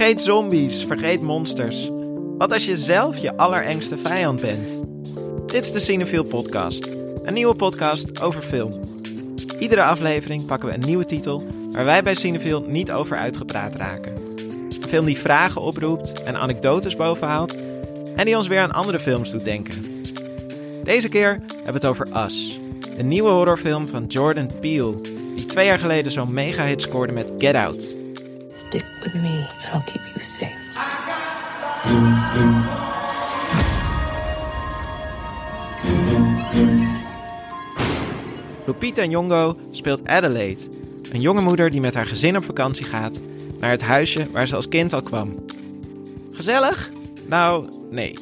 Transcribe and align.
Vergeet 0.00 0.20
zombies, 0.20 0.84
vergeet 0.84 1.20
monsters. 1.20 1.88
Wat 2.38 2.52
als 2.52 2.64
je 2.64 2.76
zelf 2.76 3.18
je 3.18 3.36
allerengste 3.36 3.98
vijand 3.98 4.40
bent? 4.40 4.82
Dit 5.46 5.64
is 5.64 5.72
de 5.72 5.80
Cinefiel 5.80 6.24
Podcast, 6.24 6.90
een 7.24 7.34
nieuwe 7.34 7.54
podcast 7.54 8.20
over 8.20 8.42
film. 8.42 8.80
Iedere 9.58 9.82
aflevering 9.82 10.46
pakken 10.46 10.68
we 10.68 10.74
een 10.74 10.86
nieuwe 10.86 11.04
titel 11.04 11.46
waar 11.72 11.84
wij 11.84 12.02
bij 12.02 12.14
Cinefiel 12.14 12.64
niet 12.68 12.92
over 12.92 13.16
uitgepraat 13.16 13.74
raken. 13.74 14.14
Een 14.80 14.88
film 14.88 15.04
die 15.04 15.18
vragen 15.18 15.60
oproept 15.60 16.22
en 16.22 16.36
anekdotes 16.36 16.96
bovenhaalt 16.96 17.56
en 18.16 18.24
die 18.24 18.36
ons 18.36 18.48
weer 18.48 18.60
aan 18.60 18.72
andere 18.72 18.98
films 18.98 19.30
doet 19.30 19.44
denken. 19.44 19.84
Deze 20.84 21.08
keer 21.08 21.30
hebben 21.30 21.64
we 21.64 21.72
het 21.72 21.86
over 21.86 22.24
Us, 22.24 22.58
de 22.96 23.02
nieuwe 23.02 23.30
horrorfilm 23.30 23.88
van 23.88 24.06
Jordan 24.06 24.50
Peele, 24.60 25.00
die 25.36 25.44
twee 25.44 25.66
jaar 25.66 25.78
geleden 25.78 26.12
zo'n 26.12 26.34
mega 26.34 26.64
hit 26.64 26.82
scoorde 26.82 27.12
met 27.12 27.32
Get 27.38 27.54
Out. 27.54 27.98
Stick 28.52 28.84
with 29.02 29.14
me 29.14 29.46
I'll 29.72 29.82
keep 29.84 30.02
you 30.06 30.20
safe. 30.20 30.58
Lupita 38.66 39.04
Nyong'o 39.04 39.56
speelt 39.70 40.06
Adelaide, 40.06 40.62
een 41.12 41.20
jonge 41.20 41.40
moeder 41.40 41.70
die 41.70 41.80
met 41.80 41.94
haar 41.94 42.06
gezin 42.06 42.36
op 42.36 42.44
vakantie 42.44 42.84
gaat 42.84 43.20
naar 43.58 43.70
het 43.70 43.82
huisje 43.82 44.30
waar 44.30 44.48
ze 44.48 44.56
als 44.56 44.68
kind 44.68 44.92
al 44.92 45.02
kwam. 45.02 45.44
Gezellig? 46.32 46.90
Nou, 47.26 47.68
nee. 47.90 48.18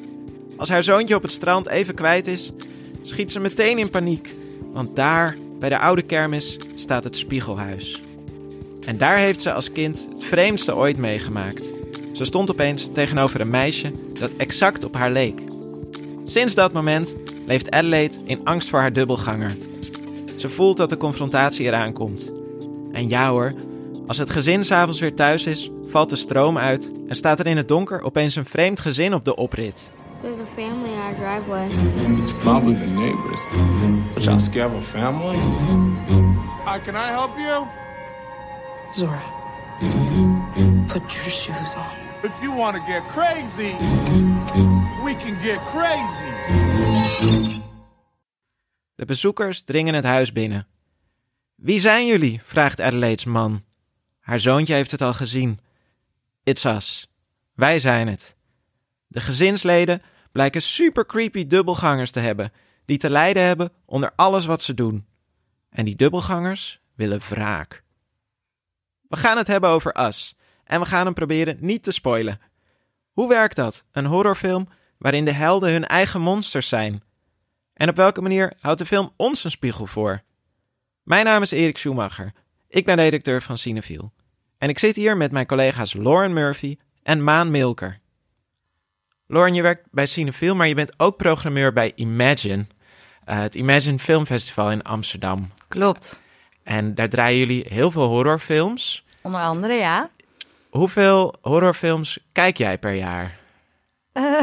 Als 0.56 0.68
haar 0.68 0.84
zoontje 0.84 1.14
op 1.14 1.22
het 1.22 1.32
strand 1.32 1.68
even 1.68 1.94
kwijt 1.94 2.26
is, 2.26 2.52
schiet 3.02 3.32
ze 3.32 3.40
meteen 3.40 3.78
in 3.78 3.90
paniek, 3.90 4.34
want 4.72 4.96
daar, 4.96 5.36
bij 5.58 5.68
de 5.68 5.78
oude 5.78 6.02
kermis, 6.02 6.58
staat 6.74 7.04
het 7.04 7.16
spiegelhuis. 7.16 8.02
En 8.88 8.96
daar 8.96 9.18
heeft 9.18 9.42
ze 9.42 9.52
als 9.52 9.72
kind 9.72 10.08
het 10.12 10.24
vreemdste 10.24 10.76
ooit 10.76 10.96
meegemaakt. 10.96 11.70
Ze 12.12 12.24
stond 12.24 12.50
opeens 12.50 12.88
tegenover 12.92 13.40
een 13.40 13.50
meisje 13.50 13.90
dat 14.18 14.32
exact 14.36 14.84
op 14.84 14.96
haar 14.96 15.10
leek. 15.10 15.40
Sinds 16.24 16.54
dat 16.54 16.72
moment 16.72 17.14
leeft 17.46 17.70
Adelaide 17.70 18.16
in 18.24 18.40
angst 18.44 18.68
voor 18.68 18.78
haar 18.78 18.92
dubbelganger. 18.92 19.56
Ze 20.36 20.48
voelt 20.48 20.76
dat 20.76 20.88
de 20.88 20.96
confrontatie 20.96 21.66
eraan 21.66 21.92
komt. 21.92 22.32
En 22.92 23.08
ja 23.08 23.30
hoor, 23.30 23.54
als 24.06 24.18
het 24.18 24.30
gezin 24.30 24.64
s'avonds 24.64 25.00
weer 25.00 25.14
thuis 25.14 25.46
is, 25.46 25.70
valt 25.86 26.10
de 26.10 26.16
stroom 26.16 26.58
uit 26.58 26.90
en 27.08 27.16
staat 27.16 27.38
er 27.38 27.46
in 27.46 27.56
het 27.56 27.68
donker 27.68 28.02
opeens 28.02 28.36
een 28.36 28.46
vreemd 28.46 28.80
gezin 28.80 29.14
op 29.14 29.24
de 29.24 29.36
oprit. 29.36 29.92
There's 30.20 30.40
a 30.40 30.44
family 30.44 30.90
in 30.92 31.00
our 31.00 31.14
driveway. 31.14 31.68
It's 32.20 32.32
probably 32.32 32.74
the 32.74 32.86
neighbors. 32.86 33.40
But 34.14 34.24
y'all 34.24 34.40
scared 34.40 34.74
of 34.74 34.94
a 34.94 34.98
family? 34.98 35.38
Hi, 36.64 36.80
can 36.80 36.94
I 36.94 37.10
help 37.10 37.30
you? 37.38 37.77
Zora, 38.90 39.22
put 40.86 41.12
your 41.12 41.30
shoes 41.30 41.74
on. 41.74 42.08
If 42.22 42.40
you 42.42 42.56
want 42.56 42.76
to 42.76 42.82
get 42.82 43.06
crazy, 43.08 43.76
we 45.04 45.14
can 45.14 45.40
get 45.42 45.58
crazy. 45.64 47.60
De 48.94 49.04
bezoekers 49.04 49.62
dringen 49.62 49.94
het 49.94 50.04
huis 50.04 50.32
binnen. 50.32 50.66
Wie 51.54 51.78
zijn 51.78 52.06
jullie? 52.06 52.40
vraagt 52.44 52.80
Adelaide's 52.80 53.24
man. 53.24 53.64
Haar 54.20 54.38
zoontje 54.38 54.74
heeft 54.74 54.90
het 54.90 55.02
al 55.02 55.14
gezien. 55.14 55.60
It's 56.42 56.64
us. 56.64 57.10
Wij 57.54 57.80
zijn 57.80 58.08
het. 58.08 58.36
De 59.06 59.20
gezinsleden 59.20 60.02
blijken 60.32 60.62
super 60.62 61.06
creepy 61.06 61.46
dubbelgangers 61.46 62.10
te 62.10 62.20
hebben, 62.20 62.52
die 62.84 62.96
te 62.98 63.10
lijden 63.10 63.42
hebben 63.42 63.72
onder 63.84 64.12
alles 64.16 64.46
wat 64.46 64.62
ze 64.62 64.74
doen. 64.74 65.06
En 65.70 65.84
die 65.84 65.96
dubbelgangers 65.96 66.80
willen 66.94 67.20
wraak. 67.20 67.86
We 69.08 69.16
gaan 69.16 69.36
het 69.36 69.46
hebben 69.46 69.70
over 69.70 70.06
Us. 70.06 70.36
En 70.64 70.80
we 70.80 70.86
gaan 70.86 71.04
hem 71.04 71.14
proberen 71.14 71.56
niet 71.60 71.82
te 71.82 71.92
spoilen. 71.92 72.40
Hoe 73.12 73.28
werkt 73.28 73.56
dat? 73.56 73.84
Een 73.92 74.06
horrorfilm 74.06 74.68
waarin 74.98 75.24
de 75.24 75.32
helden 75.32 75.72
hun 75.72 75.86
eigen 75.86 76.20
monsters 76.20 76.68
zijn. 76.68 77.02
En 77.74 77.88
op 77.88 77.96
welke 77.96 78.20
manier 78.20 78.52
houdt 78.60 78.78
de 78.78 78.86
film 78.86 79.10
ons 79.16 79.44
een 79.44 79.50
spiegel 79.50 79.86
voor? 79.86 80.22
Mijn 81.02 81.24
naam 81.24 81.42
is 81.42 81.50
Erik 81.50 81.78
Schumacher. 81.78 82.32
Ik 82.68 82.84
ben 82.84 82.96
redacteur 82.96 83.42
van 83.42 83.58
Cinefiel. 83.58 84.12
En 84.58 84.68
ik 84.68 84.78
zit 84.78 84.96
hier 84.96 85.16
met 85.16 85.32
mijn 85.32 85.46
collega's 85.46 85.92
Lauren 85.94 86.32
Murphy 86.32 86.76
en 87.02 87.24
Maan 87.24 87.50
Milker. 87.50 87.98
Lauren, 89.26 89.54
je 89.54 89.62
werkt 89.62 89.88
bij 89.90 90.06
Cinefiel, 90.06 90.54
maar 90.54 90.68
je 90.68 90.74
bent 90.74 90.98
ook 91.00 91.16
programmeur 91.16 91.72
bij 91.72 91.92
Imagine. 91.94 92.66
eh, 93.24 93.38
het 93.38 93.54
Imagine 93.54 93.98
Filmfestival 93.98 94.70
in 94.70 94.82
Amsterdam. 94.82 95.50
Klopt. 95.68 96.20
En 96.68 96.94
daar 96.94 97.08
draaien 97.08 97.38
jullie 97.38 97.64
heel 97.68 97.90
veel 97.90 98.06
horrorfilms. 98.06 99.04
Onder 99.22 99.40
andere, 99.40 99.72
ja. 99.72 100.10
Hoeveel 100.70 101.34
horrorfilms 101.40 102.18
kijk 102.32 102.56
jij 102.56 102.78
per 102.78 102.92
jaar? 102.94 103.38
Eh, 104.12 104.22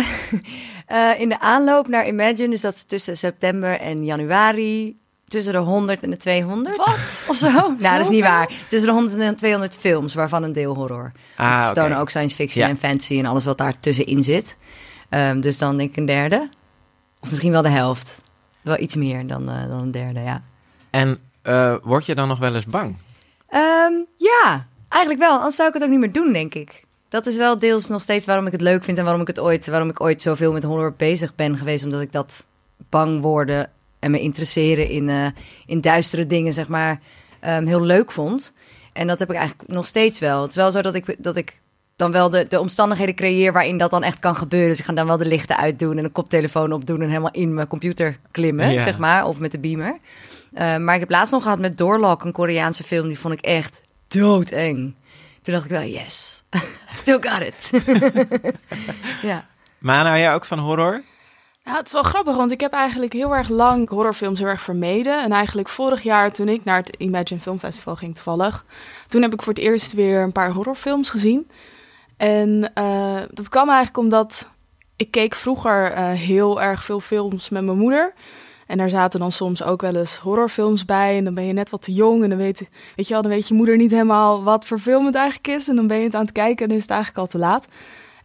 eh, 0.86 1.20
in 1.20 1.30
de 1.30 1.40
aanloop 1.40 1.88
naar 1.88 2.08
Imagine, 2.08 2.50
dus 2.50 2.62
dat 2.62 2.74
is 2.74 2.84
tussen 2.84 3.18
september 3.18 3.80
en 3.80 4.06
januari, 4.06 4.98
tussen 5.28 5.54
de 5.54 5.60
100 5.60 6.04
en 6.04 6.10
de 6.10 6.18
200. 6.18 6.78
Wat? 6.78 7.24
Of 7.30 7.36
zo? 7.36 7.50
nou, 7.52 7.78
dat 7.78 8.00
is 8.00 8.10
niet 8.10 8.24
waar. 8.24 8.52
Tussen 8.68 8.88
de 8.90 8.94
100 8.96 9.20
en 9.20 9.30
de 9.30 9.36
200 9.36 9.76
films, 9.76 10.14
waarvan 10.14 10.44
een 10.44 10.54
deel 10.54 10.76
horror. 10.76 11.12
Ah, 11.36 11.72
We 11.74 11.96
ook 11.96 12.10
science 12.10 12.36
fiction 12.36 12.64
Ja. 12.64 12.70
en 12.70 12.78
fantasy 12.78 13.20
en 13.20 13.26
alles 13.26 13.46
wat 13.46 13.58
daar 13.58 13.80
tussenin 13.80 14.24
zit. 14.24 14.58
Ehm, 15.10 15.40
dus 15.40 15.58
dan 15.58 15.78
denk 15.78 15.90
ik 15.90 15.98
een 15.98 16.06
derde. 16.06 16.50
Of 17.20 17.30
misschien 17.30 17.52
wel 17.52 17.62
de 17.62 17.70
helft. 17.70 18.22
Wel 18.62 18.80
iets 18.80 18.96
meer 18.96 19.28
dan, 19.28 19.50
eh, 19.50 19.68
dan 19.68 19.80
een 19.80 19.92
derde, 19.92 20.20
ja. 20.20 20.42
En 20.90 21.20
eh, 21.46 21.76
word 21.84 22.06
je 22.06 22.16
dan 22.16 22.28
nog 22.28 22.40
wel 22.40 22.56
eens 22.56 22.66
bang? 22.66 22.96
Ehm, 23.50 23.94
ja, 24.18 24.68
eigenlijk 24.90 25.24
wel. 25.24 25.36
Anders 25.36 25.56
zou 25.56 25.68
ik 25.68 25.74
het 25.74 25.84
ook 25.84 25.90
niet 25.90 26.00
meer 26.00 26.12
doen, 26.12 26.34
denk 26.34 26.54
ik. 26.56 26.84
Dat 27.10 27.26
is 27.28 27.36
wel 27.36 27.60
deels 27.60 27.88
nog 27.88 28.02
steeds 28.02 28.26
waarom 28.26 28.46
ik 28.46 28.52
het 28.52 28.62
leuk 28.62 28.84
vind 28.84 28.98
en 28.98 29.04
waarom 29.04 29.22
ik 29.22 29.28
het 29.28 29.40
ooit, 29.40 29.68
waarom 29.68 29.90
ik 29.90 30.02
ooit 30.02 30.22
zoveel 30.22 30.54
met 30.54 30.64
horror 30.64 30.94
bezig 30.98 31.36
ben 31.36 31.58
geweest, 31.58 31.84
omdat 31.84 32.02
ik 32.02 32.12
dat 32.12 32.46
bang 32.90 33.22
worden 33.22 33.70
en 34.00 34.12
me 34.12 34.20
interesseren 34.20 34.90
in, 34.90 35.10
eh, 35.10 35.28
in 35.66 35.82
duistere 35.82 36.28
dingen, 36.28 36.54
zeg 36.54 36.68
maar, 36.68 37.00
ehm, 37.40 37.66
heel 37.66 37.82
leuk 37.82 38.12
vond. 38.12 38.54
En 38.94 39.08
dat 39.08 39.20
heb 39.20 39.30
ik 39.30 39.36
eigenlijk 39.36 39.70
nog 39.70 39.86
steeds 39.86 40.20
wel. 40.20 40.42
Het 40.42 40.50
is 40.50 40.56
wel 40.56 40.72
zo 40.72 40.82
dat 40.82 40.96
ik, 40.96 41.16
dat 41.18 41.36
ik 41.36 41.60
dan 41.96 42.12
wel 42.12 42.30
de, 42.30 42.46
de 42.48 42.60
omstandigheden 42.60 43.16
creëer 43.16 43.54
waarin 43.54 43.78
dat 43.78 43.92
dan 43.92 44.04
echt 44.04 44.20
kan 44.20 44.36
gebeuren. 44.36 44.70
Dus 44.70 44.80
ik 44.80 44.86
ga 44.86 44.94
dan 44.94 45.08
wel 45.08 45.18
de 45.18 45.26
lichten 45.26 45.58
uitdoen 45.58 45.98
en 45.98 46.04
een 46.04 46.12
koptelefoon 46.12 46.72
opdoen 46.72 47.02
en 47.02 47.08
helemaal 47.08 47.32
in 47.32 47.54
mijn 47.54 47.68
computer 47.68 48.20
klimmen, 48.32 48.72
Ja. 48.72 48.82
zeg 48.82 48.98
maar, 48.98 49.28
of 49.28 49.40
met 49.40 49.52
de 49.52 49.60
beamer. 49.60 49.98
Uh, 50.56 50.78
maar 50.78 50.94
ik 50.94 51.00
heb 51.00 51.10
laatst 51.10 51.34
nog 51.34 51.44
gehad 51.44 51.60
met 51.60 51.78
Doorlock, 51.78 52.24
een 52.24 52.32
Koreaanse 52.32 52.84
film. 52.84 53.08
Die 53.08 53.20
vond 53.20 53.34
ik 53.34 53.42
echt 53.42 53.82
doodeng. 54.08 54.96
Toen 55.42 55.54
dacht 55.54 55.66
ik 55.66 55.72
wel, 55.72 55.82
yes, 55.82 56.44
still 56.94 57.18
got 57.22 57.42
it. 57.42 57.70
ja. 59.30 59.46
Maar 59.80 60.06
hou 60.06 60.18
jij 60.18 60.34
ook 60.34 60.46
van 60.46 60.60
horror? 60.60 61.04
Ja, 61.64 61.76
het 61.78 61.86
is 61.86 61.92
wel 61.92 62.04
grappig, 62.04 62.36
want 62.36 62.52
ik 62.52 62.60
heb 62.60 62.74
eigenlijk 62.74 63.14
heel 63.14 63.36
erg 63.36 63.50
lang 63.50 63.90
horrorfilms 63.90 64.40
heel 64.40 64.48
erg 64.48 64.62
vermeden. 64.62 65.24
En 65.24 65.32
eigenlijk 65.32 65.70
vorig 65.70 66.04
jaar, 66.04 66.32
toen 66.32 66.50
ik 66.50 66.64
naar 66.64 66.78
het 66.78 66.96
Imagine 66.98 67.40
Film 67.40 67.60
Festival 67.60 67.96
ging 67.96 68.16
toevallig... 68.16 68.66
toen 69.08 69.22
heb 69.22 69.34
ik 69.34 69.42
voor 69.42 69.54
het 69.54 69.62
eerst 69.62 69.94
weer 69.94 70.22
een 70.22 70.32
paar 70.32 70.52
horrorfilms 70.52 71.10
gezien. 71.10 71.50
En 72.18 72.72
uh, 72.76 73.22
dat 73.30 73.50
kwam 73.50 73.68
eigenlijk 73.68 73.98
omdat 73.98 74.50
ik 74.96 75.12
keek 75.12 75.36
vroeger 75.36 75.92
uh, 75.92 76.12
heel 76.12 76.62
erg 76.62 76.84
veel 76.84 77.00
films 77.00 77.50
met 77.50 77.64
mijn 77.64 77.78
moeder... 77.78 78.14
En 78.68 78.78
daar 78.78 78.90
zaten 78.90 79.20
dan 79.20 79.32
soms 79.32 79.64
ook 79.64 79.82
wel 79.82 79.96
eens 79.96 80.18
horrorfilms 80.18 80.86
bij. 80.86 81.18
En 81.18 81.24
dan 81.24 81.34
ben 81.34 81.46
je 81.46 81.54
net 81.54 81.70
wat 81.70 81.82
te 81.82 81.94
jong. 81.94 82.24
En 82.24 82.30
dan 82.30 82.38
weet, 82.38 82.70
weet 82.96 83.08
je 83.08 83.14
wel, 83.14 83.22
dan 83.22 83.32
weet 83.32 83.48
je 83.48 83.54
moeder 83.54 83.78
niet 83.78 83.92
helemaal 83.92 84.44
wat 84.44 84.66
voor 84.66 84.80
film 84.80 85.06
het 85.06 85.16
eigenlijk 85.16 85.48
is. 85.48 85.68
En 85.68 85.76
dan 85.76 85.88
ben 85.88 85.98
je 85.98 86.04
het 86.04 86.16
aan 86.16 86.22
het 86.22 86.32
kijken 86.32 86.62
en 86.62 86.68
dan 86.68 86.78
is 86.78 86.82
het 86.82 86.92
eigenlijk 86.92 87.20
al 87.20 87.28
te 87.28 87.38
laat. 87.38 87.66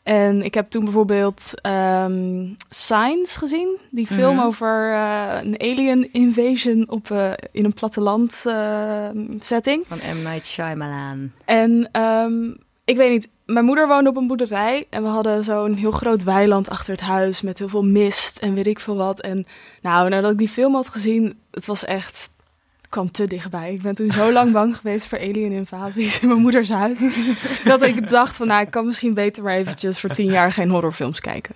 En 0.03 0.43
ik 0.43 0.55
heb 0.55 0.71
toen 0.71 0.84
bijvoorbeeld 0.84 1.53
um, 1.67 2.56
Signs 2.69 3.37
gezien. 3.37 3.78
Die 3.91 4.07
film 4.07 4.33
mm-hmm. 4.33 4.47
over 4.47 4.92
uh, 4.92 5.37
een 5.42 5.60
alien 5.60 6.13
invasion 6.13 6.84
op, 6.89 7.09
uh, 7.09 7.31
in 7.53 7.65
een 7.65 7.72
platteland 7.72 8.42
uh, 8.47 9.09
setting. 9.39 9.84
Van 9.89 9.98
M. 9.98 10.22
Night 10.22 10.47
Shyamalan. 10.47 11.31
En 11.45 11.89
um, 12.03 12.59
ik 12.91 12.97
weet 12.97 13.10
niet, 13.10 13.28
mijn 13.47 13.65
moeder 13.65 13.89
woonde 13.89 14.10
op 14.10 14.16
een 14.16 14.27
boerderij 14.27 14.87
en 14.91 15.03
we 15.03 15.09
hadden 15.09 15.45
zo'n 15.45 15.75
heel 15.75 15.91
groot 15.91 16.22
weiland 16.22 16.69
achter 16.69 16.92
het 16.92 17.01
huis 17.01 17.41
met 17.41 17.59
heel 17.59 17.69
veel 17.69 17.84
mist 17.84 18.39
en 18.39 18.54
weet 18.54 18.66
ik 18.66 18.78
veel 18.78 18.97
wat. 18.97 19.21
En 19.21 19.47
nou, 19.83 20.09
nadat 20.09 20.31
ik 20.31 20.39
die 20.39 20.48
film 20.48 20.75
had 20.75 20.89
gezien, 20.89 21.39
het 21.51 21.66
was 21.66 21.84
echt, 21.84 22.31
het 22.77 22.89
kwam 22.89 23.10
te 23.10 23.27
dichtbij. 23.27 23.72
Ik 23.72 23.83
ben 23.83 23.95
toen 23.95 24.10
zo 24.10 24.33
lang 24.39 24.53
bang 24.53 24.77
geweest 24.77 25.07
voor 25.07 25.19
alien 25.19 25.53
invasies 25.53 26.21
in 26.21 26.28
mijn 26.28 26.41
moeders 26.41 26.69
huis, 26.69 26.98
dat 27.65 27.83
ik 27.83 28.09
dacht 28.09 28.37
van 28.37 28.47
nou, 28.47 28.63
ik 28.63 28.71
kan 28.71 28.87
misschien 28.87 29.15
beter 29.15 29.42
maar 29.42 29.54
eventjes 29.57 30.01
voor 30.01 30.10
tien 30.10 30.31
jaar 30.31 30.53
geen 30.53 30.71
horrorfilms 30.71 31.21
kijken. 31.21 31.54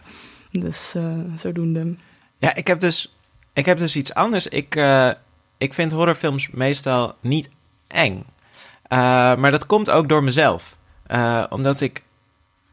Dus 0.50 0.92
uh, 0.96 1.19
zodoende. 1.36 1.94
Ja, 2.38 2.54
ik 2.54 2.66
heb 2.66 2.81
dus, 2.81 3.16
ik 3.52 3.66
heb 3.66 3.78
dus 3.78 3.96
iets 3.96 4.14
anders. 4.14 4.46
Ik, 4.46 4.75
uh, 4.76 5.10
ik 5.58 5.75
vind 5.75 5.92
horrorfilms 5.92 6.48
meestal 6.50 7.14
niet 7.20 7.48
eng. 7.86 8.14
Uh, 8.14 8.98
maar 9.36 9.50
dat 9.50 9.66
komt 9.66 9.90
ook 9.90 10.08
door 10.08 10.22
mezelf. 10.22 10.76
Uh, 11.14 11.44
omdat 11.49 11.81
ik, 11.81 12.02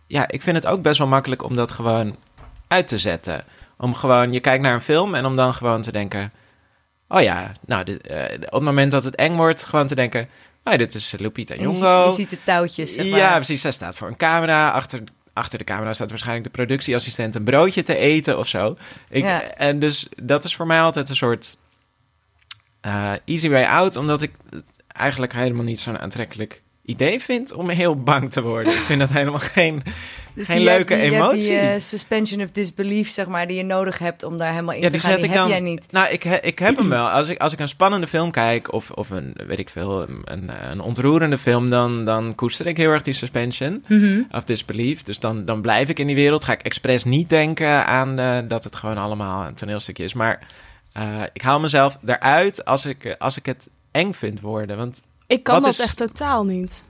ja, 0.07 0.27
ik 0.27 0.41
vind 0.41 0.55
het 0.55 0.65
ook 0.65 0.81
best 0.81 0.97
wel 0.97 1.07
makkelijk 1.07 1.43
om 1.43 1.55
dat 1.55 1.71
gewoon 1.71 2.15
uit 2.67 2.87
te 2.87 2.97
zetten. 2.97 3.43
Om 3.77 3.95
gewoon, 3.95 4.33
je 4.33 4.39
kijkt 4.39 4.63
naar 4.63 4.73
een 4.73 4.81
film 4.81 5.15
en 5.15 5.25
om 5.25 5.35
dan 5.35 5.53
gewoon 5.53 5.81
te 5.81 5.91
denken, 5.91 6.31
oh 7.07 7.21
ja, 7.21 7.51
nou, 7.65 7.83
dit, 7.83 8.07
eh, 8.07 8.23
op 8.33 8.51
het 8.51 8.61
moment 8.61 8.91
dat 8.91 9.03
het 9.03 9.15
eng 9.15 9.35
wordt, 9.35 9.63
gewoon 9.63 9.87
te 9.87 9.95
denken, 9.95 10.29
oh, 10.63 10.73
dit 10.73 10.93
is 10.93 11.15
Lupita 11.17 11.53
En 11.53 11.61
je, 11.61 11.73
ziet, 11.73 11.81
Nyong'o. 11.81 12.05
je 12.05 12.11
ziet 12.11 12.29
de 12.29 12.43
touwtjes, 12.43 12.93
zeg 12.93 13.09
maar. 13.09 13.19
Ja, 13.19 13.35
precies. 13.35 13.61
Zij 13.61 13.71
staat 13.71 13.95
voor 13.95 14.07
een 14.07 14.17
camera. 14.17 14.69
Achter, 14.69 15.03
achter 15.33 15.57
de 15.57 15.63
camera 15.63 15.93
staat 15.93 16.09
waarschijnlijk 16.09 16.45
de 16.45 16.51
productieassistent 16.51 17.35
een 17.35 17.43
broodje 17.43 17.83
te 17.83 17.95
eten 17.95 18.37
of 18.37 18.47
zo. 18.47 18.77
Ik, 19.09 19.23
Ja. 19.23 19.43
En 19.43 19.79
dus 19.79 20.07
dat 20.23 20.43
is 20.43 20.55
voor 20.55 20.67
mij 20.67 20.81
altijd 20.81 21.09
een 21.09 21.15
soort 21.15 21.57
eh, 22.81 23.11
easy 23.25 23.49
way 23.49 23.63
out, 23.63 23.95
omdat 23.95 24.21
ik 24.21 24.31
eigenlijk 24.87 25.33
helemaal 25.33 25.63
niet 25.63 25.79
zo'n 25.79 25.99
aantrekkelijk 25.99 26.61
idee 26.85 27.19
vind 27.19 27.53
om 27.53 27.69
heel 27.69 27.95
bang 28.03 28.31
te 28.31 28.41
worden. 28.41 28.73
Ik 28.73 28.79
vind 28.79 28.99
dat 28.99 29.09
helemaal 29.09 29.39
geen... 29.39 29.81
Dus 30.33 30.45
Geen 30.45 30.63
leuke 30.63 30.93
die, 30.95 31.03
emotie. 31.03 31.39
Die 31.39 31.57
eh, 31.57 31.79
suspension 31.79 32.41
of 32.41 32.51
disbelief, 32.51 33.09
zeg 33.09 33.27
maar, 33.27 33.47
die 33.47 33.57
je 33.57 33.63
nodig 33.63 33.97
hebt 33.99 34.23
om 34.23 34.37
daar 34.37 34.49
helemaal 34.49 34.75
in 34.75 34.81
Ja, 34.81 34.85
te 34.85 34.91
die 34.91 34.99
gaan, 34.99 35.11
zet 35.11 35.19
die 35.21 35.29
ik 35.29 35.35
heb 35.35 35.43
dan. 35.43 35.51
jij 35.51 35.59
niet. 35.59 35.85
Nou, 35.91 36.09
ik, 36.11 36.23
ik 36.23 36.59
heb 36.59 36.77
hem 36.77 36.89
wel. 36.89 37.09
Als 37.09 37.29
ik, 37.29 37.39
als 37.39 37.53
ik 37.53 37.59
een 37.59 37.67
spannende 37.67 38.07
film 38.07 38.31
kijk, 38.31 38.73
of, 38.73 38.91
of 38.91 39.09
een, 39.09 39.33
weet 39.47 39.59
ik 39.59 39.69
veel, 39.69 40.01
een, 40.01 40.21
een, 40.23 40.51
een 40.71 40.79
ontroerende 40.79 41.37
film, 41.37 41.69
dan, 41.69 42.05
dan 42.05 42.35
koester 42.35 42.67
ik 42.67 42.77
heel 42.77 42.89
erg 42.91 43.01
die 43.01 43.13
suspension 43.13 43.83
Mhm. 43.87 44.21
of 44.31 44.43
disbelief. 44.43 45.01
Dus 45.03 45.19
dan, 45.19 45.45
dan 45.45 45.61
blijf 45.61 45.89
ik 45.89 45.99
in 45.99 46.07
die 46.07 46.15
wereld. 46.15 46.43
Ga 46.43 46.53
ik 46.53 46.61
expres 46.61 47.03
niet 47.03 47.29
denken 47.29 47.85
aan 47.85 48.19
eh, 48.19 48.37
dat 48.47 48.63
het 48.63 48.75
gewoon 48.75 48.97
allemaal 48.97 49.45
een 49.47 49.53
toneelstukje 49.55 50.03
is. 50.03 50.13
Maar 50.13 50.39
eh, 50.93 51.21
ik 51.33 51.41
haal 51.41 51.59
mezelf 51.59 51.97
eruit 52.05 52.65
als 52.65 52.85
ik, 52.85 53.03
eh, 53.03 53.13
als 53.17 53.37
ik 53.37 53.45
het 53.45 53.69
eng 53.91 54.11
vind 54.13 54.39
worden. 54.41 54.77
Want 54.77 55.01
Ik 55.31 55.43
kan 55.43 55.53
Wat 55.55 55.63
dat 55.63 55.73
is- 55.73 55.79
echt 55.79 55.97
totaal 55.97 56.45
niet. 56.45 56.83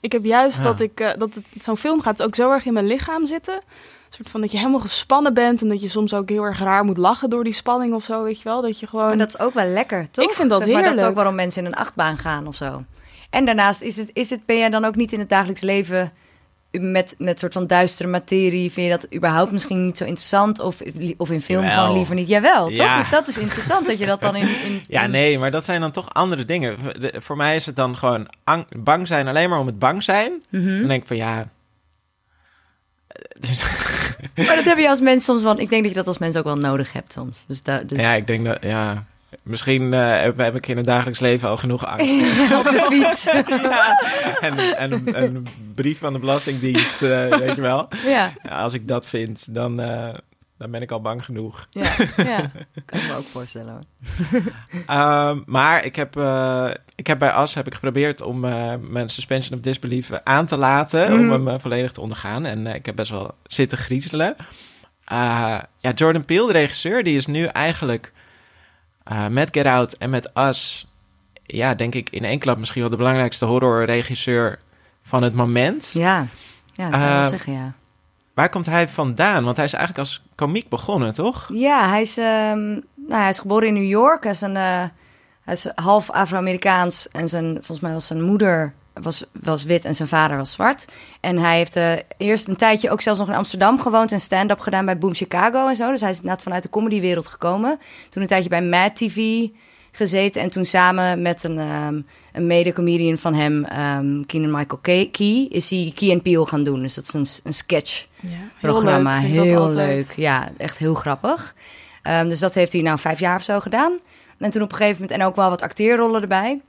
Ik 0.00 0.12
heb 0.12 0.24
juist 0.24 0.56
Ja. 0.58 0.62
dat 0.64 0.80
ik 0.80 1.00
eh, 1.00 1.10
dat 1.18 1.34
het, 1.34 1.44
zo'n 1.64 1.76
film 1.76 2.00
gaat 2.00 2.22
ook 2.22 2.34
zo 2.34 2.50
erg 2.50 2.64
in 2.66 2.72
mijn 2.72 2.86
lichaam 2.86 3.26
zitten. 3.26 3.54
Een 3.54 4.16
soort 4.16 4.30
van 4.30 4.40
dat 4.40 4.52
je 4.52 4.58
helemaal 4.58 4.80
gespannen 4.80 5.34
bent 5.34 5.62
en 5.62 5.68
dat 5.68 5.80
je 5.82 5.88
soms 5.88 6.14
ook 6.14 6.28
heel 6.28 6.42
erg 6.42 6.58
raar 6.58 6.84
moet 6.84 6.96
lachen 6.96 7.30
door 7.30 7.44
die 7.44 7.52
spanning 7.52 7.94
of 7.94 8.04
zo, 8.04 8.22
weet 8.24 8.38
je 8.38 8.44
wel? 8.44 8.62
Dat 8.62 8.80
je 8.80 8.86
gewoon. 8.86 9.06
Maar 9.06 9.18
dat 9.18 9.28
is 9.28 9.38
ook 9.38 9.54
wel 9.54 9.66
lekker, 9.66 10.10
toch? 10.10 10.24
Ik 10.24 10.30
vind 10.30 10.48
dat 10.50 10.58
Zeg 10.58 10.66
maar, 10.68 10.76
Dat 10.76 10.84
is 10.84 10.90
heerlijk. 10.90 11.08
ook 11.08 11.14
waarom 11.14 11.34
mensen 11.34 11.62
in 11.64 11.68
een 11.72 11.74
achtbaan 11.78 12.18
gaan 12.18 12.46
of 12.46 12.54
zo. 12.54 12.84
En 13.30 13.44
daarnaast, 13.44 13.80
is 13.80 13.96
het, 13.96 14.10
is 14.12 14.30
het, 14.30 14.46
ben 14.46 14.56
jij 14.56 14.70
dan 14.70 14.84
ook 14.84 14.94
niet 14.94 15.12
in 15.12 15.18
het 15.18 15.28
dagelijks 15.28 15.60
leven 15.62 16.12
met, 16.70 17.14
met 17.18 17.38
soort 17.38 17.52
van 17.52 17.66
duistere 17.66 18.08
materie? 18.08 18.72
Vind 18.72 18.86
je 18.86 18.92
dat 18.98 19.14
überhaupt 19.14 19.52
misschien 19.52 19.84
niet 19.84 19.96
zo 19.96 20.04
interessant? 20.04 20.58
Of, 20.60 20.80
of 21.16 21.30
in 21.30 21.40
film 21.40 21.62
Jawel. 21.62 21.80
gewoon 21.80 21.96
liever 21.96 22.14
niet? 22.14 22.28
Jawel, 22.28 22.66
toch? 22.68 22.76
Ja. 22.76 22.98
Dus 22.98 23.10
dat 23.10 23.28
is 23.28 23.38
interessant 23.38 23.86
dat 23.86 23.98
je 23.98 24.06
dat 24.06 24.20
dan 24.20 24.36
in... 24.36 24.48
in 24.64 24.82
ja, 24.88 25.06
nee, 25.06 25.38
maar 25.38 25.50
dat 25.50 25.64
zijn 25.64 25.80
dan 25.80 25.90
toch 25.90 26.14
andere 26.14 26.44
dingen. 26.44 26.76
Voor 27.18 27.36
mij 27.36 27.56
is 27.56 27.66
het 27.66 27.76
dan 27.76 27.96
gewoon 27.98 28.28
ang- 28.44 28.66
bang 28.76 29.06
zijn 29.06 29.28
alleen 29.28 29.48
maar 29.48 29.58
om 29.58 29.66
het 29.66 29.78
bang 29.78 30.02
zijn. 30.02 30.42
Mhm. 30.48 30.78
Dan 30.78 30.88
denk 30.88 31.00
ik 31.02 31.06
van 31.08 31.16
ja. 31.16 31.48
dus- 33.38 33.64
Maar 34.46 34.56
dat 34.56 34.64
heb 34.64 34.78
je 34.78 34.88
als 34.88 35.00
mens 35.00 35.24
soms 35.24 35.42
wel... 35.42 35.58
Ik 35.58 35.70
denk 35.70 35.82
dat 35.82 35.90
je 35.90 35.98
dat 35.98 36.06
als 36.06 36.18
mens 36.18 36.36
ook 36.36 36.44
wel 36.44 36.56
nodig 36.56 36.92
hebt 36.92 37.12
soms. 37.12 37.44
Dus, 37.46 37.62
dus 37.62 38.00
Ja, 38.00 38.12
ik 38.12 38.26
denk 38.26 38.44
dat, 38.44 38.58
ja. 38.60 39.04
Misschien 39.42 39.92
eh, 39.94 40.20
heb, 40.20 40.36
heb 40.36 40.54
ik 40.56 40.66
in 40.68 40.76
het 40.76 40.86
dagelijks 40.86 41.20
leven 41.20 41.48
al 41.48 41.56
genoeg 41.56 41.86
angst. 41.86 42.10
op 42.58 42.64
de 42.64 42.86
fiets. 42.90 43.26
en, 44.46 44.58
en 44.76 44.92
een, 44.92 45.22
een 45.22 45.46
brief 45.74 45.98
van 45.98 46.12
de 46.12 46.18
Belastingdienst, 46.18 47.02
eh, 47.02 47.28
weet 47.38 47.56
je 47.56 47.60
wel. 47.62 47.88
ja, 48.06 48.32
Ja, 48.42 48.50
als 48.62 48.74
ik 48.74 48.88
dat 48.88 49.08
vind, 49.08 49.54
dan, 49.54 49.80
eh, 49.80 50.14
dan 50.58 50.70
ben 50.70 50.82
ik 50.82 50.90
al 50.90 51.00
bang 51.00 51.24
genoeg. 51.24 51.66
ja, 51.70 51.92
ja. 52.16 52.50
Kan 52.86 53.00
ik 53.00 53.06
me 53.06 53.14
ook 53.18 53.26
voorstellen 53.32 53.72
hoor. 53.72 54.40
Ehm, 54.86 55.38
maar 55.46 55.84
ik 55.84 55.96
heb, 55.96 56.16
eh, 56.16 56.70
ik 56.94 57.06
heb 57.06 57.18
bij 57.18 57.30
As 57.30 57.54
heb 57.54 57.66
ik 57.66 57.74
geprobeerd 57.74 58.20
om 58.20 58.44
eh, 58.44 58.72
mijn 58.80 59.08
suspension 59.08 59.56
of 59.58 59.64
disbelief 59.64 60.10
aan 60.24 60.46
te 60.46 60.56
laten. 60.56 61.12
Om 61.12 61.26
Mhm. 61.26 61.46
hem 61.46 61.60
volledig 61.60 61.92
te 61.92 62.00
ondergaan. 62.00 62.44
En 62.46 62.66
eh, 62.66 62.74
ik 62.74 62.86
heb 62.86 62.96
best 62.96 63.10
wel 63.10 63.34
zitten 63.46 63.78
griezelen. 63.78 64.36
Eh, 65.04 65.58
ja, 65.78 65.90
Jordan 65.94 66.24
Peele, 66.24 66.46
de 66.46 66.52
regisseur, 66.52 67.02
die 67.04 67.16
is 67.16 67.26
nu 67.26 67.44
eigenlijk 67.44 68.12
eh, 69.04 69.26
met 69.26 69.48
Get 69.52 69.66
Out 69.66 69.92
en 69.92 70.10
met 70.10 70.30
Us... 70.34 70.84
Ja, 71.52 71.74
denk 71.74 71.94
ik 71.94 72.10
in 72.10 72.24
één 72.24 72.38
klap 72.38 72.58
misschien 72.58 72.80
wel 72.80 72.90
de 72.90 72.96
belangrijkste 72.96 73.44
horrorregisseur 73.44 74.58
van 75.02 75.22
het 75.22 75.34
moment. 75.34 75.90
Ja, 75.92 76.26
ja 76.74 76.90
dat 76.90 77.00
kan 77.00 77.08
Eh, 77.08 77.24
zeggen, 77.24 77.52
ja. 77.52 77.72
Waar 78.34 78.48
komt 78.48 78.66
hij 78.66 78.88
vandaan? 78.88 79.44
Want 79.44 79.56
hij 79.56 79.64
is 79.64 79.72
eigenlijk 79.72 80.08
als 80.08 80.22
komiek 80.34 80.68
begonnen, 80.68 81.12
toch? 81.12 81.48
Ja, 81.52 81.88
hij 81.88 82.00
is, 82.00 82.16
ehm, 82.18 82.68
nou, 82.94 83.20
hij 83.20 83.28
is 83.28 83.38
geboren 83.38 83.68
in 83.68 83.74
New 83.74 83.88
York. 83.88 84.22
Hij 84.22 84.32
is, 84.32 84.40
een, 84.40 84.56
eh, 84.56 84.84
hij 85.44 85.54
is 85.54 85.66
half 85.74 86.10
Afro-Amerikaans. 86.10 87.08
En 87.08 87.28
zijn, 87.28 87.52
volgens 87.54 87.80
mij 87.80 87.92
was 87.92 88.06
zijn 88.06 88.22
moeder 88.22 88.74
was, 89.02 89.24
was 89.42 89.64
wit 89.64 89.84
en 89.84 89.94
zijn 89.94 90.08
vader 90.08 90.36
was 90.36 90.52
zwart. 90.52 90.84
En 91.20 91.38
hij 91.38 91.56
heeft 91.56 91.76
eh, 91.76 91.92
eerst 92.16 92.48
een 92.48 92.56
tijdje 92.56 92.90
ook 92.90 93.00
zelfs 93.00 93.18
nog 93.18 93.28
in 93.28 93.34
Amsterdam 93.34 93.80
gewoond... 93.80 94.12
en 94.12 94.20
stand-up 94.20 94.60
gedaan 94.60 94.84
bij 94.84 94.98
Boom 94.98 95.14
Chicago 95.14 95.68
en 95.68 95.76
zo. 95.76 95.90
Dus 95.90 96.00
hij 96.00 96.10
is 96.10 96.20
net 96.20 96.42
vanuit 96.42 96.62
de 96.62 96.70
comedywereld 96.70 97.26
gekomen. 97.26 97.78
Toen 98.08 98.22
een 98.22 98.28
tijdje 98.28 98.48
bij 98.48 98.62
Mad 98.62 98.96
TV 98.96 99.46
gezeten... 99.92 100.42
en 100.42 100.50
toen 100.50 100.64
samen 100.64 101.22
met 101.22 101.44
een, 101.44 101.58
ehm, 101.58 102.00
een 102.32 102.46
mede-comedian 102.46 103.18
van 103.18 103.34
hem... 103.34 103.64
ehm 103.64 104.22
Keenan 104.26 104.50
Michael 104.50 105.08
Key, 105.10 105.46
is 105.50 105.70
hij 105.70 105.92
Key 105.94 106.12
and 106.12 106.22
Peele 106.22 106.46
gaan 106.46 106.62
doen. 106.62 106.82
Dus 106.82 106.94
dat 106.94 107.04
is 107.04 107.12
een, 107.12 107.26
een 107.44 107.54
sketch 107.54 108.06
Ja, 108.20 108.28
ik 108.28 108.84
dat 108.84 109.14
heel 109.18 109.72
leuk. 109.72 110.12
Ja, 110.16 110.50
echt 110.56 110.78
heel 110.78 110.94
grappig. 110.94 111.54
Ehm, 112.02 112.28
dus 112.28 112.38
dat 112.38 112.54
heeft 112.54 112.72
hij 112.72 112.82
nou 112.82 112.98
vijf 112.98 113.18
jaar 113.20 113.36
of 113.36 113.42
zo 113.42 113.60
gedaan. 113.60 113.92
En 114.38 114.50
toen 114.50 114.62
op 114.62 114.70
een 114.70 114.76
gegeven 114.76 115.02
moment, 115.02 115.20
en 115.20 115.26
ook 115.26 115.36
wel 115.36 115.48
wat 115.48 115.62
acteerrollen 115.62 116.22
erbij. 116.22 116.60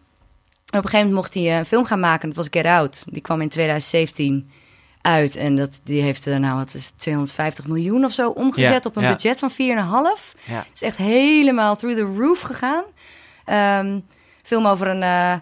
Op 0.72 0.78
een 0.78 0.90
gegeven 0.90 0.98
moment 0.98 1.16
mocht 1.16 1.34
hij 1.34 1.44
eh, 1.44 1.58
een 1.58 1.66
film 1.66 1.86
gaan 1.86 2.00
maken. 2.00 2.28
Dat 2.28 2.38
was 2.38 2.48
Get 2.50 2.66
Out. 2.66 3.04
Die 3.06 3.22
kwam 3.22 3.42
in 3.42 3.50
2017 3.50 4.52
uit. 5.02 5.36
En 5.36 5.56
dat, 5.56 5.80
die 5.84 6.02
heeft, 6.02 6.28
eh, 6.28 6.36
nou, 6.36 6.58
wat 6.58 6.74
is 6.74 6.86
het, 6.86 6.94
250 6.98 7.68
miljoen 7.68 8.06
of 8.06 8.12
zo 8.12 8.30
omgezet 8.30 8.84
Ja, 8.84 8.90
op 8.90 8.96
een 8.96 9.04
ja. 9.04 9.12
budget 9.12 9.40
van 9.40 9.52
4,5. 9.52 9.56
Ja. 9.56 10.58
Het 10.58 10.68
is 10.74 10.82
echt 10.82 10.98
helemaal 10.98 11.76
through 11.76 11.98
the 11.98 12.16
roof 12.18 12.42
gegaan. 12.42 12.84
Ehm, 13.46 14.00
film 14.44 14.68
over 14.68 14.88
een, 14.88 15.04
eh, 15.04 15.36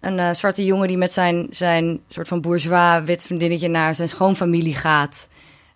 een 0.00 0.18
eh, 0.18 0.34
zwarte 0.34 0.64
jongen 0.64 0.88
die 0.88 0.96
met 0.96 1.12
zijn, 1.12 1.46
zijn 1.50 2.00
soort 2.08 2.28
van 2.28 2.40
bourgeois 2.40 3.04
wit 3.04 3.22
vriendinnetje 3.22 3.68
naar 3.68 3.94
zijn 3.94 4.08
schoonfamilie 4.08 4.74
gaat. 4.74 5.28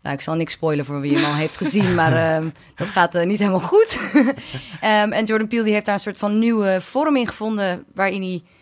Nou, 0.02 0.14
ik 0.14 0.20
zal 0.20 0.34
niks 0.34 0.52
spoilen 0.52 0.84
voor 0.84 1.00
wie 1.00 1.14
hem 1.14 1.24
al 1.24 1.34
heeft 1.34 1.56
gezien, 1.56 1.94
maar 2.00 2.12
ehm, 2.16 2.48
dat 2.76 2.88
gaat 2.88 3.14
eh, 3.14 3.26
niet 3.26 3.38
helemaal 3.38 3.60
goed. 3.60 3.98
Ehm, 4.80 5.12
en 5.12 5.24
Jordan 5.24 5.48
Peele 5.48 5.64
die 5.64 5.72
heeft 5.72 5.84
daar 5.86 5.94
een 5.94 6.00
soort 6.00 6.18
van 6.18 6.38
nieuwe 6.38 6.80
vorm 6.80 7.16
in 7.16 7.28
gevonden... 7.28 7.84
waarin 7.94 8.22
hij 8.22 8.34
eh, 8.34 8.60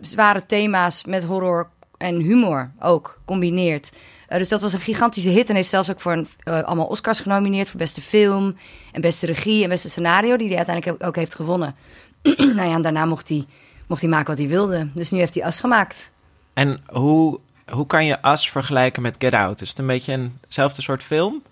zware 0.00 0.46
thema's 0.46 1.04
met 1.04 1.24
horror 1.24 1.70
en 1.96 2.20
humor 2.20 2.70
ook 2.78 3.20
combineert. 3.24 3.90
Eh, 4.30 4.38
dus 4.38 4.48
dat 4.48 4.60
was 4.60 4.72
een 4.72 4.80
gigantische 4.80 5.28
hit 5.28 5.48
en 5.48 5.54
heeft 5.54 5.68
zelfs 5.68 5.90
ook 5.90 6.00
voor 6.00 6.12
een, 6.12 6.28
eh, 6.42 6.60
allemaal 6.60 6.86
Oscars 6.86 7.20
genomineerd... 7.20 7.68
voor 7.68 7.78
beste 7.78 8.00
film 8.00 8.56
en 8.92 9.00
beste 9.00 9.26
regie 9.26 9.62
en 9.62 9.68
beste 9.68 9.88
scenario... 9.88 10.36
die 10.36 10.48
hij 10.48 10.56
uiteindelijk 10.56 11.04
ook 11.04 11.16
heeft 11.16 11.34
gewonnen. 11.34 11.74
nou 12.56 12.68
ja, 12.68 12.74
en 12.74 12.82
daarna 12.82 13.04
mocht 13.04 13.28
hij, 13.28 13.44
mocht 13.86 14.00
hij 14.00 14.10
maken 14.10 14.26
wat 14.26 14.38
hij 14.38 14.48
wilde. 14.48 14.88
Dus 14.94 15.10
nu 15.10 15.18
heeft 15.18 15.34
hij 15.34 15.44
As 15.44 15.60
gemaakt. 15.60 16.10
En 16.52 16.82
hoe, 16.86 17.40
hoe 17.70 17.86
kan 17.86 18.06
je 18.06 18.22
As 18.22 18.50
vergelijken 18.50 19.02
met 19.02 19.16
Get 19.18 19.32
Out? 19.32 19.60
Is 19.60 19.68
het 19.68 19.78
een 19.78 19.86
beetje 19.86 20.30
eenzelfde 20.44 20.82
soort 20.82 21.02
film? 21.02 21.42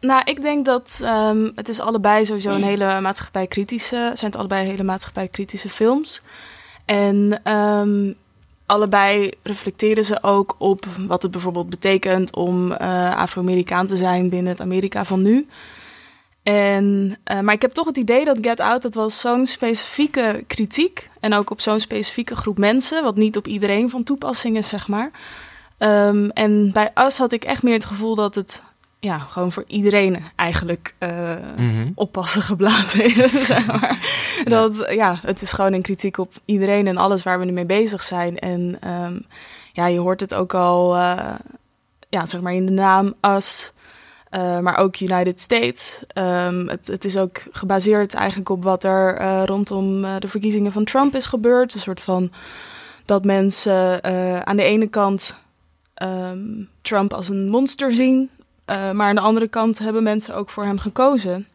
Nou, 0.00 0.22
ik 0.24 0.42
denk 0.42 0.64
dat 0.64 0.98
ehm, 1.02 1.50
het 1.54 1.68
is 1.68 1.80
allebei 1.80 2.24
sowieso 2.24 2.50
een 2.50 2.62
hele 2.62 3.00
maatschappijkritische, 3.00 4.10
zijn 4.14 4.30
het 4.30 4.36
allebei 4.36 4.66
hele 4.66 4.82
maatschappijkritische 4.82 5.68
films. 5.68 6.22
En 6.84 7.40
ehm, 7.42 8.12
allebei 8.66 9.30
reflecteren 9.42 10.04
ze 10.04 10.22
ook 10.22 10.54
op 10.58 10.86
wat 11.06 11.22
het 11.22 11.30
bijvoorbeeld 11.30 11.70
betekent 11.70 12.36
om 12.36 12.72
eh, 12.72 13.16
Afro-Amerikaan 13.16 13.86
te 13.86 13.96
zijn 13.96 14.28
binnen 14.28 14.52
het 14.52 14.60
Amerika 14.60 15.04
van 15.04 15.22
nu. 15.22 15.46
En, 16.42 17.16
eh, 17.24 17.40
maar 17.40 17.54
ik 17.54 17.62
heb 17.62 17.72
toch 17.72 17.86
het 17.86 17.96
idee 17.96 18.24
dat 18.24 18.38
Get 18.40 18.60
Out, 18.60 18.82
dat 18.82 18.94
was 18.94 19.20
zo'n 19.20 19.46
specifieke 19.46 20.44
kritiek. 20.46 21.10
En 21.20 21.34
ook 21.34 21.50
op 21.50 21.60
zo'n 21.60 21.80
specifieke 21.80 22.36
groep 22.36 22.58
mensen, 22.58 23.02
wat 23.02 23.16
niet 23.16 23.36
op 23.36 23.46
iedereen 23.46 23.90
van 23.90 24.02
toepassing 24.02 24.56
is, 24.56 24.68
zeg 24.68 24.88
maar. 24.88 25.10
Ehm, 25.78 26.28
en 26.28 26.72
bij 26.72 26.90
Us 26.94 27.18
had 27.18 27.32
ik 27.32 27.44
echt 27.44 27.62
meer 27.62 27.74
het 27.74 27.84
gevoel 27.84 28.14
dat 28.14 28.34
het 28.34 28.62
ja, 29.04 29.18
gewoon 29.18 29.52
voor 29.52 29.64
iedereen 29.66 30.18
eigenlijk 30.36 30.94
eh, 30.98 31.34
Mhm. 31.56 31.90
oppassen 31.94 32.42
geblazen 32.42 33.10
zeg 33.44 33.66
maar. 33.66 33.98
Dat, 34.44 34.86
ja, 34.90 35.18
het 35.22 35.42
is 35.42 35.52
gewoon 35.52 35.72
een 35.72 35.82
kritiek 35.82 36.18
op 36.18 36.32
iedereen 36.44 36.86
en 36.86 36.96
alles 36.96 37.22
waar 37.22 37.38
we 37.38 37.44
nu 37.44 37.52
mee 37.52 37.66
bezig 37.66 38.02
zijn. 38.02 38.38
En 38.38 38.76
ehm, 38.80 39.18
ja, 39.72 39.86
je 39.86 39.98
hoort 39.98 40.20
het 40.20 40.34
ook 40.34 40.54
al, 40.54 40.96
eh, 40.96 41.34
ja, 42.08 42.26
zeg 42.26 42.40
maar 42.40 42.54
in 42.54 42.66
de 42.66 42.72
naam 42.72 43.14
Us, 43.20 43.72
eh, 44.30 44.58
maar 44.58 44.76
ook 44.76 45.00
United 45.00 45.40
States. 45.40 46.00
Ehm, 46.06 46.66
het, 46.66 46.86
het 46.86 47.04
is 47.04 47.16
ook 47.16 47.42
gebaseerd 47.50 48.14
eigenlijk 48.14 48.48
op 48.48 48.62
wat 48.64 48.84
er 48.84 49.16
rondom 49.44 50.02
de 50.18 50.28
verkiezingen 50.28 50.72
van 50.72 50.84
Trump 50.84 51.14
is 51.14 51.26
gebeurd. 51.26 51.74
Een 51.74 51.80
soort 51.80 52.00
van 52.00 52.32
dat 53.04 53.24
mensen 53.24 54.04
aan 54.46 54.56
de 54.56 54.62
ene 54.62 54.86
kant 54.88 55.36
ehm, 55.94 56.38
Trump 56.82 57.12
als 57.12 57.28
een 57.28 57.48
monster 57.48 57.92
zien. 57.92 58.30
Eh, 58.64 58.90
maar 58.90 59.08
aan 59.08 59.14
de 59.14 59.20
andere 59.20 59.48
kant 59.48 59.78
hebben 59.78 60.02
mensen 60.02 60.34
ook 60.34 60.50
voor 60.50 60.64
hem 60.64 60.78
gekozen. 60.78 61.46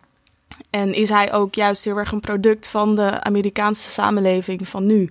En 0.70 0.94
is 0.94 1.10
hij 1.10 1.34
ook 1.34 1.56
juist 1.56 1.84
heel 1.84 1.98
erg 1.98 2.12
een 2.12 2.20
product 2.20 2.68
van 2.68 2.96
de 2.96 3.24
Amerikaanse 3.24 3.89
samenleving 3.89 4.68
van 4.68 4.86
nu. 4.86 5.10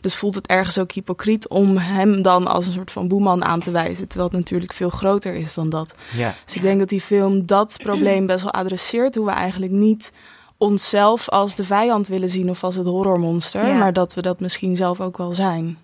Dus 0.00 0.16
voelt 0.16 0.34
het 0.34 0.46
ergens 0.46 0.78
ook 0.78 0.92
hypocriet 0.92 1.48
om 1.48 1.76
hem 1.76 2.22
dan 2.22 2.46
als 2.46 2.66
een 2.66 2.72
soort 2.72 2.90
van 2.90 3.08
boeman 3.08 3.44
aan 3.44 3.60
te 3.60 3.70
wijzen. 3.70 4.08
Terwijl 4.08 4.30
het 4.30 4.38
natuurlijk 4.38 4.72
veel 4.72 4.90
groter 4.90 5.34
is 5.34 5.54
dan 5.54 5.70
dat. 5.70 5.94
Ja. 6.16 6.34
Dus 6.44 6.54
ik 6.54 6.62
denk 6.62 6.78
dat 6.78 6.88
die 6.88 7.00
film 7.00 7.46
dat 7.46 7.76
probleem 7.82 8.26
best 8.26 8.42
wel 8.42 8.52
adresseert. 8.52 9.14
Hoe 9.14 9.24
we 9.26 9.30
eigenlijk 9.32 9.72
niet 9.72 10.12
onszelf 10.56 11.28
als 11.28 11.54
de 11.54 11.64
vijand 11.64 12.08
willen 12.08 12.28
zien 12.28 12.50
of 12.50 12.64
als 12.64 12.74
het 12.74 12.86
horrormonster, 12.86 13.66
Ja. 13.66 13.78
maar 13.78 13.92
dat 13.92 14.14
we 14.14 14.22
dat 14.22 14.40
misschien 14.40 14.76
zelf 14.76 15.00
ook 15.00 15.16
wel 15.16 15.34
zijn. 15.34 15.78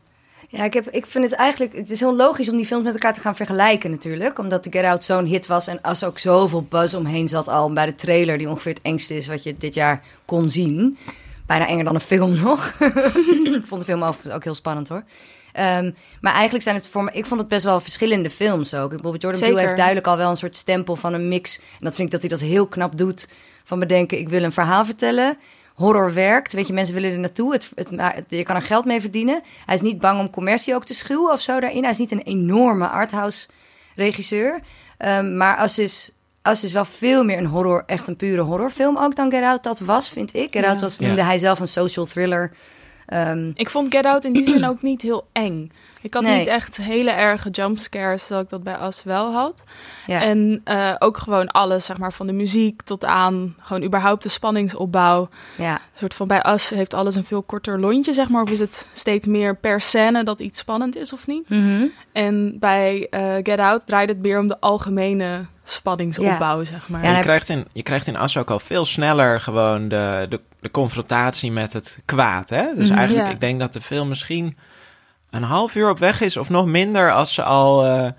Ja, 0.48 0.64
ik, 0.64 0.74
heb, 0.74 0.88
ik 0.90 1.06
vind 1.06 1.24
het 1.24 1.32
eigenlijk... 1.32 1.72
Het 1.72 1.90
is 1.90 2.00
heel 2.00 2.16
logisch 2.16 2.48
om 2.48 2.56
die 2.56 2.66
films 2.66 2.84
met 2.84 2.92
elkaar 2.92 3.14
te 3.14 3.20
gaan 3.20 3.36
vergelijken 3.36 3.90
natuurlijk. 3.90 4.38
Omdat 4.38 4.62
The 4.62 4.72
Get 4.72 4.84
Out 4.84 5.04
zo'n 5.04 5.24
hit 5.24 5.46
was 5.46 5.66
en 5.66 5.80
As 5.80 6.04
ook 6.04 6.18
zoveel 6.18 6.62
buzz 6.62 6.94
omheen 6.94 7.28
zat 7.28 7.48
al 7.48 7.72
bij 7.72 7.86
de 7.86 7.94
trailer... 7.94 8.38
die 8.38 8.48
ongeveer 8.48 8.72
het 8.72 8.82
engste 8.82 9.16
is 9.16 9.26
wat 9.26 9.42
je 9.42 9.56
dit 9.58 9.74
jaar 9.74 10.02
kon 10.24 10.50
zien. 10.50 10.98
Bijna 11.46 11.66
enger 11.66 11.84
dan 11.84 11.94
een 11.94 12.00
film 12.00 12.32
nog. 12.42 12.76
ik 13.44 13.66
vond 13.66 13.80
de 13.80 13.86
film 13.86 14.02
overigens 14.02 14.34
ook 14.34 14.44
heel 14.44 14.54
spannend 14.54 14.88
hoor. 14.88 15.04
Ehm, 15.52 15.90
maar 16.20 16.32
eigenlijk 16.32 16.64
zijn 16.64 16.76
het 16.76 16.88
voor 16.88 17.04
me... 17.04 17.10
Ik 17.12 17.26
vond 17.26 17.40
het 17.40 17.48
best 17.48 17.64
wel 17.64 17.80
verschillende 17.80 18.30
films 18.30 18.74
ook. 18.74 18.90
Bedoel, 18.90 19.16
Jordan 19.16 19.40
Peele 19.40 19.60
heeft 19.60 19.76
duidelijk 19.76 20.06
al 20.06 20.16
wel 20.16 20.30
een 20.30 20.36
soort 20.36 20.56
stempel 20.56 20.96
van 20.96 21.12
een 21.14 21.28
mix. 21.28 21.58
En 21.58 21.64
dat 21.80 21.94
vind 21.94 22.06
ik 22.06 22.20
dat 22.20 22.20
hij 22.20 22.38
dat 22.38 22.48
heel 22.48 22.66
knap 22.66 22.98
doet. 22.98 23.28
Van 23.64 23.78
bedenken, 23.78 24.18
ik 24.18 24.28
wil 24.28 24.42
een 24.42 24.52
verhaal 24.52 24.84
vertellen. 24.84 25.38
Horror 25.74 26.12
werkt. 26.14 26.52
Weet 26.52 26.66
je, 26.66 26.72
mensen 26.72 26.94
willen 26.94 27.12
er 27.12 27.18
naartoe. 27.18 27.52
Het, 27.52 27.70
het, 27.74 28.24
je 28.28 28.42
kan 28.42 28.56
er 28.56 28.62
geld 28.62 28.84
mee 28.84 29.00
verdienen. 29.00 29.42
Hij 29.66 29.74
is 29.74 29.80
niet 29.80 30.00
bang 30.00 30.20
om 30.20 30.30
commercie 30.30 30.74
ook 30.74 30.84
te 30.84 30.94
schuwen 30.94 31.32
of 31.32 31.40
zo 31.40 31.60
daarin. 31.60 31.82
Hij 31.82 31.90
is 31.90 31.98
niet 31.98 32.12
een 32.12 32.22
enorme 32.22 32.88
arthouse 32.88 33.46
regisseur. 33.94 34.60
Ehm, 34.98 35.36
maar 35.36 35.56
As 35.56 35.78
is, 35.78 36.10
As 36.42 36.64
is 36.64 36.72
wel 36.72 36.84
veel 36.84 37.24
meer 37.24 37.38
een 37.38 37.46
horror, 37.46 37.82
echt 37.86 38.08
een 38.08 38.16
pure 38.16 38.40
horrorfilm 38.42 38.98
ook 38.98 39.16
dan 39.16 39.30
Get 39.30 39.42
Out 39.42 39.62
dat 39.62 39.78
was, 39.78 40.08
vind 40.08 40.34
ik. 40.34 40.52
Get 40.52 40.62
Ja. 40.64 40.70
Out 40.70 40.80
was, 40.80 40.96
Ja. 40.96 41.06
noemde 41.06 41.22
hij 41.22 41.38
zelf 41.38 41.60
een 41.60 41.68
social 41.68 42.04
thriller. 42.06 42.52
Ehm, 43.06 43.50
Ik 43.54 43.70
vond 43.70 43.94
Get 43.94 44.04
Out 44.06 44.24
in 44.24 44.32
die 44.32 44.44
zin 44.48 44.64
ook 44.68 44.82
niet 44.82 45.02
heel 45.02 45.26
eng. 45.32 45.70
Ik 46.04 46.14
had 46.14 46.22
Nee. 46.22 46.38
niet 46.38 46.46
echt 46.46 46.76
hele 46.76 47.10
erge 47.10 47.50
jumpscares, 47.50 48.26
zoals 48.26 48.42
ik 48.42 48.48
dat 48.48 48.62
bij 48.62 48.76
As 48.76 49.02
wel 49.04 49.32
had. 49.32 49.64
ja. 50.06 50.22
En 50.22 50.60
eh, 50.64 50.94
ook 50.98 51.16
gewoon 51.18 51.48
alles, 51.48 51.84
zeg 51.84 51.98
maar, 51.98 52.12
van 52.12 52.26
de 52.26 52.32
muziek 52.32 52.82
tot 52.82 53.04
aan 53.04 53.54
gewoon 53.60 53.82
überhaupt 53.82 54.22
de 54.22 54.28
spanningsopbouw. 54.28 55.28
ja. 55.56 55.72
Een 55.74 55.98
soort 56.00 56.14
van 56.14 56.26
bij 56.28 56.42
As 56.42 56.70
heeft 56.70 56.94
alles 56.94 57.14
een 57.14 57.24
veel 57.24 57.42
korter 57.42 57.80
lontje, 57.80 58.12
zeg 58.12 58.28
maar. 58.28 58.42
Of 58.42 58.50
is 58.50 58.58
het 58.58 58.86
steeds 58.92 59.26
meer 59.26 59.56
per 59.56 59.80
scène 59.80 60.24
dat 60.24 60.40
iets 60.40 60.58
spannend 60.58 60.96
is 60.96 61.12
of 61.12 61.26
niet? 61.26 61.48
Mhm. 61.50 61.84
En 62.12 62.56
bij 62.58 63.06
eh, 63.10 63.34
Get 63.42 63.58
Out 63.58 63.86
draait 63.86 64.08
het 64.08 64.18
meer 64.22 64.38
om 64.38 64.48
de 64.48 64.60
algemene 64.60 65.46
spanningsopbouw, 65.64 66.64
zeg 66.64 66.88
maar. 66.88 67.04
Ja, 67.04 67.16
je, 67.16 67.22
krijgt 67.22 67.48
in, 67.48 67.64
je 67.72 67.82
krijgt 67.82 68.06
in 68.06 68.16
As 68.16 68.36
ook 68.36 68.50
al 68.50 68.58
veel 68.58 68.84
sneller 68.84 69.40
gewoon 69.40 69.88
de, 69.88 70.26
de, 70.28 70.40
de 70.60 70.70
confrontatie 70.70 71.52
met 71.52 71.72
het 71.72 71.98
kwaad. 72.04 72.48
Hè? 72.48 72.64
Dus 72.76 72.88
Mhm. 72.88 72.98
eigenlijk, 72.98 73.26
Ja. 73.26 73.32
ik 73.34 73.40
denk 73.40 73.58
dat 73.60 73.72
de 73.72 73.80
film 73.80 74.08
misschien 74.08 74.56
een 75.34 75.42
half 75.42 75.74
uur 75.74 75.90
op 75.90 75.98
weg 75.98 76.20
is 76.20 76.36
of 76.36 76.48
nog 76.48 76.66
minder 76.66 77.12
als 77.12 77.34
ze 77.34 77.42
al 77.42 77.84
eh, 77.84 78.10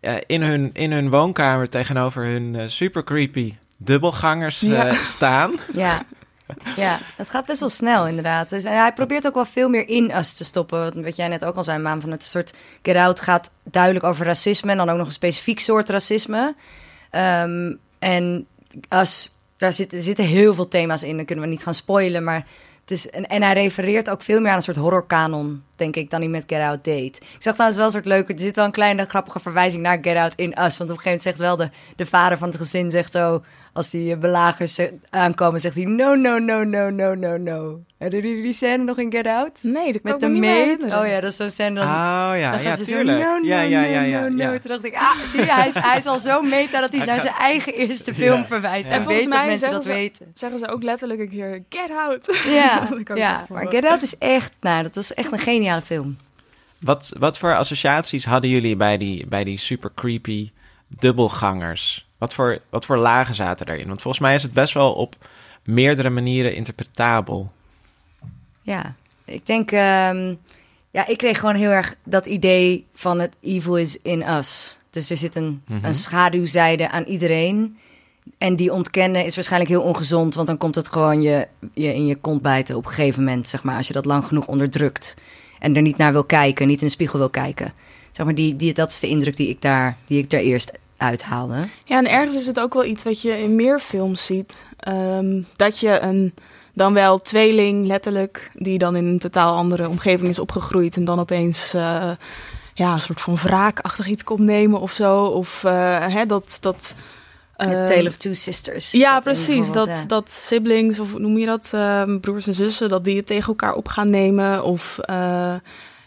eh, 0.00 0.14
in, 0.26 0.42
hun, 0.42 0.70
in 0.72 0.92
hun 0.92 1.10
woonkamer 1.10 1.68
tegenover 1.68 2.24
hun 2.24 2.56
eh, 2.56 2.66
super 2.66 3.04
creepy 3.04 3.54
dubbelgangers 3.76 4.64
staan. 5.04 5.52
Ja. 5.72 6.02
Ja, 6.76 6.98
het 7.16 7.30
gaat 7.30 7.46
best 7.46 7.60
wel 7.60 7.68
snel 7.68 8.06
inderdaad. 8.06 8.50
Dus, 8.50 8.64
en 8.64 8.78
hij 8.78 8.92
probeert 8.92 9.26
ook 9.26 9.34
wel 9.34 9.44
veel 9.44 9.68
meer 9.68 9.88
in 9.88 10.10
us 10.16 10.32
te 10.32 10.44
stoppen. 10.44 11.02
Wat 11.02 11.16
jij 11.16 11.28
net 11.28 11.44
ook 11.44 11.56
al 11.56 11.64
zei, 11.64 11.78
Maan, 11.78 12.00
van 12.00 12.10
het 12.10 12.24
soort 12.24 12.54
Get 12.82 12.96
Out 12.96 13.20
gaat 13.20 13.50
duidelijk 13.64 14.04
over 14.04 14.26
racisme... 14.26 14.70
en 14.70 14.76
dan 14.76 14.90
ook 14.90 14.96
nog 14.96 15.06
een 15.06 15.12
specifiek 15.12 15.60
soort 15.60 15.88
racisme. 15.88 16.54
Ehm, 17.10 17.72
en 17.98 18.46
us, 18.88 19.32
daar 19.56 19.72
zitten, 19.72 20.02
zitten 20.02 20.24
heel 20.24 20.54
veel 20.54 20.68
thema's 20.68 21.02
in. 21.02 21.16
Dan 21.16 21.24
kunnen 21.24 21.44
we 21.44 21.50
niet 21.50 21.62
gaan 21.62 21.74
spoilen, 21.74 22.24
maar... 22.24 22.46
Het 22.80 22.90
is, 22.90 23.10
en, 23.10 23.26
en 23.26 23.42
hij 23.42 23.52
refereert 23.52 24.10
ook 24.10 24.22
veel 24.22 24.40
meer 24.40 24.50
aan 24.50 24.56
een 24.56 24.62
soort 24.62 24.76
horrorkanon, 24.76 25.62
denk 25.76 25.96
ik, 25.96 26.10
dan 26.10 26.20
hij 26.20 26.28
met 26.28 26.44
Get 26.46 26.60
Out 26.60 26.84
deed. 26.84 27.16
Ik 27.16 27.42
zag 27.42 27.52
trouwens 27.52 27.76
wel 27.76 27.86
een 27.86 27.92
soort 27.92 28.04
leuke... 28.04 28.32
Er 28.32 28.38
zit 28.38 28.56
wel 28.56 28.64
een 28.64 28.70
kleine 28.70 29.04
grappige 29.08 29.40
verwijzing 29.40 29.82
naar 29.82 29.98
Get 30.00 30.16
Out 30.16 30.32
in 30.36 30.48
Us. 30.58 30.76
Want 30.78 30.90
op 30.90 30.96
een 30.96 31.02
gegeven 31.02 31.04
moment 31.04 31.22
zegt 31.22 31.38
wel 31.38 31.56
de, 31.56 31.68
de 31.96 32.06
vader 32.06 32.38
van 32.38 32.48
het 32.48 32.56
gezin 32.56 32.90
zegt 32.90 33.12
zo... 33.12 33.42
Als 33.72 33.90
die 33.90 34.12
eh, 34.12 34.18
belagers 34.18 34.78
eh, 34.78 34.86
aankomen, 35.10 35.60
zegt 35.60 35.74
hij... 35.74 35.84
No, 35.84 36.14
no, 36.14 36.38
no, 36.38 36.64
no, 36.64 36.90
no, 36.90 37.14
no, 37.14 37.36
no. 37.36 37.80
Herinneren 37.98 38.28
jullie 38.28 38.42
die 38.42 38.52
scène 38.52 38.84
nog 38.84 38.98
in 38.98 39.12
Get 39.12 39.26
Out? 39.26 39.62
Nee, 39.62 39.92
dat 39.92 40.02
kan 40.02 40.12
Met 40.12 40.14
ik 40.14 40.20
de 40.20 40.26
me 40.26 40.32
niet 40.32 40.40
meer 40.40 40.50
maid? 40.50 40.64
herinneren. 40.64 40.98
Oh 41.00 41.06
ja, 41.08 41.20
dat 41.20 41.30
is 41.30 41.36
zo'n 41.36 41.50
scène 41.50 41.74
dan... 41.74 41.84
Oh 41.84 41.90
ja, 42.36 42.50
dan 42.50 42.62
ja, 42.62 42.76
tuurlijk. 42.76 43.22
Zo, 43.22 43.28
no, 43.28 43.38
no, 43.38 43.46
ja, 43.46 43.60
ja, 43.60 43.82
ja, 43.82 44.00
no, 44.00 44.06
ja, 44.06 44.20
no, 44.20 44.28
no. 44.28 44.42
ja. 44.52 44.58
Toen 44.58 44.70
dacht 44.70 44.84
ik, 44.84 44.94
ah, 44.94 45.18
zie 45.26 45.40
je, 45.40 45.52
hij 45.52 45.66
is, 45.68 45.74
hij 45.74 45.98
is 45.98 46.06
al 46.06 46.18
zo 46.18 46.42
meta 46.42 46.80
dat 46.80 46.92
hij 46.92 47.04
naar 47.04 47.20
zijn 47.20 47.34
eigen 47.34 47.74
eerste 47.74 48.14
film 48.14 48.38
Ja. 48.38 48.46
verwijst. 48.46 48.86
Ja. 48.86 48.92
En 48.92 48.98
En 48.98 49.04
volgens 49.04 49.26
mij 49.26 49.46
mensen 49.46 49.70
dat 49.70 49.84
zeggen 49.84 50.02
weten. 50.02 50.30
Zeggen 50.34 50.58
ze 50.58 50.68
ook 50.68 50.82
letterlijk 50.82 51.20
een 51.20 51.28
keer, 51.28 51.62
get 51.68 51.90
out. 51.96 52.42
Ja, 52.46 52.88
ja 53.14 53.44
maar 53.48 53.66
Get 53.68 53.84
Out 53.84 54.02
is 54.02 54.18
echt, 54.18 54.52
nou, 54.60 54.82
dat 54.82 54.94
was 54.94 55.14
echt 55.14 55.32
een 55.32 55.38
geniale 55.64 55.82
film. 55.82 56.16
Wat, 56.80 57.14
wat 57.18 57.38
voor 57.38 57.56
associaties 57.56 58.24
hadden 58.24 58.50
jullie 58.50 58.76
bij 58.76 58.98
die, 58.98 59.26
bij 59.26 59.44
die 59.44 59.56
super 59.58 59.90
creepy 59.94 60.50
dubbelgangers? 60.88 62.06
Wat 62.18 62.34
voor, 62.34 62.58
wat 62.70 62.84
voor 62.84 62.98
lagen 62.98 63.34
zaten 63.34 63.66
daarin? 63.66 63.86
Want 63.86 64.02
volgens 64.02 64.22
mij 64.22 64.34
is 64.34 64.42
het 64.42 64.52
best 64.52 64.74
wel 64.74 64.92
op 64.92 65.16
meerdere 65.64 66.10
manieren 66.10 66.54
interpretabel. 66.54 67.52
Ja, 68.62 68.94
ik 69.24 69.46
denk, 69.46 69.70
ehm, 69.72 70.34
ja, 70.90 71.06
ik 71.06 71.18
kreeg 71.18 71.38
gewoon 71.38 71.54
heel 71.54 71.70
erg 71.70 71.94
dat 72.04 72.26
idee 72.26 72.86
van 72.94 73.20
het 73.20 73.36
evil 73.40 73.76
is 73.76 73.98
in 74.02 74.28
us. 74.28 74.78
Dus 74.90 75.10
er 75.10 75.16
zit 75.16 75.36
een, 75.36 75.62
Mhm. 75.66 75.84
een 75.84 75.94
schaduwzijde 75.94 76.90
aan 76.90 77.04
iedereen. 77.04 77.78
En 78.38 78.56
die 78.56 78.72
ontkennen 78.72 79.24
is 79.24 79.34
waarschijnlijk 79.34 79.70
heel 79.70 79.82
ongezond, 79.82 80.34
want 80.34 80.46
dan 80.46 80.56
komt 80.56 80.74
het 80.74 80.88
gewoon 80.88 81.22
je, 81.22 81.48
je 81.74 81.94
in 81.94 82.06
je 82.06 82.16
kont 82.16 82.42
bijten 82.42 82.76
op 82.76 82.86
een 82.86 82.92
gegeven 82.92 83.24
moment, 83.24 83.48
zeg 83.48 83.62
maar, 83.62 83.76
als 83.76 83.86
je 83.86 83.92
dat 83.92 84.04
lang 84.04 84.24
genoeg 84.26 84.46
onderdrukt. 84.46 85.16
En 85.64 85.76
er 85.76 85.82
niet 85.82 85.96
naar 85.96 86.12
wil 86.12 86.24
kijken, 86.24 86.66
niet 86.66 86.80
in 86.80 86.86
de 86.86 86.92
spiegel 86.92 87.18
wil 87.18 87.30
kijken. 87.30 87.72
Zeg 88.12 88.26
maar, 88.26 88.34
die, 88.34 88.56
die, 88.56 88.74
dat 88.74 88.88
is 88.88 89.00
de 89.00 89.08
indruk 89.08 89.36
die 89.36 89.48
ik 89.48 89.62
daar, 89.62 89.96
die 90.06 90.18
ik 90.18 90.30
daar 90.30 90.40
eerst 90.40 90.72
uithaalde. 90.96 91.54
Ja, 91.84 91.98
en 91.98 92.10
ergens 92.10 92.34
is 92.34 92.46
het 92.46 92.60
ook 92.60 92.74
wel 92.74 92.84
iets 92.84 93.02
wat 93.04 93.20
je 93.20 93.42
in 93.42 93.54
meer 93.54 93.80
films 93.80 94.26
ziet. 94.26 94.54
Ehm, 94.78 95.42
dat 95.56 95.78
je 95.78 96.00
een 96.00 96.34
dan 96.72 96.94
wel 96.94 97.20
tweeling, 97.20 97.86
letterlijk, 97.86 98.50
die 98.54 98.78
dan 98.78 98.96
in 98.96 99.04
een 99.04 99.18
totaal 99.18 99.56
andere 99.56 99.88
omgeving 99.88 100.28
is 100.28 100.38
opgegroeid 100.38 100.96
en 100.96 101.04
dan 101.04 101.20
opeens 101.20 101.74
eh, 101.74 102.10
ja, 102.74 102.92
een 102.92 103.00
soort 103.00 103.20
van 103.20 103.36
wraakachtig 103.36 104.06
iets 104.06 104.24
komt 104.24 104.40
nemen 104.40 104.80
of 104.80 104.92
zo. 104.92 105.24
Of 105.24 105.64
eh, 105.64 106.06
hè, 106.06 106.26
dat. 106.26 106.56
dat 106.60 106.94
A 107.62 107.64
ehm, 107.64 107.86
Tale 107.86 108.08
of 108.08 108.16
Two 108.16 108.34
Sisters. 108.34 108.90
Ja, 108.90 109.14
Dat 109.14 109.22
precies. 109.22 109.70
Dat, 109.70 109.86
ja. 109.88 110.04
dat 110.06 110.30
siblings, 110.30 110.98
of 110.98 111.10
hoe 111.10 111.20
noem 111.20 111.38
je 111.38 111.46
dat, 111.46 111.70
ehm, 111.72 112.20
broers 112.20 112.46
en 112.46 112.54
zussen, 112.54 112.88
dat 112.88 113.04
die 113.04 113.16
het 113.16 113.26
tegen 113.26 113.48
elkaar 113.48 113.74
op 113.74 113.88
gaan 113.88 114.10
nemen. 114.10 114.64
Of 114.64 114.98
eh, 114.98 115.54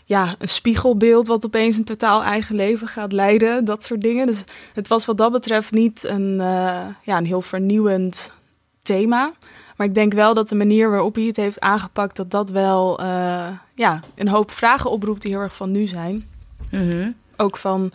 ja, 0.05 0.35
een 0.39 0.49
spiegelbeeld 0.49 1.27
wat 1.27 1.45
opeens 1.45 1.77
een 1.77 1.83
totaal 1.83 2.23
eigen 2.23 2.55
leven 2.55 2.87
gaat 2.87 3.11
leiden. 3.11 3.65
Dat 3.65 3.83
soort 3.83 4.01
dingen. 4.01 4.27
Dus 4.27 4.43
het 4.73 4.87
was 4.87 5.05
wat 5.05 5.17
dat 5.17 5.31
betreft 5.31 5.71
niet 5.71 6.03
een, 6.03 6.39
eh, 6.39 6.85
ja, 7.01 7.17
een 7.17 7.25
heel 7.25 7.41
vernieuwend 7.41 8.31
thema. 8.81 9.33
Maar 9.77 9.87
ik 9.87 9.93
denk 9.93 10.13
wel 10.13 10.33
dat 10.33 10.49
de 10.49 10.55
manier 10.55 10.89
waarop 10.89 11.15
hij 11.15 11.23
het 11.23 11.35
heeft 11.35 11.59
aangepakt, 11.59 12.15
dat 12.15 12.31
dat 12.31 12.49
wel 12.49 12.99
eh, 12.99 13.47
ja, 13.75 13.99
een 14.15 14.27
hoop 14.27 14.51
vragen 14.51 14.91
oproept 14.91 15.21
die 15.21 15.31
heel 15.31 15.41
erg 15.41 15.55
van 15.55 15.71
nu 15.71 15.87
zijn. 15.87 16.27
Mhm. 16.71 17.11
Ook 17.35 17.57
van 17.57 17.91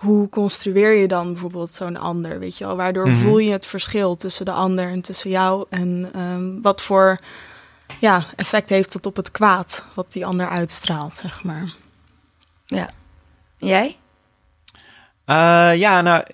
hoe 0.00 0.28
construeer 0.28 0.96
je 0.96 1.08
dan 1.08 1.32
bijvoorbeeld 1.32 1.70
zo'n 1.70 1.96
ander, 1.96 2.38
weet 2.38 2.58
je 2.58 2.64
wel? 2.66 2.76
Waardoor 2.76 3.08
Mhm. 3.08 3.16
voel 3.16 3.38
je 3.38 3.52
het 3.52 3.66
verschil 3.66 4.16
tussen 4.16 4.44
de 4.44 4.52
ander 4.52 4.88
en 4.88 5.00
tussen 5.00 5.30
jou? 5.30 5.66
En 5.70 6.10
ehm, 6.14 6.60
wat 6.62 6.82
voor 6.82 7.18
ja, 7.98 8.24
effect 8.36 8.68
heeft 8.68 8.92
dat 8.92 9.06
op 9.06 9.16
het 9.16 9.30
kwaad 9.30 9.84
wat 9.94 10.12
die 10.12 10.26
ander 10.26 10.48
uitstraalt, 10.48 11.16
zeg 11.16 11.42
maar. 11.44 11.72
Ja. 12.66 12.90
Jij? 13.56 13.96
Eh, 15.24 15.72
ja, 15.76 16.00
nou, 16.00 16.24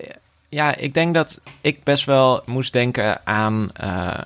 ja, 0.49 0.75
ik 0.75 0.93
denk 0.93 1.13
dat 1.13 1.41
ik 1.61 1.83
best 1.83 2.05
wel 2.05 2.41
moest 2.45 2.73
denken 2.73 3.25
aan. 3.25 3.69
eh, 3.73 4.19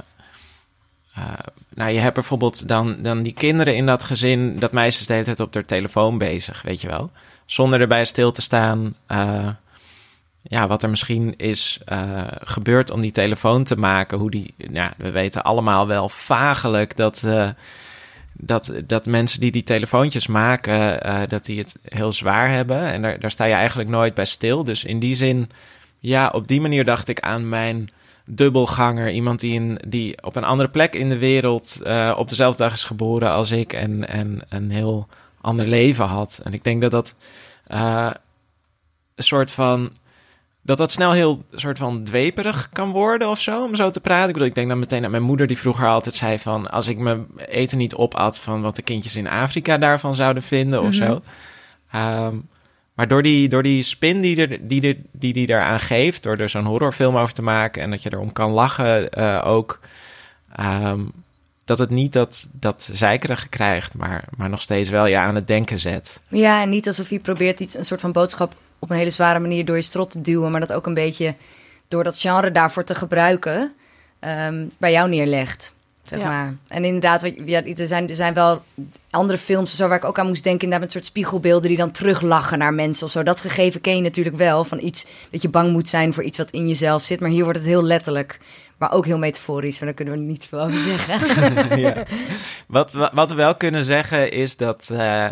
eh, 1.14 1.34
nou, 1.74 1.92
je 1.92 2.00
hebt 2.00 2.14
bijvoorbeeld 2.14 2.68
dan, 2.68 2.96
dan 3.02 3.22
die 3.24 3.34
kinderen 3.34 3.76
in 3.76 3.86
dat 3.86 4.04
gezin. 4.04 4.60
Dat 4.60 4.72
meisje 4.72 5.02
is 5.02 5.08
de 5.08 5.14
hele 5.14 5.26
tijd 5.26 5.40
op 5.40 5.54
haar 5.54 5.66
telefoon 5.66 6.18
bezig, 6.18 6.62
weet 6.62 6.82
je 6.82 6.88
wel. 6.88 7.12
Zonder 7.52 7.82
erbij 7.82 8.06
stil 8.06 8.32
te 8.32 8.42
staan. 8.42 8.96
eh, 9.08 9.50
ja, 10.42 10.68
wat 10.68 10.84
er 10.84 10.90
misschien 10.90 11.34
is 11.38 11.80
eh, 11.86 12.28
gebeurd 12.28 12.92
om 12.92 13.02
die 13.02 13.12
telefoon 13.12 13.64
te 13.64 13.76
maken. 13.76 14.18
Hoe 14.18 14.32
die. 14.32 14.54
Ja, 14.58 14.94
we 14.98 15.12
weten 15.12 15.44
allemaal 15.44 15.88
wel 15.88 16.10
vagelijk 16.10 16.96
dat. 16.96 17.24
eh, 17.24 17.50
dat, 18.34 18.72
dat 18.86 19.06
mensen 19.06 19.40
die 19.40 19.52
die 19.52 19.64
telefoontjes 19.64 20.28
maken, 20.28 21.00
dat 21.30 21.46
die 21.46 21.60
het 21.60 21.76
heel 21.84 22.12
zwaar 22.12 22.50
hebben. 22.50 22.86
En 22.86 23.02
daar, 23.02 23.20
daar 23.20 23.32
sta 23.32 23.46
je 23.46 23.54
eigenlijk 23.54 23.90
nooit 23.90 24.14
bij 24.14 24.26
stil. 24.26 24.64
Dus 24.64 24.84
in 24.84 25.00
die 25.00 25.16
zin, 25.16 25.50
ja, 26.00 26.30
op 26.30 26.48
die 26.48 26.62
manier 26.62 26.86
dacht 26.86 27.08
ik 27.08 27.20
aan 27.20 27.50
mijn 27.50 27.90
dubbelganger. 28.26 29.12
Iemand 29.12 29.40
die, 29.40 29.54
in, 29.54 29.80
die 29.88 30.24
op 30.24 30.36
een 30.36 30.44
andere 30.44 30.70
plek 30.70 30.96
in 30.96 31.10
de 31.10 31.18
wereld 31.18 31.80
op 32.16 32.30
dezelfde 32.30 32.64
dag 32.64 32.74
is 32.74 32.84
geboren 32.84 33.32
als 33.32 33.52
ik. 33.52 33.74
En, 33.74 34.08
en 34.08 34.42
een 34.50 34.72
heel 34.72 35.08
ander 35.42 35.68
leven 35.68 36.06
had. 36.06 36.40
En 36.44 36.54
ik 36.54 36.64
denk 36.64 36.82
dat 36.82 36.92
dat 36.92 37.16
eh, 37.68 38.12
een 39.16 39.24
soort 39.24 39.52
van 39.52 39.92
dat 40.64 40.78
dat 40.78 40.92
snel 40.92 41.12
heel 41.12 41.44
soort 41.52 41.78
van 41.78 42.04
dweperig 42.04 42.70
kan 42.74 42.92
worden 42.92 43.30
of 43.30 43.40
zo, 43.40 43.64
om 43.64 43.76
zo 43.76 43.90
te 43.90 44.00
praten. 44.00 44.28
Ik 44.28 44.34
bedoel, 44.34 44.48
ik 44.48 44.56
denk 44.56 44.68
dan 44.68 44.80
meteen 44.80 45.06
aan 45.06 45.12
mijn 45.12 45.24
moeder 45.24 45.48
die 45.48 45.58
vroeger 45.58 45.88
altijd 45.88 46.16
zei 46.16 46.40
van... 46.40 46.72
als 46.72 46.88
ik 46.88 46.98
mijn 46.98 47.26
eten 47.48 47.78
niet 47.78 47.96
opat 47.96 48.40
van 48.40 48.62
wat 48.62 48.76
de 48.76 48.82
kindjes 48.82 49.16
in 49.16 49.28
Afrika 49.28 49.78
daarvan 49.78 50.16
zouden 50.16 50.44
vinden 50.44 50.82
of 50.82 50.94
zo. 50.94 51.22
Ehm, 51.92 52.36
maar 52.94 53.08
door 53.08 53.24
die, 53.24 53.50
door 53.50 53.64
die 53.64 53.84
spin 53.84 54.22
die, 54.22 54.48
er, 54.48 54.68
die, 54.68 54.82
er, 54.82 54.98
die 55.12 55.34
die 55.34 55.48
daaraan 55.48 55.80
geeft... 55.80 56.24
door 56.24 56.38
er 56.38 56.50
zo'n 56.50 56.66
horrorfilm 56.66 57.18
over 57.18 57.34
te 57.34 57.42
maken 57.42 57.82
en 57.82 57.90
dat 57.90 58.04
je 58.04 58.14
erom 58.14 58.34
kan 58.34 58.52
lachen 58.52 59.10
eh, 59.10 59.42
ook... 59.46 59.80
ehm, 60.56 61.02
dat 61.66 61.78
het 61.78 61.90
niet 61.90 62.14
dat, 62.14 62.48
dat 62.52 62.90
zeikerige 62.92 63.50
krijgt, 63.50 63.94
maar, 63.94 64.24
maar 64.38 64.50
nog 64.50 64.62
steeds 64.62 64.90
wel 64.90 65.06
je 65.06 65.18
aan 65.18 65.36
het 65.36 65.48
denken 65.48 65.80
zet. 65.80 66.20
Ja, 66.28 66.62
en 66.62 66.70
niet 66.70 66.88
alsof 66.88 67.10
je 67.10 67.20
probeert 67.20 67.60
iets, 67.60 67.78
een 67.78 67.86
soort 67.86 68.02
van 68.02 68.12
boodschap 68.12 68.56
op 68.80 68.90
een 68.90 68.98
hele 68.98 69.10
zware 69.10 69.40
manier 69.40 69.66
door 69.66 69.76
je 69.76 69.82
strot 69.82 70.12
te 70.12 70.22
duwen, 70.22 70.52
maar 70.52 70.60
dat 70.60 70.74
ook 70.74 70.86
een 70.86 70.94
beetje 70.94 71.36
door 71.88 72.04
dat 72.04 72.20
genre 72.20 72.52
daarvoor 72.52 72.84
te 72.84 72.96
gebruiken 72.96 73.74
ehm, 74.20 74.66
bij 74.78 74.92
jou 74.92 75.10
neerlegt. 75.10 75.74
Zeg 76.06 76.20
Ja. 76.20 76.26
maar. 76.28 76.54
En 76.68 76.84
inderdaad, 76.86 77.22
wat- 77.22 77.34
ja, 77.46 77.64
er, 77.66 77.88
zijn, 77.88 78.10
er 78.10 78.16
zijn 78.16 78.34
wel 78.34 78.64
andere 79.10 79.40
films 79.40 79.76
zo 79.76 79.88
waar 79.88 79.98
ik 79.98 80.06
ook 80.06 80.20
aan 80.20 80.28
moest 80.28 80.44
denken, 80.44 80.62
inderdaad 80.64 80.88
met 80.88 80.92
soort 80.92 81.06
spiegelbeelden 81.06 81.68
die 81.68 81.78
dan 81.78 81.92
teruglachen 81.92 82.58
naar 82.58 82.74
mensen 82.74 83.06
of 83.06 83.12
zo. 83.12 83.24
Dat 83.24 83.42
gegeven 83.42 83.82
ken 83.82 83.96
je 83.96 84.02
natuurlijk 84.02 84.36
wel, 84.36 84.64
van 84.64 84.80
iets 84.80 85.06
dat 85.32 85.42
je 85.42 85.50
bang 85.50 85.72
moet 85.72 85.90
zijn 85.90 86.14
voor 86.14 86.24
iets 86.24 86.38
wat 86.38 86.52
in 86.52 86.68
jezelf 86.68 87.04
zit. 87.04 87.20
Maar 87.20 87.30
hier 87.30 87.44
wordt 87.44 87.60
het 87.60 87.68
heel 87.68 87.84
letterlijk, 87.84 88.40
maar 88.82 88.92
ook 88.92 89.06
heel 89.06 89.18
metaforisch, 89.18 89.78
maar 89.80 89.86
daar 89.88 89.94
kunnen 89.96 90.14
we 90.14 90.20
niet 90.20 90.46
veel 90.46 90.60
over 90.62 90.78
zeggen. 90.80 91.80
ja. 91.80 92.04
wat, 92.68 92.92
wa- 92.92 93.12
wat 93.14 93.30
we 93.30 93.36
wel 93.36 93.56
kunnen 93.56 93.84
zeggen 93.84 94.32
is 94.32 94.58
dat. 94.58 94.90
eh, 94.92 95.30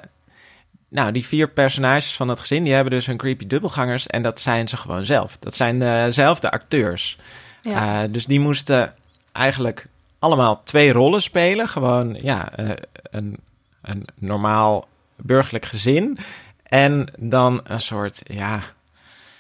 nou, 0.90 1.12
die 1.12 1.26
vier 1.26 1.50
personages 1.50 2.16
van 2.16 2.28
het 2.28 2.40
gezin, 2.40 2.64
die 2.64 2.74
hebben 2.74 2.92
dus 2.94 3.06
hun 3.06 3.18
creepy 3.18 3.48
dubbelgangers. 3.48 4.08
En 4.08 4.22
dat 4.24 4.40
zijn 4.40 4.68
ze 4.68 4.78
gewoon 4.78 5.06
zelf. 5.06 5.38
Dat 5.38 5.56
zijn 5.56 5.80
dezelfde 5.80 6.52
acteurs. 6.52 7.18
Ja. 7.62 8.04
Eh, 8.04 8.12
dus 8.12 8.26
die 8.26 8.40
moesten 8.40 8.94
eigenlijk 9.32 9.86
allemaal 10.20 10.62
twee 10.64 10.92
rollen 10.92 11.22
spelen. 11.22 11.68
Gewoon, 11.68 12.18
ja, 12.22 12.52
eh, 12.56 12.70
een, 13.12 13.38
een 13.82 14.06
normaal 14.16 14.88
burgerlijk 15.16 15.66
gezin. 15.66 16.18
En 16.64 17.08
dan 17.18 17.62
een 17.64 17.82
soort, 17.82 18.22
ja, 18.26 18.62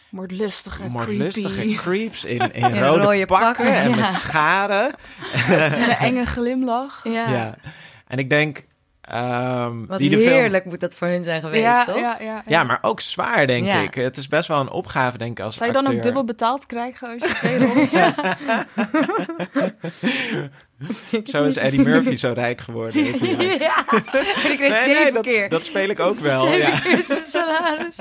Moordlustige, 0.09 0.89
moordlustige 0.89 1.53
creepy. 1.53 1.75
creeps 1.75 2.25
in, 2.35 2.53
in 2.53 2.63
rode, 2.63 3.03
rode 3.03 3.25
pakken, 3.25 3.47
pakken, 3.47 3.73
en 3.73 3.89
ja. 3.89 3.95
met 4.01 4.09
scharen. 4.09 4.95
En 5.47 5.83
een 5.83 5.89
enge 5.89 6.25
glimlach. 6.25 7.03
Ja. 7.03 7.55
En 8.07 8.17
ik 8.17 8.29
denk... 8.29 8.67
ehm 9.09 9.85
Wat 9.85 9.97
wie 9.97 10.09
de 10.09 10.19
film- 10.19 10.29
heerlijk 10.31 10.65
moet 10.65 10.79
dat 10.79 10.95
voor 10.95 11.07
hun 11.07 11.23
zijn 11.23 11.41
geweest, 11.41 11.63
ja, 11.63 11.85
toch? 11.85 11.99
ja, 11.99 12.17
ja, 12.21 12.43
Ja, 12.45 12.63
maar 12.63 12.77
ook 12.81 12.99
zwaar, 13.01 13.47
denk 13.47 13.65
Ja. 13.65 13.81
ik. 13.81 13.93
Het 13.93 14.17
is 14.17 14.27
best 14.27 14.47
wel 14.47 14.59
een 14.59 14.69
opgave, 14.71 15.17
denk 15.17 15.39
ik, 15.39 15.45
als 15.45 15.55
Zou 15.55 15.67
je 15.73 15.81
dan 15.83 15.95
ook 15.95 16.03
dubbel 16.03 16.23
betaald 16.23 16.65
krijgen 16.65 17.07
als 17.09 17.23
je 17.23 17.29
twee 17.35 17.67
rollen 17.67 17.87
Zo 21.23 21.43
is 21.43 21.57
Eddie 21.57 21.81
Murphy 21.81 22.15
zo 22.15 22.31
rijk 22.35 22.61
geworden. 22.61 23.03
natuurlijk. 23.11 23.61
Ja, 23.61 23.83
en 23.87 24.51
ik 24.51 24.57
kreeg 24.57 24.59
Nee, 24.59 24.73
zeven 24.73 25.03
nee, 25.03 25.11
dat, 25.11 25.25
keer. 25.25 25.49
dat 25.49 25.63
speel 25.63 25.89
ik 25.89 25.99
ook 25.99 26.19
wel, 26.19 26.47
zeven 26.47 26.71
ja. 26.71 26.79
keer 26.79 27.03
zijn 27.03 27.19
salaris. 27.19 27.97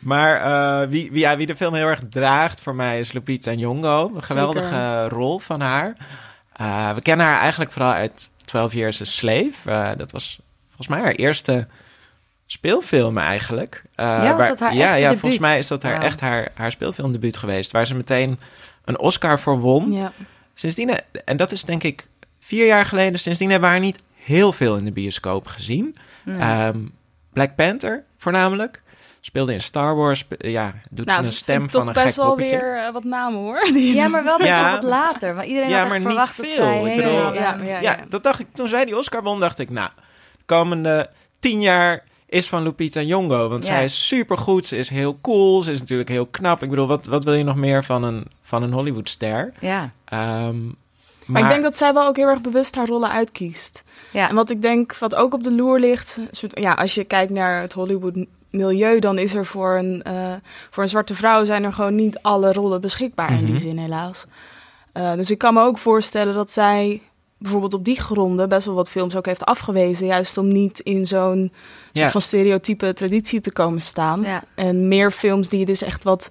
Maar 0.00 0.36
eh, 0.82 0.88
wie, 0.90 1.10
wie, 1.10 1.20
ja, 1.20 1.36
wie 1.36 1.46
de 1.46 1.56
film 1.56 1.74
heel 1.74 1.86
erg 1.86 2.00
draagt 2.10 2.60
voor 2.60 2.74
mij 2.74 3.00
is 3.00 3.12
Lupita 3.12 3.52
Nyong'o. 3.52 4.10
Een 4.14 4.22
geweldige 4.22 4.66
Zeker. 4.66 5.08
rol 5.08 5.38
van 5.38 5.60
haar. 5.60 5.96
Eh, 6.52 6.94
we 6.94 7.00
kennen 7.02 7.26
haar 7.26 7.38
eigenlijk 7.40 7.72
vooral 7.72 7.92
uit 7.92 8.30
12 8.50 8.72
Years 8.72 9.00
a 9.00 9.04
Slave. 9.04 9.52
Eh, 9.64 9.90
dat 9.96 10.10
was 10.12 10.38
volgens 10.66 10.88
mij 10.88 11.00
haar 11.00 11.12
eerste 11.14 11.66
speelfilm 12.46 13.18
eigenlijk. 13.18 13.82
Eh, 13.94 14.06
Ja, 14.06 14.36
was 14.36 14.48
dat 14.48 14.60
haar 14.60 14.74
Ja, 14.74 15.10
volgens 15.10 15.40
mij 15.40 15.58
is 15.58 15.66
dat 15.66 15.82
haar 15.82 16.02
echt 16.02 16.20
haar, 16.20 16.48
haar 16.54 16.70
speelfilmdebuut 16.70 17.36
geweest. 17.36 17.70
Waar 17.70 17.86
ze 17.86 17.94
meteen 17.94 18.38
een 18.84 18.98
Oscar 18.98 19.40
voor 19.40 19.58
won. 19.58 19.92
Ja. 19.92 20.12
Sindsdien, 20.54 20.90
en 21.24 21.36
dat 21.36 21.52
is 21.52 21.64
denk 21.64 21.82
ik 21.82 22.06
vier 22.40 22.66
jaar 22.66 22.86
geleden. 22.86 23.18
Sindsdien 23.20 23.50
hebben 23.50 23.68
we 23.68 23.74
haar 23.74 23.84
niet 23.84 23.98
heel 24.14 24.52
veel 24.52 24.76
in 24.76 24.84
de 24.84 24.92
bioscoop 24.92 25.46
gezien. 25.46 25.96
Ehm, 26.26 26.78
Black 27.32 27.54
Panther 27.54 28.04
voornamelijk. 28.18 28.82
Speelde 29.20 29.52
in 29.52 29.60
Star 29.60 29.96
Wars. 29.96 30.24
ja, 30.38 30.74
doet 30.90 31.06
Nou, 31.06 31.20
ze 31.20 31.26
een 31.26 31.32
stem 31.32 31.58
van 31.58 31.68
toch 31.68 31.86
een 31.86 31.92
best 31.92 32.06
gek 32.06 32.16
wel 32.16 32.26
poppetje. 32.26 32.50
weer 32.56 32.76
eh, 32.86 32.92
wat 32.92 33.04
namen 33.04 33.38
hoor. 33.40 33.60
Die- 33.72 33.94
Ja, 33.94 34.08
maar 34.08 34.24
wel 34.24 34.36
best 34.38 34.48
Ja. 34.48 34.62
wel 34.62 34.72
wat 34.72 34.82
later. 34.82 35.34
Want 35.34 35.46
iedereen 35.46 35.68
Ja, 35.68 35.78
had 35.80 35.88
maar 35.88 35.98
niet 35.98 36.06
verwacht 36.06 36.36
dat 36.36 36.46
veel. 36.46 36.54
zij 36.64 36.90
Ik 36.90 36.96
bedoel-. 36.96 37.34
Ja, 37.34 37.56
ja, 37.62 37.80
Ja, 37.80 37.96
dat 38.08 38.22
dacht 38.22 38.40
ik. 38.40 38.46
Toen 38.52 38.68
zij 38.68 38.84
die 38.84 38.96
Oscar 38.98 39.22
won, 39.22 39.40
dacht 39.40 39.58
ik, 39.58 39.70
nou, 39.70 39.90
de 40.36 40.42
komende 40.46 41.10
tien 41.38 41.60
jaar 41.62 42.04
is 42.26 42.48
van 42.48 42.62
Lupita 42.62 43.00
Nyong'o. 43.00 43.48
Want 43.48 43.66
Ja. 43.66 43.72
zij 43.72 43.84
is 43.84 44.06
supergoed. 44.06 44.66
Ze 44.66 44.76
is 44.76 44.88
heel 44.88 45.18
cool. 45.22 45.62
Ze 45.62 45.72
is 45.72 45.80
natuurlijk 45.80 46.08
heel 46.08 46.26
knap. 46.26 46.62
Ik 46.62 46.70
bedoel, 46.70 46.86
wat, 46.86 47.06
wat 47.06 47.24
wil 47.24 47.34
je 47.34 47.44
nog 47.44 47.56
meer 47.56 47.84
van 47.84 48.02
een, 48.02 48.24
van 48.42 48.62
een 48.62 48.72
Hollywoodster? 48.72 49.52
ja. 49.60 49.90
Ehm, 50.04 50.56
Maar 51.30 51.42
ik 51.42 51.48
denk 51.48 51.62
dat 51.62 51.76
zij 51.76 51.92
wel 51.92 52.06
ook 52.06 52.16
heel 52.16 52.26
erg 52.28 52.40
bewust 52.40 52.74
haar 52.74 52.86
rollen 52.86 53.10
uitkiest. 53.10 53.82
Ja. 54.12 54.28
En 54.28 54.34
wat 54.34 54.50
ik 54.50 54.62
denk, 54.62 54.96
wat 54.98 55.14
ook 55.14 55.34
op 55.34 55.42
de 55.42 55.52
loer 55.52 55.78
ligt, 55.80 56.18
soort- 56.30 56.58
ja, 56.60 56.72
als 56.72 56.94
je 56.94 57.04
kijkt 57.04 57.32
naar 57.32 57.60
het 57.60 57.72
Hollywood-milieu, 57.72 58.98
dan 58.98 59.18
is 59.18 59.34
er 59.34 59.46
voor 59.46 59.76
een, 59.76 60.02
eh, 60.02 60.32
voor 60.70 60.82
een 60.82 60.88
zwarte 60.88 61.14
vrouw 61.14 61.44
zijn 61.44 61.64
er 61.64 61.72
gewoon 61.72 61.94
niet 61.94 62.18
alle 62.22 62.52
rollen 62.52 62.80
beschikbaar 62.80 63.30
in 63.32 63.44
die 63.44 63.54
Mhm. 63.54 63.62
zin, 63.62 63.78
helaas. 63.78 64.24
Eh, 64.92 65.12
dus 65.14 65.30
ik 65.30 65.38
kan 65.38 65.54
me 65.54 65.62
ook 65.62 65.78
voorstellen 65.78 66.34
dat 66.34 66.50
zij 66.50 67.02
bijvoorbeeld 67.38 67.74
op 67.74 67.84
die 67.84 68.00
gronden 68.00 68.48
best 68.48 68.66
wel 68.66 68.74
wat 68.74 68.90
films 68.90 69.16
ook 69.16 69.26
heeft 69.26 69.44
afgewezen, 69.44 70.06
juist 70.06 70.38
om 70.38 70.48
niet 70.48 70.78
in 70.80 71.06
zo'n 71.06 71.52
Ja. 71.92 72.00
soort 72.00 72.12
van 72.12 72.20
stereotype 72.22 72.92
traditie 72.92 73.40
te 73.40 73.52
komen 73.52 73.82
staan. 73.82 74.22
Ja. 74.22 74.42
En 74.54 74.88
meer 74.88 75.10
films 75.10 75.48
die 75.48 75.64
dus 75.64 75.82
echt 75.82 76.02
wat 76.02 76.30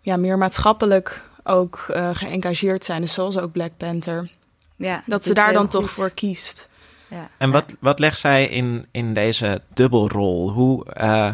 ja, 0.00 0.16
meer 0.16 0.38
maatschappelijk 0.38 1.22
ook 1.48 1.86
eh 1.88 2.10
geëngageerd 2.12 2.84
zijn, 2.84 3.00
dus 3.00 3.12
zoals 3.12 3.38
ook 3.38 3.52
Black 3.52 3.72
Panther. 3.76 4.30
ja, 4.76 5.02
Dat 5.06 5.24
ze 5.24 5.34
daar 5.34 5.52
dan 5.52 5.68
toch 5.68 5.82
goed. 5.82 5.90
voor 5.90 6.10
kiest. 6.10 6.68
Ja. 7.08 7.28
En 7.38 7.50
wat, 7.50 7.76
wat 7.80 7.98
legt 7.98 8.18
zij 8.18 8.46
in, 8.48 8.86
in 8.90 9.14
deze 9.14 9.60
dubbelrol? 9.74 10.50
Hoe, 10.50 10.84
eh, 10.84 11.32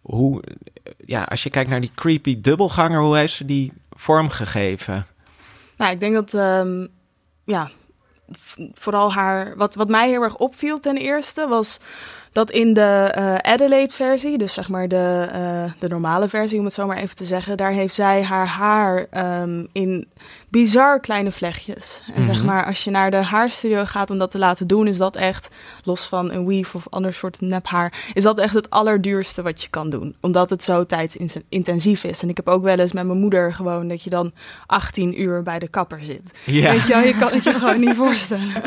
hoe, 0.00 0.42
ja, 1.04 1.22
als 1.22 1.42
je 1.42 1.50
kijkt 1.50 1.70
naar 1.70 1.80
die 1.80 1.90
creepy 1.94 2.40
dubbelganger, 2.40 3.00
hoe 3.00 3.16
heeft 3.16 3.32
ze 3.32 3.44
die 3.44 3.72
vormgegeven? 3.90 5.06
Nou, 5.76 5.92
ik 5.92 6.00
denk 6.00 6.14
dat, 6.14 6.34
ehm, 6.34 6.86
ja, 7.44 7.70
vooral 8.72 9.12
haar, 9.12 9.56
wat, 9.56 9.74
wat 9.74 9.88
mij 9.88 10.08
heel 10.08 10.22
erg 10.22 10.36
opviel 10.36 10.78
ten 10.78 10.96
eerste, 10.96 11.48
was 11.48 11.78
dat 12.34 12.50
in 12.50 12.72
de 12.74 13.10
eh, 13.14 13.34
Adelaide-versie, 13.52 14.38
dus 14.38 14.52
zeg 14.52 14.68
maar 14.68 14.88
de, 14.88 15.28
eh, 15.32 15.72
de 15.80 15.88
normale 15.88 16.28
versie, 16.28 16.58
om 16.58 16.64
het 16.64 16.74
zo 16.74 16.86
maar 16.86 16.96
even 16.96 17.16
te 17.16 17.24
zeggen, 17.24 17.56
daar 17.56 17.70
heeft 17.72 17.94
zij 17.94 18.22
haar 18.22 18.46
haar 18.46 19.06
ehm, 19.10 19.64
in 19.72 20.06
bizar 20.48 21.00
kleine 21.00 21.32
vlechtjes. 21.32 22.02
En 22.14 22.24
zeg 22.24 22.36
Mhm. 22.36 22.44
maar, 22.44 22.66
als 22.66 22.84
je 22.84 22.90
naar 22.90 23.10
de 23.10 23.16
haarstudio 23.16 23.84
gaat 23.84 24.10
om 24.10 24.18
dat 24.18 24.30
te 24.30 24.38
laten 24.38 24.66
doen, 24.66 24.86
is 24.86 24.96
dat 24.96 25.16
echt, 25.16 25.48
los 25.84 26.06
van 26.06 26.32
een 26.32 26.46
weave 26.46 26.76
of 26.76 26.86
ander 26.90 27.12
soort 27.12 27.40
nephaar, 27.40 27.92
is 28.12 28.22
dat 28.22 28.38
echt 28.38 28.54
het 28.54 28.70
allerduurste 28.70 29.42
wat 29.42 29.62
je 29.62 29.68
kan 29.68 29.90
doen. 29.90 30.16
Omdat 30.20 30.50
het 30.50 30.62
zo 30.62 30.86
tijdsintensief 30.86 32.04
is. 32.04 32.22
En 32.22 32.28
ik 32.28 32.36
heb 32.36 32.48
ook 32.48 32.62
wel 32.62 32.78
eens 32.78 32.92
met 32.92 33.06
mijn 33.06 33.18
moeder 33.18 33.52
gewoon 33.52 33.88
dat 33.88 34.02
je 34.02 34.10
dan 34.10 34.32
18 34.66 35.20
uur 35.20 35.42
bij 35.42 35.58
de 35.58 35.68
kapper 35.68 36.00
zit. 36.02 36.22
Ja, 36.44 36.70
Weet 36.70 36.86
je 36.86 36.92
wel, 36.92 37.02
je 37.02 37.18
kan 37.18 37.32
het 37.32 37.44
je 37.44 37.52
gewoon 37.60 37.80
niet 37.80 37.94
voorstellen. 37.96 38.62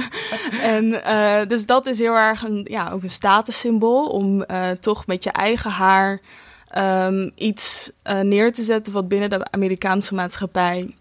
En 0.62 1.03
eh, 1.03 1.47
dus 1.47 1.65
dat 1.65 1.86
is 1.86 1.99
heel 1.99 2.15
erg 2.15 2.43
een, 2.43 2.65
ja, 2.69 2.89
ook 2.91 3.03
een 3.03 3.10
statussymbool 3.57 4.07
om 4.07 4.43
eh, 4.43 4.71
toch 4.71 5.07
met 5.07 5.23
je 5.23 5.31
eigen 5.31 5.71
haar 5.71 6.21
ehm, 6.67 7.29
iets 7.35 7.91
eh, 8.03 8.19
neer 8.19 8.53
te 8.53 8.63
zetten 8.63 8.93
wat 8.93 9.07
binnen 9.07 9.29
de 9.29 9.51
Amerikaanse 9.51 10.15
maatschappij 10.15 10.95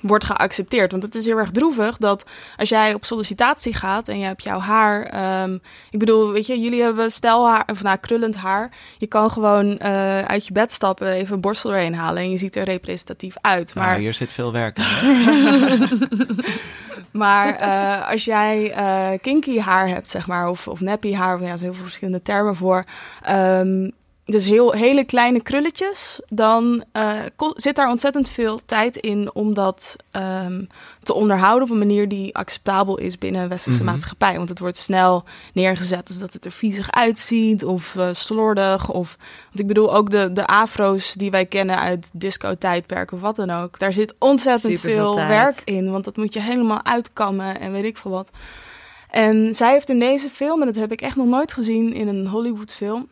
wordt 0.00 0.24
geaccepteerd. 0.24 0.90
Want 0.90 1.02
het 1.02 1.14
is 1.14 1.24
heel 1.24 1.38
erg 1.38 1.50
droevig 1.50 1.96
dat 1.96 2.24
als 2.56 2.68
jij 2.68 2.94
op 2.94 3.04
sollicitatie 3.04 3.74
gaat 3.74 4.08
en 4.08 4.18
je 4.18 4.26
hebt 4.26 4.42
jouw 4.42 4.58
haar... 4.58 5.02
ehm, 5.02 5.58
ik 5.90 5.98
bedoel, 5.98 6.32
weet 6.32 6.46
je, 6.46 6.60
jullie 6.60 6.82
hebben 6.82 7.10
stelhaar, 7.10 7.64
of 7.66 7.82
nou, 7.82 7.96
krullend 7.96 8.36
haar. 8.36 8.72
Je 8.98 9.06
kan 9.06 9.30
gewoon 9.30 9.78
eh, 9.78 10.20
uit 10.20 10.46
je 10.46 10.52
bed 10.52 10.72
stappen, 10.72 11.12
even 11.12 11.34
een 11.34 11.40
borstel 11.40 11.72
erheen 11.72 11.94
halen... 11.94 12.22
en 12.22 12.30
je 12.30 12.36
ziet 12.36 12.56
er 12.56 12.64
representatief 12.64 13.34
uit. 13.40 13.74
maar 13.74 13.96
hier 13.96 14.14
zit 14.14 14.32
veel 14.32 14.52
werk 14.52 14.78
aan. 14.78 15.88
maar 17.22 17.56
eh, 17.56 18.10
als 18.10 18.24
jij 18.24 18.72
eh, 18.72 19.18
kinky 19.20 19.58
haar 19.58 19.88
hebt, 19.88 20.08
zeg 20.08 20.26
maar, 20.26 20.48
of, 20.48 20.68
of 20.68 20.80
nappy 20.80 21.14
haar, 21.14 21.40
ja, 21.40 21.46
er 21.46 21.58
zijn 21.58 21.60
heel 21.60 21.74
veel 21.74 21.84
verschillende 21.84 22.22
termen 22.22 22.56
voor. 22.56 22.84
ehm, 23.22 23.88
dus 24.30 24.44
heel, 24.46 24.72
hele 24.72 25.04
kleine 25.04 25.42
krulletjes, 25.42 26.20
dan 26.28 26.84
eh, 26.92 27.12
zit 27.54 27.76
daar 27.76 27.88
ontzettend 27.88 28.28
veel 28.28 28.58
tijd 28.66 28.96
in 28.96 29.30
om 29.34 29.54
dat 29.54 29.96
ehm, 30.10 30.64
te 31.02 31.14
onderhouden 31.14 31.62
op 31.68 31.70
een 31.70 31.78
manier 31.78 32.08
die 32.08 32.36
acceptabel 32.36 32.98
is 32.98 33.18
binnen 33.18 33.42
een 33.42 33.48
westerse 33.48 33.82
Mhm. 33.82 33.90
maatschappij. 33.90 34.36
Want 34.36 34.48
het 34.48 34.58
wordt 34.58 34.76
snel 34.76 35.24
neergezet 35.52 36.08
als 36.08 36.18
dat 36.18 36.32
het 36.32 36.44
er 36.44 36.52
viezig 36.52 36.90
uitziet 36.90 37.64
of 37.64 37.96
eh, 37.96 38.08
slordig. 38.12 38.90
Of, 38.90 39.16
want 39.44 39.60
ik 39.60 39.66
bedoel 39.66 39.94
ook 39.94 40.10
de, 40.10 40.32
de 40.32 40.46
afro's 40.46 41.12
die 41.14 41.30
wij 41.30 41.46
kennen 41.46 41.78
uit 41.78 42.10
disco-tijdperk 42.12 43.12
of 43.12 43.20
wat 43.20 43.36
dan 43.36 43.50
ook. 43.50 43.78
Daar 43.78 43.92
zit 43.92 44.14
ontzettend 44.18 44.76
Superveel 44.78 45.02
veel 45.04 45.14
tijd. 45.14 45.28
werk 45.28 45.60
in, 45.64 45.90
want 45.90 46.04
dat 46.04 46.16
moet 46.16 46.32
je 46.34 46.40
helemaal 46.40 46.84
uitkammen 46.84 47.60
en 47.60 47.72
weet 47.72 47.84
ik 47.84 47.96
veel 47.96 48.10
wat. 48.10 48.30
En 49.10 49.54
zij 49.54 49.72
heeft 49.72 49.88
in 49.88 49.98
deze 49.98 50.28
film, 50.30 50.60
en 50.60 50.66
dat 50.66 50.74
heb 50.76 50.92
ik 50.92 51.00
echt 51.00 51.16
nog 51.16 51.26
nooit 51.26 51.52
gezien 51.52 51.92
in 51.92 52.08
een 52.08 52.26
Hollywood 52.26 52.72
film, 52.72 53.08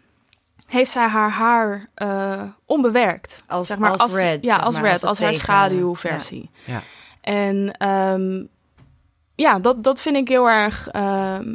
heeft 0.68 0.90
zij 0.90 1.06
haar 1.06 1.30
haar 1.30 1.86
eh, 1.94 2.42
onbewerkt. 2.64 3.42
Als, 3.46 3.66
zeg 3.66 3.78
maar, 3.78 3.96
als, 3.96 4.14
red. 4.14 4.44
Ja, 4.44 4.56
als 4.56 4.80
red, 4.80 5.04
als 5.04 5.18
haar 5.18 5.34
schaduwversie. 5.34 6.50
Ja. 6.64 6.72
Ja. 6.72 6.82
En 7.20 7.72
ehm, 7.72 8.44
ja, 9.34 9.58
dat, 9.58 9.84
dat 9.84 10.00
vind 10.00 10.16
ik 10.16 10.28
heel 10.28 10.48
erg 10.48 10.88
ehm, 10.88 11.54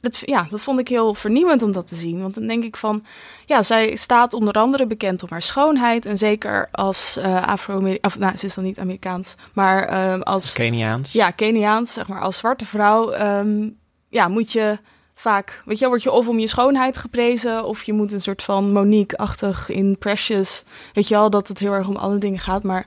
dat, 0.00 0.18
ja, 0.24 0.46
dat 0.50 0.60
vond 0.60 0.78
ik 0.80 0.88
heel 0.88 1.14
vernieuwend 1.14 1.62
om 1.62 1.72
dat 1.72 1.86
te 1.86 1.94
zien. 1.94 2.20
Want 2.20 2.34
dan 2.34 2.46
denk 2.46 2.64
ik 2.64 2.76
van, 2.76 3.04
ja, 3.46 3.62
zij 3.62 3.96
staat 3.96 4.34
onder 4.34 4.54
andere 4.54 4.86
bekend 4.86 5.22
om 5.22 5.28
haar 5.30 5.42
schoonheid. 5.42 6.06
En 6.06 6.18
zeker 6.18 6.68
als 6.72 7.18
uh, 7.18 7.46
Afro-Amerikaans, 7.46 8.16
nou, 8.16 8.36
ze 8.36 8.46
is 8.46 8.54
dan 8.54 8.64
niet 8.64 8.78
Amerikaans, 8.78 9.34
maar 9.52 9.84
ehm, 9.84 10.20
als... 10.20 10.52
Keniaans. 10.52 11.12
Ja, 11.12 11.30
Keniaans, 11.30 11.92
zeg 11.92 12.08
maar, 12.08 12.20
als 12.20 12.36
zwarte 12.36 12.64
vrouw. 12.64 13.10
ehm, 13.10 13.68
ja, 14.08 14.28
moet 14.28 14.52
je 14.52 14.78
vaak, 15.20 15.62
weet 15.64 15.78
je, 15.78 15.86
word 15.86 16.02
je 16.02 16.10
of 16.10 16.28
om 16.28 16.38
je 16.38 16.46
schoonheid 16.46 16.96
geprezen, 16.98 17.64
of 17.64 17.82
je 17.82 17.92
moet 17.92 18.12
een 18.12 18.20
soort 18.20 18.42
van 18.42 18.72
Monique-achtig 18.72 19.68
in 19.68 19.98
Precious, 19.98 20.64
weet 20.94 21.08
je 21.08 21.14
wel, 21.14 21.30
dat 21.30 21.48
het 21.48 21.58
heel 21.58 21.72
erg 21.72 21.88
om 21.88 21.96
alle 21.96 22.18
dingen 22.18 22.38
gaat, 22.38 22.62
maar 22.62 22.86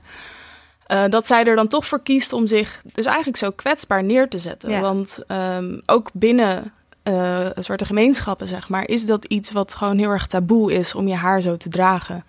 eh, 0.86 1.04
dat 1.08 1.26
zij 1.26 1.44
er 1.44 1.56
dan 1.56 1.68
toch 1.68 1.86
voor 1.86 2.02
kiest 2.02 2.32
om 2.32 2.46
zich 2.46 2.82
dus 2.92 3.06
eigenlijk 3.06 3.36
zo 3.36 3.50
kwetsbaar 3.50 4.04
neer 4.04 4.28
te 4.28 4.38
zetten. 4.38 4.70
Ja. 4.70 4.80
Want 4.80 5.18
ehm, 5.26 5.78
ook 5.86 6.10
binnen 6.12 6.72
eh 7.02 7.48
zwarte 7.58 7.84
gemeenschappen, 7.84 8.46
zeg 8.46 8.68
maar, 8.68 8.88
is 8.88 9.06
dat 9.06 9.24
iets 9.24 9.52
wat 9.52 9.74
gewoon 9.74 9.98
heel 9.98 10.10
erg 10.10 10.26
taboe 10.26 10.72
is 10.72 10.94
om 10.94 11.08
je 11.08 11.14
haar 11.14 11.40
zo 11.40 11.56
te 11.56 11.68
dragen. 11.68 12.24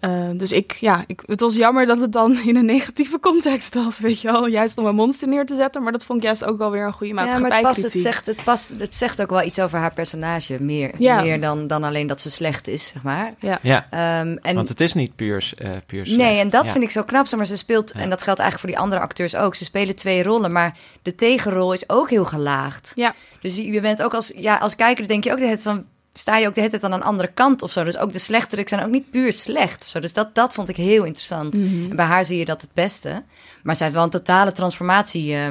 Eh, 0.00 0.28
dus 0.34 0.52
ik, 0.52 0.72
ja, 0.72 1.04
ik, 1.06 1.22
het 1.26 1.40
was 1.40 1.54
jammer 1.54 1.86
dat 1.86 1.98
het 1.98 2.12
dan 2.12 2.38
in 2.38 2.56
een 2.56 2.64
negatieve 2.64 3.20
context 3.20 3.74
was, 3.74 4.00
weet 4.00 4.20
je 4.20 4.32
wel. 4.32 4.46
Juist 4.48 4.78
om 4.78 4.86
een 4.86 4.94
monster 4.94 5.28
neer 5.28 5.46
te 5.46 5.54
zetten, 5.54 5.82
maar 5.82 5.92
dat 5.92 6.04
vond 6.04 6.18
ik 6.18 6.24
juist 6.24 6.44
ook 6.44 6.58
wel 6.58 6.70
weer 6.70 6.84
een 6.86 6.92
goede 6.92 7.14
Ja, 7.14 7.38
maar 7.38 7.52
het, 7.52 7.62
past, 7.62 7.82
het, 7.82 7.92
zegt, 7.92 8.26
het, 8.26 8.44
past, 8.44 8.70
het 8.78 8.94
zegt 8.94 9.22
ook 9.22 9.30
wel 9.30 9.42
iets 9.42 9.58
over 9.60 9.78
haar 9.78 9.92
personage. 9.92 10.62
Meer, 10.62 10.90
Ja. 10.98 11.20
meer 11.22 11.40
dan, 11.40 11.66
dan 11.66 11.84
alleen 11.84 12.06
dat 12.06 12.20
ze 12.20 12.30
slecht 12.30 12.68
is, 12.68 12.86
zeg 12.88 13.02
maar. 13.02 13.34
ja. 13.38 13.58
Ja, 13.62 13.86
Ehm, 13.90 14.36
en, 14.42 14.54
want 14.54 14.68
het 14.68 14.80
is 14.80 14.94
niet 14.94 15.16
puur, 15.16 15.52
eh 15.58 15.70
puur 15.86 16.06
slecht. 16.06 16.20
nee, 16.22 16.38
en 16.38 16.48
dat 16.48 16.64
Ja. 16.64 16.72
vind 16.72 16.84
ik 16.84 16.90
zo 16.90 17.02
knap. 17.02 17.26
zeg 17.26 17.38
Maar 17.38 17.46
ze 17.48 17.56
speelt, 17.56 17.90
Ja. 17.94 18.00
en 18.00 18.10
dat 18.10 18.22
geldt 18.22 18.40
eigenlijk 18.40 18.58
voor 18.60 18.68
die 18.68 18.78
andere 18.78 19.00
acteurs 19.02 19.36
ook. 19.36 19.54
Ze 19.54 19.64
spelen 19.64 19.94
twee 19.96 20.22
rollen, 20.22 20.52
maar 20.52 20.76
de 21.02 21.14
tegenrol 21.14 21.72
is 21.72 21.88
ook 21.88 22.10
heel 22.10 22.24
gelaagd. 22.24 22.92
Ja. 22.94 23.14
Dus 23.40 23.56
je 23.56 23.80
bent 23.80 24.02
ook 24.02 24.14
als, 24.14 24.32
ja, 24.36 24.56
als 24.56 24.76
kijker 24.76 25.08
denk 25.08 25.24
je 25.24 25.30
ook 25.32 25.38
de 25.38 25.44
hele 25.44 25.56
tijd 25.58 25.74
van... 25.76 25.84
Sta 26.12 26.36
je 26.36 26.46
ook 26.46 26.54
de 26.54 26.60
hele 26.60 26.72
tijd 26.72 26.84
aan 26.84 26.92
een 26.92 27.02
andere 27.02 27.28
kant 27.34 27.62
of 27.62 27.72
zo. 27.72 27.84
Dus 27.84 27.96
ook 27.96 28.12
de 28.12 28.18
slechteriks 28.18 28.70
zijn 28.70 28.84
ook 28.84 28.90
niet 28.90 29.10
puur 29.10 29.32
slecht. 29.32 29.84
Zo. 29.84 30.00
Dus 30.00 30.12
dat, 30.12 30.34
dat 30.34 30.54
vond 30.54 30.68
ik 30.68 30.76
heel 30.76 31.04
interessant. 31.04 31.54
Mhm. 31.54 31.90
En 31.90 31.96
bij 31.96 32.04
haar 32.06 32.24
zie 32.24 32.38
je 32.38 32.44
dat 32.44 32.60
het 32.60 32.70
beste. 32.74 33.22
Maar 33.62 33.76
zij 33.76 33.84
heeft 33.86 33.98
wel 33.98 34.04
een 34.06 34.12
totale 34.12 34.52
transformatie 34.52 35.34
eh, 35.34 35.46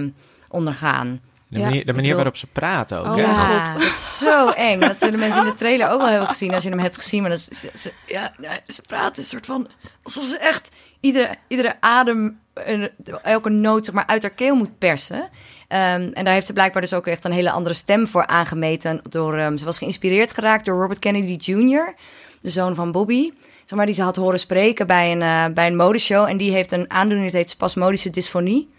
ondergaan. 0.50 1.22
De 1.48 1.60
Ja, 1.60 1.65
manier, 1.65 1.86
de 2.10 2.13
waarop 2.15 2.38
ze 2.38 2.48
praten 2.48 3.00
ook. 3.00 3.06
Oh 3.12 3.17
ja, 3.17 3.63
god. 3.63 3.74
dat 3.82 3.91
is 3.91 4.17
zo 4.17 4.50
eng. 4.50 4.80
Dat 4.80 5.00
zullen 5.00 5.19
mensen 5.19 5.41
in 5.41 5.50
de 5.50 5.56
trailer 5.56 5.89
ook 5.89 6.00
wel 6.00 6.08
hebben 6.10 6.28
gezien. 6.28 6.54
Als 6.54 6.63
je 6.63 6.69
hem 6.69 6.80
hebt 6.80 6.95
gezien. 6.95 7.22
Maar 7.22 7.32
dat 7.32 7.48
is- 7.50 7.82
ze, 7.82 7.91
ja, 8.08 8.34
ze 8.67 8.82
praten 8.82 9.22
een 9.24 9.30
soort 9.30 9.45
van... 9.45 9.67
Alsof 10.04 10.24
ze 10.26 10.38
echt 10.38 10.69
iedere, 11.00 11.36
iedere 11.48 11.76
adem, 11.80 12.39
een- 12.54 12.89
elke 13.24 13.50
noot 13.50 13.86
zeg 13.86 13.93
maar, 13.93 14.06
uit 14.08 14.22
haar 14.22 14.32
keel 14.32 14.56
moet 14.56 14.78
persen. 14.78 15.30
Ehm, 15.69 16.10
en 16.13 16.23
daar 16.23 16.34
heeft 16.34 16.45
ze 16.47 16.53
blijkbaar 16.53 16.82
dus 16.82 16.93
ook 16.93 17.08
echt 17.08 17.25
een 17.25 17.32
hele 17.32 17.51
andere 17.51 17.75
stem 17.75 18.08
voor 18.08 18.25
aangemeten. 18.27 19.01
Door, 19.10 19.38
ehm, 19.38 19.58
ze 19.58 19.65
was 19.65 19.77
geïnspireerd 19.77 20.34
geraakt 20.34 20.65
door 20.65 20.82
Robert 20.82 20.99
Kennedy 20.99 21.51
Jr., 21.51 21.93
de 22.41 22.49
zoon 22.49 22.75
van 22.75 22.91
Bobby. 22.91 23.32
Zeg 23.65 23.77
maar, 23.77 23.86
die 23.86 23.95
ze 23.95 24.01
had 24.01 24.15
horen 24.15 24.39
spreken 24.39 24.88
bij 24.88 25.12
een, 25.12 25.21
eh, 25.21 25.45
bij 25.53 25.67
een 25.67 25.75
modeshow. 25.75 26.25
En 26.27 26.38
die 26.38 26.51
heeft 26.51 26.71
een 26.71 26.91
aandoening, 26.91 27.32
dat 27.32 27.39
heet 27.39 27.49
spasmodische 27.49 28.10
dysfonie. 28.10 28.69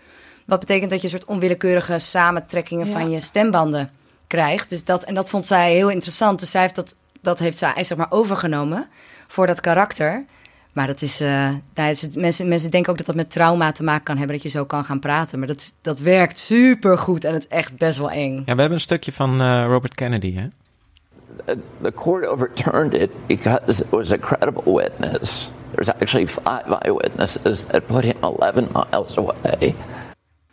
Wat 0.47 0.61
betekent 0.61 0.91
dat 0.91 0.99
je 1.01 1.05
een 1.05 1.13
soort 1.13 1.25
onwillekeurige 1.25 1.99
samentrekkingen 1.99 2.87
Ja. 2.87 2.93
van 2.93 3.11
je 3.11 3.21
stembanden 3.21 3.91
krijgt. 4.27 4.69
Dus 4.69 4.85
dat, 4.85 5.03
en 5.05 5.15
dat 5.15 5.29
vond 5.29 5.47
zij 5.47 5.73
heel 5.73 5.91
interessant. 5.91 6.41
Dus 6.41 6.51
zij 6.51 6.61
heeft 6.61 6.75
dat, 6.75 6.95
dat 7.21 7.39
heeft 7.39 7.59
zij 7.59 7.85
zeg 7.85 7.99
maar 7.99 8.11
overgenomen 8.11 8.89
voor 9.29 9.47
dat 9.47 9.61
karakter. 9.61 10.25
Maar 10.73 10.87
dat 10.87 11.03
is, 11.03 11.21
eh, 11.21 11.29
nou, 11.75 11.89
het 11.89 12.03
is- 12.03 12.15
mensen, 12.17 12.49
mensen 12.49 12.71
denken 12.71 12.91
ook 12.91 12.97
dat 12.97 13.07
dat 13.07 13.15
met 13.15 13.31
trauma 13.31 13.73
te 13.73 13.83
maken 13.83 14.05
kan 14.05 14.17
hebben, 14.17 14.35
dat 14.37 14.45
je 14.45 14.51
zo 14.59 14.65
kan 14.65 14.85
gaan 14.85 15.01
praten. 15.01 15.39
Maar 15.39 15.49
dat, 15.49 15.73
dat 15.81 15.99
werkt 15.99 16.39
super 16.39 16.99
goed 16.99 17.25
en 17.25 17.33
het 17.33 17.43
is 17.43 17.49
echt 17.49 17.77
best 17.77 17.99
wel 17.99 18.11
eng. 18.11 18.37
Ja, 18.37 18.43
we 18.55 18.61
hebben 18.61 18.73
een 18.73 18.81
stukje 18.81 19.13
van 19.13 19.41
eh, 19.41 19.65
Robert 19.69 19.95
Kennedy, 19.95 20.35
hè? 20.35 20.47
the 21.83 21.93
court 21.95 22.27
overturned 22.27 22.95
it 22.95 23.11
because 23.27 23.81
it 23.83 23.91
was 23.91 24.13
a 24.13 24.17
credible 24.19 24.75
witness. 24.75 25.51
There's 25.75 25.89
actually 25.89 26.27
five 26.27 26.79
eyewitnesses 26.83 27.65
that 27.65 27.87
put 27.87 28.03
him 28.03 28.17
11 28.21 28.69
miles 28.73 29.17
away. 29.19 29.75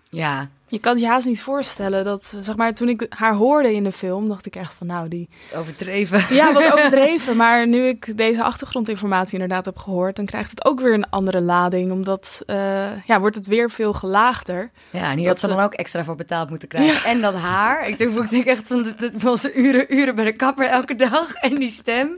Ja, 0.10 0.50
Je 0.70 0.80
kan 0.80 0.92
het 0.92 1.02
je 1.02 1.08
haast 1.08 1.26
niet 1.26 1.42
voorstellen 1.42 2.04
dat, 2.04 2.36
zeg 2.40 2.56
maar, 2.56 2.74
toen 2.74 2.90
ik 2.90 3.06
haar 3.10 3.34
hoorde 3.34 3.74
in 3.74 3.84
de 3.84 3.92
film, 3.92 4.28
dacht 4.28 4.46
ik 4.46 4.56
echt 4.56 4.74
van, 4.74 4.88
nou, 4.88 5.08
die... 5.08 5.30
overdreven. 5.56 6.36
Ja, 6.36 6.54
wat 6.54 6.72
overdreven. 6.74 7.36
Maar 7.36 7.68
nu 7.68 7.88
ik 7.88 8.18
deze 8.18 8.44
achtergrondinformatie 8.44 9.34
inderdaad 9.34 9.66
heb 9.66 9.78
gehoord, 9.78 10.16
dan 10.16 10.26
krijgt 10.26 10.50
het 10.50 10.66
ook 10.66 10.80
weer 10.80 10.94
een 10.94 11.10
andere 11.10 11.42
lading. 11.42 11.92
Omdat, 11.92 12.44
eh, 12.46 13.06
ja, 13.06 13.20
wordt 13.20 13.36
het 13.36 13.48
weer 13.48 13.70
veel 13.70 13.94
gelaagder. 13.94 14.72
Ja, 14.90 15.12
en 15.12 15.18
hier 15.18 15.28
had 15.28 15.40
ze 15.40 15.48
dan 15.48 15.60
ook 15.60 15.74
extra 15.74 16.04
voor 16.04 16.16
betaald 16.16 16.50
moeten 16.50 16.68
krijgen. 16.68 17.10
En 17.10 17.22
dat 17.22 17.36
haar. 17.36 17.88
Ik 17.88 17.98
denk, 17.98 18.18
ik 18.18 18.30
denk 18.30 18.46
echt 18.46 18.68
van, 18.68 18.94
dat 18.98 19.22
was 19.22 19.56
uren, 19.56 19.96
uren 19.96 20.16
bij 20.16 20.26
de 20.26 20.36
kapper 20.36 20.68
elke 20.68 20.96
dag. 20.96 21.34
En 21.34 21.56
die 21.60 21.72
stem. 21.72 22.16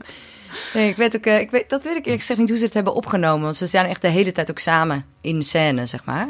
Nee, 0.74 0.90
ik 0.90 0.96
weet 0.96 1.16
ook, 1.16 1.26
eh, 1.26 1.40
ik 1.40 1.52
weet, 1.52 1.70
dat 1.70 1.84
weet 1.84 1.96
ik 1.96 2.04
eerlijk 2.04 2.20
gezegd 2.20 2.40
niet 2.40 2.50
hoe 2.50 2.58
ze 2.58 2.66
het 2.66 2.74
hebben 2.74 2.94
opgenomen. 2.94 3.44
Want 3.44 3.58
ze 3.58 3.66
zijn 3.66 3.86
echt 3.86 4.02
de 4.02 4.08
hele 4.08 4.32
tijd 4.32 4.50
ook 4.50 4.60
samen 4.60 5.06
in 5.22 5.44
scène, 5.44 5.86
zeg 5.86 6.06
maar. 6.06 6.30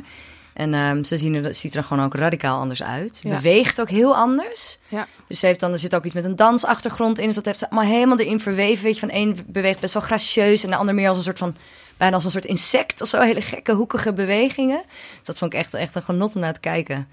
En 0.60 0.74
ehm, 0.74 1.04
ze 1.04 1.18
zien 1.18 1.36
er, 1.36 1.44
dat 1.44 1.56
ziet 1.56 1.76
er 1.76 1.84
gewoon 1.84 2.06
ook 2.06 2.16
radicaal 2.16 2.60
anders 2.60 2.84
uit. 2.84 3.20
Ja. 3.24 3.36
Beweegt 3.36 3.82
ook 3.82 3.90
heel 3.90 4.16
anders. 4.16 4.80
Ja. 4.88 5.08
Dus 5.28 5.40
ze 5.40 5.46
heeft 5.46 5.60
dan, 5.60 5.72
er 5.72 5.80
zit 5.80 5.96
ook 5.96 6.06
iets 6.06 6.14
met 6.14 6.26
een 6.26 6.36
dansachtergrond 6.36 7.20
in. 7.20 7.26
Dus 7.26 7.36
dat 7.36 7.46
heeft 7.46 7.60
ze 7.60 7.70
allemaal 7.70 7.92
helemaal 7.92 8.20
erin 8.20 8.40
verweven. 8.40 8.84
Weet 8.84 8.94
je, 8.94 9.00
van 9.00 9.10
één 9.10 9.38
beweegt 9.46 9.80
best 9.80 9.94
wel 9.94 10.04
gracieus. 10.04 10.64
En 10.64 10.70
de 10.70 10.76
ander 10.76 10.96
meer 10.96 11.08
als 11.08 11.18
een 11.18 11.24
soort 11.24 11.38
van, 11.38 11.56
bijna 11.98 12.16
als 12.16 12.26
een 12.26 12.32
soort 12.32 12.46
insect 12.46 13.02
of 13.02 13.08
zo. 13.08 13.22
Hele 13.22 13.42
gekke, 13.42 13.74
hoekige 13.74 14.14
bewegingen. 14.14 14.82
Dus 15.18 15.26
dat 15.26 15.38
vond 15.38 15.54
ik 15.54 15.60
echt, 15.60 15.74
echt 15.74 15.96
een 15.96 16.02
genot 16.02 16.36
om 16.36 16.42
naar 16.42 16.54
te 16.54 16.60
kijken. 16.60 17.08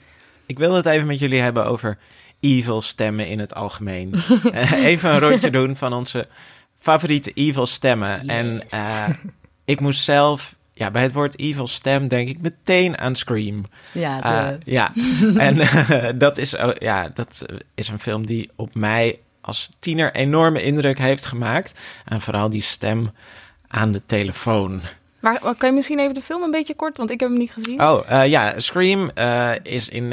Ik 0.47 0.59
wil 0.59 0.75
het 0.75 0.87
even 0.87 1.07
met 1.07 1.19
jullie 1.19 1.41
hebben 1.41 1.67
over 1.67 1.99
evil 2.41 2.83
stemmen 2.83 3.29
in 3.29 3.39
het 3.39 3.55
algemeen. 3.55 4.15
Eh, 4.53 4.73
even 4.73 5.11
een 5.11 5.21
rondje 5.21 5.51
doen 5.51 5.77
van 5.77 5.93
onze 5.93 6.29
favoriete 6.79 7.33
evil 7.33 7.67
stemmen. 7.67 8.29
En 8.29 8.71
eh, 8.71 9.09
ik 9.65 9.81
moest 9.81 10.05
zelf, 10.05 10.55
ja, 10.79 10.91
bij 10.91 11.03
het 11.03 11.13
woord 11.13 11.39
evil 11.39 11.67
stem 11.67 12.09
denk 12.09 12.29
ik 12.29 12.41
meteen 12.41 12.99
aan 12.99 13.15
Scream. 13.15 13.65
Ja, 13.93 14.21
de- 14.21 14.59
ja, 14.71 14.93
en 15.37 15.61
eh, 15.61 16.09
dat, 16.15 16.39
is, 16.39 16.57
oh, 16.57 16.71
ja, 16.79 17.09
dat 17.15 17.47
is 17.75 17.89
een 17.89 17.99
film 18.01 18.27
die 18.27 18.51
op 18.57 18.75
mij 18.75 19.17
als 19.41 19.69
tiener 19.79 20.15
enorme 20.15 20.63
indruk 20.63 20.99
heeft 20.99 21.27
gemaakt. 21.27 21.79
En 22.05 22.21
vooral 22.21 22.51
die 22.51 22.63
stem 22.63 23.11
aan 23.69 23.93
de 23.93 24.03
telefoon. 24.07 24.81
Maar 25.21 25.41
maar 25.43 25.55
kan 25.55 25.69
je 25.69 25.75
misschien 25.75 25.99
even 25.99 26.15
de 26.15 26.21
film 26.21 26.43
een 26.43 26.51
beetje 26.51 26.75
kort, 26.75 26.97
want 26.97 27.11
ik 27.11 27.21
heb 27.21 27.29
hem 27.29 27.39
niet 27.39 27.51
gezien. 27.51 27.81
Oh, 27.83 28.11
eh, 28.11 28.29
ja, 28.29 28.61
Scream 28.61 29.11
eh, 29.15 29.51
is 29.63 29.89
in 29.89 30.09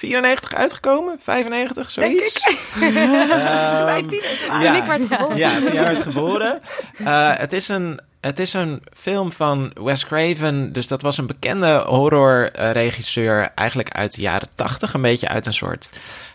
1994 0.00 0.54
uitgekomen, 0.54 1.18
95, 1.22 1.90
zoiets. 1.90 2.40
Ehm, 2.80 4.08
Toen 4.08 4.60
ja. 4.60 4.76
ik 4.76 4.84
werd 4.84 5.04
geboren. 5.06 5.36
Ja, 5.36 5.54
toen 5.60 5.72
jij 5.72 5.84
werd 5.84 6.02
geboren. 6.02 6.60
Eh, 7.04 7.36
het, 7.36 7.52
is 7.52 7.68
een, 7.68 8.00
het 8.20 8.38
is 8.38 8.52
een 8.52 8.82
film 8.96 9.32
van 9.32 9.70
Wes 9.74 10.06
Craven. 10.06 10.72
Dus 10.72 10.88
dat 10.88 11.02
was 11.02 11.18
een 11.18 11.26
bekende 11.26 11.84
horrorregisseur. 11.86 13.50
Eigenlijk 13.54 13.90
uit 13.90 14.14
de 14.14 14.22
jaren 14.22 14.48
tachtig. 14.54 14.94
Een 14.94 15.02
beetje 15.02 15.28
uit 15.28 15.46
een 15.46 15.54
soort 15.54 15.90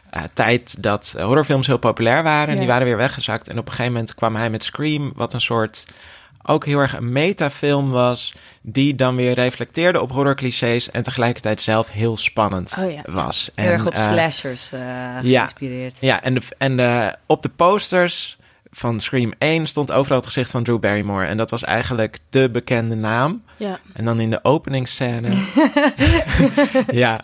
eh, 0.10 0.24
tijd 0.34 0.84
dat 0.84 1.16
horrorfilms 1.20 1.68
heel 1.68 1.78
populair 1.78 2.24
waren. 2.24 2.48
En 2.48 2.54
Ja. 2.54 2.60
die 2.60 2.68
waren 2.70 2.86
weer 2.86 2.98
weggezakt. 2.98 3.50
En 3.50 3.58
op 3.58 3.66
een 3.66 3.72
gegeven 3.72 3.92
moment 3.94 4.16
kwam 4.16 4.36
hij 4.36 4.50
met 4.50 4.64
Scream. 4.64 5.12
Wat 5.16 5.34
een 5.34 5.42
soort... 5.42 5.86
Ook 6.46 6.66
heel 6.66 6.80
erg 6.80 6.94
een 6.98 7.12
metafilm 7.12 7.92
was. 7.92 8.34
Die 8.62 8.96
dan 8.96 9.16
weer 9.16 9.34
reflecteerde 9.34 10.02
op 10.02 10.12
horrorclichés. 10.12 10.92
En 10.92 11.04
tegelijkertijd 11.04 11.62
zelf 11.62 11.90
heel 11.90 12.18
spannend 12.18 12.76
Oh 12.80 12.92
ja. 12.92 13.02
was. 13.06 13.52
heel 13.56 13.72
erg 13.72 13.86
op 13.86 13.94
eh, 13.94 14.12
slashers 14.12 14.72
eh 14.72 14.80
geïnspireerd. 15.22 15.98
ja, 16.00 16.22
en, 16.24 16.34
de, 16.34 16.42
en 16.58 16.78
de, 16.78 17.16
op 17.26 17.42
de 17.42 17.50
posters 17.50 18.38
van 18.72 19.00
Scream 19.00 19.34
1 19.38 19.68
stond 19.68 19.92
overal 19.92 20.18
het 20.18 20.26
gezicht 20.26 20.52
van 20.52 20.64
Drew 20.64 20.80
Barrymore. 20.80 21.26
En 21.26 21.38
dat 21.38 21.50
was 21.50 21.64
eigenlijk 21.64 22.18
de 22.30 22.50
bekende 22.50 22.96
naam. 22.96 23.44
Ja. 23.58 23.80
En 23.94 24.06
dan 24.06 24.20
in 24.20 24.30
de 24.30 24.40
openingsscène... 24.44 25.30
ja, 26.92 27.20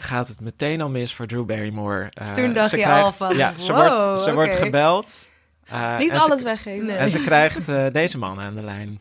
gaat 0.00 0.28
het 0.28 0.40
meteen 0.40 0.80
al 0.80 0.88
mis 0.88 1.14
voor 1.14 1.26
Drew 1.26 1.44
Barrymore. 1.44 2.06
Dus 2.10 2.28
Eh, 2.28 2.34
toen 2.34 2.52
dacht 2.52 2.70
ze 2.70 2.76
je 2.76 2.82
krijgt, 2.82 3.04
al 3.04 3.12
van, 3.12 3.36
Ja, 3.36 3.52
ze, 3.58 3.72
wow, 3.72 4.02
wordt, 4.02 4.22
ze 4.22 4.32
wordt 4.34 4.54
gebeld. 4.54 5.30
Eh, 5.70 5.98
Niet 5.98 6.10
en 6.10 6.16
ze- 6.20 6.24
alles 6.26 6.42
weggeven. 6.42 6.86
Nee. 6.86 6.96
En 6.96 7.08
ze 7.10 7.18
krijgt 7.24 7.68
eh, 7.68 7.84
deze 7.92 8.18
man 8.18 8.40
aan 8.40 8.54
de 8.54 8.62
lijn. 8.62 8.98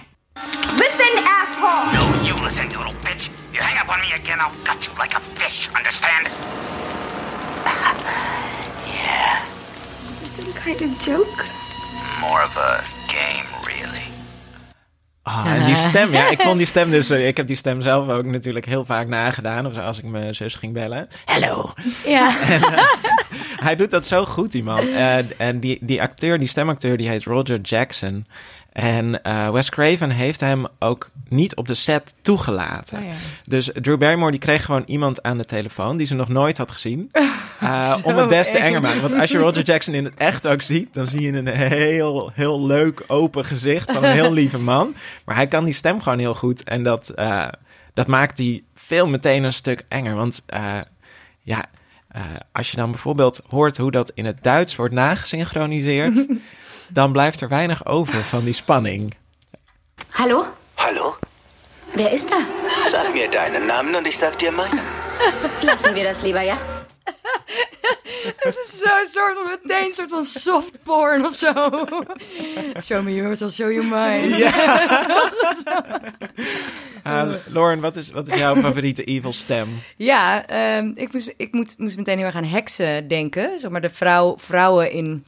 Listen, 0.72 1.24
asshole! 1.42 1.92
No, 1.98 2.24
you 2.26 2.42
listen, 2.44 2.70
you 2.70 2.84
little 2.84 3.00
bitch. 3.10 3.30
You 3.52 3.64
hang 3.64 3.82
up 3.82 3.90
on 3.90 4.00
me 4.00 4.14
again, 4.22 4.40
I'll 4.40 4.58
gut 4.64 4.86
you 4.86 4.98
like 5.02 5.16
a 5.16 5.20
fish, 5.34 5.68
understand? 5.78 6.28
Some 10.36 10.54
kind 10.64 10.82
of 10.82 11.06
joke? 11.06 11.46
More 12.20 12.42
of 12.44 12.58
a 12.58 12.84
game, 13.08 13.46
really. 13.66 14.04
Ah, 15.28 15.46
en 15.46 15.66
die 15.66 15.76
stem, 15.76 16.12
ja, 16.14 16.30
ik 16.30 16.42
vond 16.42 16.58
die 16.58 16.68
stem 16.68 16.90
dus... 16.90 17.10
eh, 17.10 17.28
Ik 17.28 17.38
heb 17.38 17.48
die 17.48 17.56
stem 17.56 17.82
zelf 17.82 18.08
ook 18.10 18.26
natuurlijk 18.26 18.66
heel 18.66 18.86
vaak 18.86 19.08
nagedaan. 19.08 19.66
Of 19.66 19.78
als 19.78 19.98
ik 19.98 20.04
mijn 20.04 20.36
zus 20.36 20.56
ging 20.56 20.74
bellen. 20.74 21.08
Hallo. 21.26 21.72
Ja. 22.06 22.36
Hij 23.66 23.76
doet 23.76 23.92
dat 23.92 24.06
zo 24.06 24.26
goed, 24.26 24.52
die 24.52 24.64
man. 24.64 24.88
En, 24.88 25.30
en 25.38 25.60
die, 25.60 25.78
die 25.82 26.02
acteur, 26.02 26.40
die 26.40 26.48
stemacteur, 26.48 26.98
die 26.98 27.10
heet 27.10 27.24
Roger 27.24 27.60
Jackson. 27.62 28.26
En 28.76 29.20
uh, 29.24 29.50
Wes 29.50 29.70
Craven 29.70 30.10
heeft 30.10 30.40
hem 30.40 30.66
ook 30.80 31.10
niet 31.30 31.56
op 31.56 31.68
de 31.68 31.74
set 31.74 32.16
toegelaten. 32.22 32.98
Oh 32.98 33.06
ja. 33.06 33.14
Dus 33.46 33.70
Drew 33.74 33.98
Barrymore 33.98 34.32
die 34.32 34.40
kreeg 34.40 34.66
gewoon 34.66 34.84
iemand 34.86 35.24
aan 35.24 35.38
de 35.38 35.46
telefoon 35.46 35.98
die 35.98 36.08
ze 36.08 36.16
nog 36.16 36.28
nooit 36.28 36.58
had 36.58 36.72
gezien. 36.72 37.12
Uh, 37.64 37.98
om 38.04 38.16
het 38.16 38.30
des 38.30 38.48
te 38.48 38.58
eng. 38.58 38.64
enger 38.64 38.82
maken. 38.82 39.02
Want 39.02 39.14
als 39.14 39.32
je 39.32 39.38
Roger 39.38 39.64
Jackson 39.64 39.94
in 39.94 40.04
het 40.04 40.14
echt 40.18 40.48
ook 40.48 40.62
ziet, 40.62 40.94
dan 40.94 41.08
zie 41.08 41.22
je 41.22 41.32
een 41.32 41.48
heel, 41.48 42.32
heel 42.34 42.66
leuk 42.66 43.04
open 43.08 43.46
gezicht 43.46 43.92
van 43.92 44.04
een 44.04 44.12
heel 44.12 44.32
lieve 44.42 44.60
man. 44.60 44.96
Maar 45.26 45.36
hij 45.36 45.48
kan 45.48 45.66
die 45.66 45.74
stem 45.74 46.02
gewoon 46.02 46.20
heel 46.20 46.34
goed. 46.34 46.64
En 46.64 46.84
dat, 46.84 47.12
uh, 47.16 47.48
dat 47.94 48.08
maakt 48.08 48.38
die 48.38 48.66
film 48.74 49.12
meteen 49.12 49.44
een 49.44 49.54
stuk 49.54 49.86
enger. 49.88 50.16
Want 50.16 50.46
ja, 51.42 51.66
als 52.52 52.72
je 52.72 52.78
dan 52.78 52.92
bijvoorbeeld 52.92 53.42
hoort 53.50 53.78
hoe 53.78 53.92
dat 53.92 54.12
in 54.14 54.26
het 54.26 54.44
Duits 54.44 54.76
wordt 54.76 54.94
nagesynchroniseerd, 54.94 56.26
dan 56.88 57.12
blijft 57.12 57.42
er 57.42 57.48
weinig 57.48 57.86
over 57.86 58.24
van 58.24 58.44
die 58.44 58.54
spanning. 58.54 59.14
Hallo? 60.10 60.46
Hallo? 60.76 61.18
Wer 61.94 62.12
ist 62.12 62.30
da? 62.30 62.38
Sag 62.90 63.14
mir 63.14 63.30
deinen 63.30 63.68
Namen 63.68 63.96
und 63.96 64.08
ich 64.08 64.18
sag 64.18 64.38
dir 64.38 64.52
meinen. 64.52 64.80
Lassen 65.62 65.96
wir 65.96 66.04
das 66.04 66.22
lieber, 66.22 66.42
ja? 66.42 66.58
Het 68.38 68.56
is 68.56 68.80
zo'n 68.80 69.06
soort 69.12 69.34
van 69.34 69.48
meteen 69.62 69.86
een 69.86 69.94
soort 69.94 70.10
van 70.10 70.24
soft 70.24 70.84
porn 70.84 71.26
of 71.26 71.36
zo. 71.36 71.54
Show 72.82 73.04
me 73.04 73.14
yours, 73.14 73.42
I'll 73.42 73.50
show 73.50 73.72
you 73.72 73.84
mine. 73.84 74.38
Uh, 77.08 77.34
Lauren, 77.56 77.80
wat 77.80 77.96
is, 77.96 78.12
wat 78.12 78.28
is 78.30 78.38
jouw 78.38 78.56
favoriete 78.56 79.04
evil 79.04 79.34
stem? 79.34 79.82
Ja, 79.96 80.46
um, 80.78 80.92
ik, 80.96 81.14
moest, 81.14 81.34
ik 81.38 81.52
moet, 81.52 81.78
moest 81.78 81.98
meteen 81.98 82.18
heel 82.18 82.26
erg 82.26 82.36
aan 82.36 82.44
heksen 82.44 83.08
denken. 83.08 83.60
Zeg 83.60 83.72
maar 83.72 83.82
de 83.82 83.90
vrouw, 83.90 84.36
vrouwen 84.38 84.92
in 84.92 85.26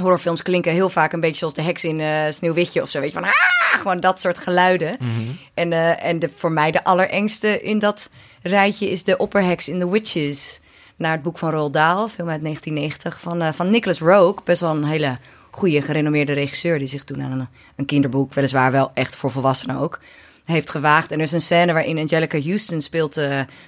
horrorfilms 0.00 0.42
klinken 0.42 0.72
heel 0.72 0.88
vaak 0.88 1.12
een 1.12 1.20
beetje 1.20 1.36
zoals 1.36 1.54
de 1.54 1.62
heks 1.62 1.84
in 1.84 1.98
uh, 1.98 2.22
Sneeuwwitje 2.30 2.82
of 2.82 2.90
zo. 2.90 3.00
Weet 3.00 3.12
je, 3.12 3.18
van 3.18 3.24
ah, 3.24 3.78
gewoon 3.78 4.00
dat 4.00 4.20
soort 4.20 4.38
geluiden. 4.38 4.96
Mm-hmm. 4.98 5.38
En, 5.54 5.72
uh, 5.72 6.04
en 6.04 6.18
de, 6.18 6.30
voor 6.36 6.52
mij 6.52 6.70
de 6.70 6.84
allerengste 6.84 7.60
in 7.60 7.78
dat 7.78 8.10
rijtje 8.42 8.90
is 8.90 9.04
de 9.04 9.16
opperheks 9.16 9.68
in 9.68 9.78
The 9.78 9.90
Witches. 9.90 10.60
Naar 10.96 11.12
het 11.12 11.22
boek 11.22 11.38
van 11.38 11.50
Roald 11.50 11.72
Dahl, 11.72 12.06
film 12.08 12.28
uit 12.28 12.42
1990, 12.42 13.20
van, 13.20 13.42
uh, 13.42 13.52
van 13.52 13.70
Nicholas 13.70 13.98
Rogue. 13.98 14.44
Best 14.44 14.60
wel 14.60 14.70
een 14.70 14.84
hele 14.84 15.18
goede, 15.50 15.82
gerenommeerde 15.82 16.32
regisseur... 16.32 16.78
die 16.78 16.88
zich 16.88 17.04
toen 17.04 17.22
aan 17.22 17.32
een, 17.32 17.48
een 17.76 17.84
kinderboek, 17.84 18.34
weliswaar 18.34 18.72
wel 18.72 18.90
echt 18.94 19.16
voor 19.16 19.30
volwassenen 19.30 19.78
ook... 19.78 19.98
heeft 20.44 20.70
gewaagd. 20.70 21.10
En 21.10 21.16
er 21.16 21.24
is 21.24 21.32
een 21.32 21.40
scène 21.40 21.72
waarin 21.72 21.98
Angelica 21.98 22.40
Houston 22.40 22.82
speelt 22.82 23.14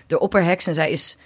de 0.06 0.18
opperheks... 0.18 0.66
en 0.66 0.74
zij 0.74 0.90
is, 0.90 1.16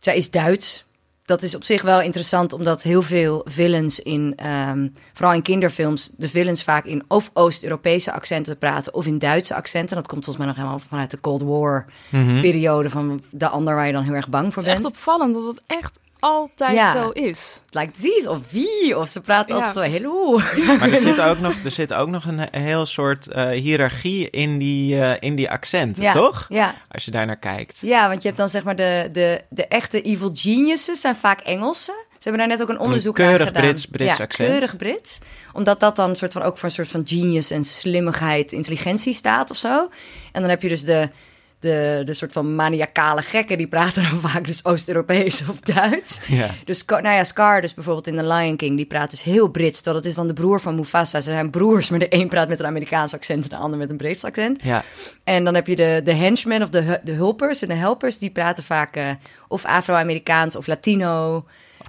zij 0.00 0.16
is 0.16 0.30
Duits 0.30 0.84
dat 1.24 1.42
is 1.42 1.54
op 1.54 1.64
zich 1.64 1.82
wel 1.82 2.00
interessant, 2.00 2.52
omdat 2.52 2.82
heel 2.82 3.02
veel 3.02 3.42
villains 3.44 4.00
in, 4.00 4.38
um, 4.68 4.94
vooral 5.12 5.34
in 5.34 5.42
kinderfilms, 5.42 6.10
de 6.16 6.28
villains 6.28 6.62
vaak 6.62 6.84
in 6.84 7.02
of 7.08 7.30
Oost-Europese 7.32 8.12
accenten 8.12 8.58
praten 8.58 8.94
of 8.94 9.06
in 9.06 9.18
Duitse 9.18 9.54
accenten. 9.54 9.96
Dat 9.96 10.06
komt 10.06 10.24
volgens 10.24 10.44
mij 10.44 10.54
nog 10.54 10.56
helemaal 10.64 10.82
vanuit 10.88 11.10
de 11.10 11.20
Cold 11.20 11.42
War 11.42 11.84
Mhm. 12.10 12.40
periode 12.40 12.90
van 12.90 13.22
de 13.30 13.48
ander 13.48 13.74
waar 13.74 13.86
je 13.86 13.92
dan 13.92 14.04
heel 14.04 14.14
erg 14.14 14.28
bang 14.28 14.52
voor 14.52 14.62
Het 14.62 14.72
is 14.72 14.78
bent. 14.78 14.84
echt 14.86 14.94
opvallend 14.96 15.34
dat 15.34 15.46
het 15.46 15.60
echt 15.66 15.98
altijd 16.24 16.74
Ja. 16.74 16.92
zo 16.92 17.10
is. 17.10 17.62
Like 17.70 17.90
these 18.00 18.30
of 18.30 18.38
wie, 18.50 18.98
of 18.98 19.08
ze 19.08 19.20
praten 19.20 19.56
Ja. 19.56 19.64
altijd 19.66 19.86
zo 19.86 19.92
hello. 19.92 20.38
Maar 20.78 20.92
er 20.92 21.00
zit 21.10 21.20
ook 21.20 21.38
nog, 21.38 21.54
er 21.64 21.70
zit 21.70 21.92
ook 21.94 22.08
nog 22.08 22.24
een, 22.24 22.48
heel 22.50 22.86
soort 22.86 23.28
uh, 23.28 23.48
hiërarchie 23.48 24.30
in 24.30 24.58
die, 24.58 24.94
uh, 24.94 25.12
in 25.18 25.34
die 25.34 25.50
accenten, 25.50 26.02
Ja, 26.02 26.12
toch? 26.12 26.46
ja. 26.48 26.74
Als 26.90 27.04
je 27.04 27.10
daar 27.10 27.26
naar 27.26 27.38
kijkt. 27.38 27.78
Ja, 27.80 28.08
want 28.08 28.20
je 28.22 28.26
hebt 28.28 28.40
dan 28.40 28.48
zeg 28.48 28.62
maar 28.62 28.76
de, 28.76 29.08
de, 29.12 29.40
de 29.48 29.66
echte 29.66 30.02
evil 30.02 30.30
geniuses 30.34 31.00
zijn 31.00 31.16
vaak 31.16 31.40
Engelsen. 31.40 31.94
Ze 32.18 32.30
hebben 32.30 32.48
daar 32.48 32.58
net 32.58 32.62
ook 32.62 32.74
een 32.74 32.84
onderzoek 32.84 33.14
keurig 33.14 33.38
naar 33.38 33.46
gedaan. 33.46 33.62
Brits- 33.62 33.86
Brits 33.86 34.16
ja, 34.16 34.22
accent. 34.24 34.48
keurig 34.50 34.76
Brits. 34.76 35.18
Omdat 35.52 35.80
dat 35.80 35.96
dan 35.96 36.10
een 36.10 36.16
soort 36.16 36.32
van, 36.32 36.42
ook 36.42 36.58
voor 36.58 36.68
een 36.68 36.74
soort 36.74 36.88
van 36.88 37.02
genius 37.06 37.50
en 37.50 37.64
slimmigheid, 37.64 38.52
intelligentie 38.52 39.12
staat 39.14 39.50
of 39.50 39.56
zo. 39.56 39.88
En 40.32 40.40
dan 40.40 40.50
heb 40.50 40.62
je 40.62 40.68
dus 40.68 40.84
de, 40.84 41.08
de, 41.64 42.02
de 42.04 42.14
soort 42.14 42.32
van 42.32 42.54
maniacale 42.54 43.22
gekken, 43.22 43.58
die 43.58 43.66
praten 43.66 44.02
dan 44.02 44.20
vaak 44.30 44.46
dus 44.46 44.64
Oost-Europees 44.64 45.42
of 45.48 45.60
Duits. 45.60 46.20
Ja. 46.26 46.50
Dus 46.64 46.84
nou 46.86 47.08
ja, 47.08 47.24
Scar 47.24 47.60
dus 47.60 47.74
bijvoorbeeld 47.74 48.06
in 48.06 48.16
The 48.16 48.26
Lion 48.26 48.56
King, 48.56 48.76
die 48.76 48.86
praat 48.86 49.10
dus 49.10 49.22
heel 49.22 49.48
Brits. 49.48 49.82
Dat 49.82 49.94
het 49.94 50.06
is 50.06 50.14
dan 50.14 50.26
de 50.26 50.32
broer 50.32 50.60
van 50.60 50.74
Mufasa. 50.74 51.20
Ze 51.20 51.30
zijn 51.30 51.50
broers, 51.50 51.90
maar 51.90 51.98
de 51.98 52.06
een 52.08 52.28
praat 52.28 52.48
met 52.48 52.60
een 52.60 52.66
Amerikaans 52.66 53.14
accent 53.14 53.42
en 53.42 53.48
de 53.48 53.56
ander 53.56 53.78
met 53.78 53.90
een 53.90 53.96
Brits 53.96 54.24
accent. 54.24 54.62
Ja. 54.62 54.84
En 55.24 55.44
dan 55.44 55.54
heb 55.54 55.66
je 55.66 55.76
de, 55.76 56.00
de 56.04 56.14
henchmen 56.14 56.62
of 56.62 56.68
de, 56.68 57.00
de 57.02 57.12
hulpers 57.12 57.62
en 57.62 57.68
de 57.68 57.74
helpers. 57.74 58.18
Die 58.18 58.30
praten 58.30 58.64
vaak 58.64 58.96
eh, 58.96 59.10
of 59.48 59.64
Afro-Amerikaans 59.64 60.56
of 60.56 60.66
Latino. 60.66 61.44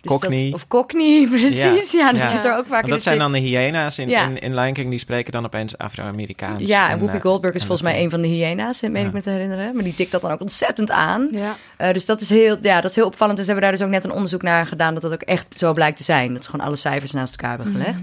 Dus. 0.10 0.52
Dat, 0.52 0.54
of 0.54 0.68
Cockney, 0.68 1.28
precies. 1.32 1.91
Ja, 1.91 2.12
dat 2.12 2.28
zit 2.30 2.44
er 2.46 2.58
ook 2.58 2.65
vaak 2.68 2.84
in. 2.84 2.89
dat 2.89 2.98
de 2.98 3.04
zijn 3.04 3.18
dan 3.18 3.32
de 3.32 3.38
hyena's 3.39 3.98
in, 3.98 4.10
Ja. 4.10 4.28
in, 4.28 4.39
in 4.39 4.56
Lion 4.56 4.74
King, 4.74 4.89
die 4.89 5.00
spreken 5.00 5.32
dan 5.32 5.46
opeens 5.46 5.78
Afro-Amerikaans. 5.78 6.60
Ja, 6.68 6.89
en 6.89 6.98
Whoopi 6.98 7.15
eh, 7.15 7.22
Goldberg 7.22 7.54
is 7.54 7.62
en 7.62 7.68
volgens 7.68 7.88
mij 7.88 8.04
een 8.04 8.10
van 8.10 8.22
de 8.22 8.28
hyena's, 8.28 8.82
meen 8.82 8.94
Ja. 9.02 9.08
ik 9.08 9.13
me 9.13 9.22
te 9.22 9.30
herinneren. 9.30 9.76
Maar 9.76 9.84
die 9.84 9.96
tikt 9.96 10.12
dat 10.12 10.22
dan 10.22 10.32
ook 10.32 10.41
ontzettend 10.41 10.91
aan. 10.91 11.28
Ja. 11.32 11.56
Eh, 11.78 11.94
dus 11.94 12.06
dat 12.06 12.22
is, 12.22 12.30
heel, 12.30 12.58
ja, 12.62 12.82
dat 12.82 12.89
is 12.89 12.96
heel 12.96 13.06
opvallend. 13.06 13.38
En 13.39 13.46
ze 13.46 13.52
hebben 13.52 13.70
daar 13.70 13.78
dus 13.80 13.88
ook 13.88 13.94
net 13.94 14.04
een 14.04 14.12
onderzoek 14.12 14.41
naar 14.41 14.68
gedaan... 14.68 14.94
dat 14.94 15.04
dat 15.04 15.13
ook 15.13 15.22
echt 15.22 15.46
zo 15.58 15.74
blijkt 15.74 15.98
te 15.98 16.04
zijn. 16.04 16.34
Dat 16.34 16.44
ze 16.44 16.50
gewoon 16.50 16.65
alle 16.65 16.76
cijfers 16.76 17.12
naast 17.12 17.32
elkaar 17.36 17.58
hebben 17.58 17.74
gelegd. 17.82 18.00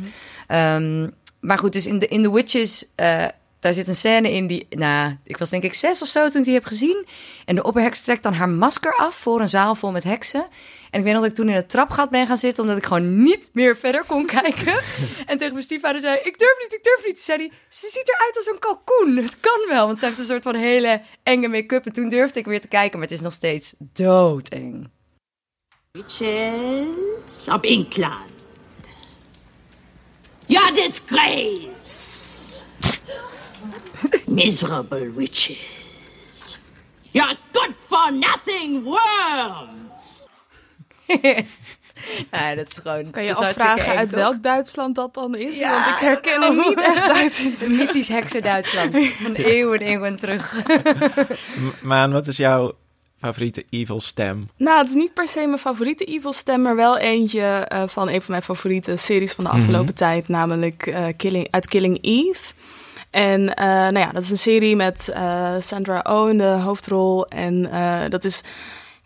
Ehm, 0.47 1.09
maar 1.41 1.59
goed, 1.59 1.73
dus 1.73 1.87
in 1.87 1.99
The, 1.99 2.09
in 2.09 2.23
the 2.23 2.33
Witches... 2.33 2.85
eh, 2.95 3.25
daar 3.61 3.75
zit 3.75 3.89
een 3.89 3.97
scène 3.97 4.33
in 4.33 4.47
die... 4.47 4.67
Nou, 4.71 5.17
ik 5.25 5.39
was 5.39 5.51
denk 5.51 5.63
ik 5.63 5.75
zes 5.75 6.03
of 6.03 6.09
zo 6.09 6.29
toen 6.29 6.39
ik 6.41 6.45
die 6.45 6.55
heb 6.55 6.65
gezien. 6.65 7.07
En 7.45 7.55
de 7.55 7.63
opperheks 7.63 8.03
trekt 8.03 8.23
dan 8.23 8.35
haar 8.35 8.49
masker 8.49 8.95
af... 8.97 9.15
voor 9.15 9.41
een 9.41 9.49
zaal 9.49 9.75
vol 9.75 9.91
met 9.91 10.05
heksen. 10.05 10.47
En 10.93 10.99
ik 10.99 11.05
weet 11.05 11.13
nog 11.13 11.23
dat 11.23 11.31
ik 11.31 11.37
toen 11.37 11.49
in 11.49 11.55
het 11.55 11.69
trapgat 11.69 12.11
ben 12.11 12.27
gaan 12.27 12.37
zitten... 12.37 12.63
omdat 12.63 12.79
ik 12.79 12.87
gewoon 12.87 13.23
niet 13.23 13.51
meer 13.53 13.77
verder 13.77 14.05
kon 14.05 14.27
kijken. 14.27 14.75
en 15.27 15.39
tegen 15.39 15.53
mijn 15.53 15.65
stiefvader 15.65 16.01
zei... 16.01 16.19
ik 16.23 16.39
durf 16.39 16.55
niet, 16.63 16.73
ik 16.73 16.83
durf 16.83 17.05
niet. 17.07 17.15
Toen 17.15 17.25
zei 17.25 17.39
hij... 17.39 17.53
ze 17.69 17.89
ziet 17.89 18.09
eruit 18.09 18.37
als 18.37 18.47
een 18.47 18.59
kalkoen. 18.59 19.17
Het 19.25 19.41
kan 19.41 19.69
wel, 19.69 19.87
want 19.87 19.99
ze 19.99 20.05
heeft 20.05 20.19
een 20.19 20.25
soort 20.25 20.43
van 20.43 20.55
hele 20.55 21.03
enge 21.23 21.49
make-up. 21.49 21.87
En 21.87 21.93
toen 21.93 22.09
durfde 22.09 22.39
ik 22.39 22.47
weer 22.47 22.61
te 22.61 22.69
kijken... 22.69 22.99
maar 22.99 23.09
het 23.09 23.17
is 23.17 23.23
nog 23.23 23.33
steeds 23.33 23.75
doodeng. 23.79 24.91
Witches 25.93 27.49
of 27.49 27.63
England. 27.63 28.31
Your 30.47 30.75
disgrace. 30.75 32.63
Miserable 34.27 35.11
witches. 35.11 36.59
You're 37.13 37.37
good 37.53 37.75
for 37.87 38.13
nothing 38.13 38.83
worms. 38.85 40.22
ja, 42.33 42.55
dat 42.55 42.67
is 42.71 42.79
gewoon... 42.83 43.11
Kan 43.11 43.25
je 43.25 43.35
afvragen 43.35 43.85
eng, 43.93 43.97
uit 43.99 44.09
toch? 44.09 44.19
welk 44.19 44.43
Duitsland 44.43 44.95
dat 44.95 45.15
dan 45.15 45.35
is? 45.37 45.59
Ja, 45.59 45.71
Want 45.71 45.87
ik 45.87 45.99
herken 46.01 46.43
hem 46.43 46.57
niet 46.57 46.81
echt 46.81 47.07
Duits 47.07 47.43
in 47.43 47.55
Een 47.61 47.77
mythisch 47.77 48.09
heksen-Duitsland. 48.09 48.97
Van 49.23 49.35
eeuwen 49.35 49.81
en 49.81 49.87
eeuwen 49.87 50.19
terug. 50.19 50.63
Maan, 51.83 52.13
wat 52.13 52.27
is 52.27 52.37
jouw 52.37 52.73
favoriete 53.19 53.65
evil 53.71 54.01
stem? 54.01 54.49
Nou, 54.57 54.79
het 54.79 54.89
is 54.89 54.95
niet 54.95 55.15
per 55.15 55.29
se 55.29 55.47
mijn 55.47 55.59
favoriete 55.59 56.05
evil 56.05 56.33
stem, 56.33 56.63
maar 56.63 56.77
wel 56.77 56.99
eentje 56.99 57.41
eh, 57.43 57.83
van 57.87 58.09
een 58.09 58.21
van 58.23 58.31
mijn 58.31 58.43
favoriete 58.43 58.97
series 58.97 59.33
van 59.33 59.45
de 59.45 59.51
afgelopen 59.51 59.85
Mhm. 59.85 59.95
tijd, 59.95 60.29
namelijk 60.29 60.87
eh, 60.87 61.07
Killing, 61.17 61.49
uit 61.51 61.69
Killing 61.69 61.99
Eve. 62.01 62.53
En 63.11 63.55
eh, 63.55 63.65
nou 63.67 63.99
ja, 63.99 64.13
dat 64.13 64.23
is 64.23 64.31
een 64.31 64.39
serie 64.39 64.77
met 64.77 65.09
eh, 65.15 65.55
Sandra 65.61 66.01
Oh 66.09 66.31
in 66.31 66.39
de 66.39 66.45
hoofdrol. 66.45 67.27
En 67.27 67.71
eh, 67.73 68.09
dat 68.09 68.25
is 68.25 68.43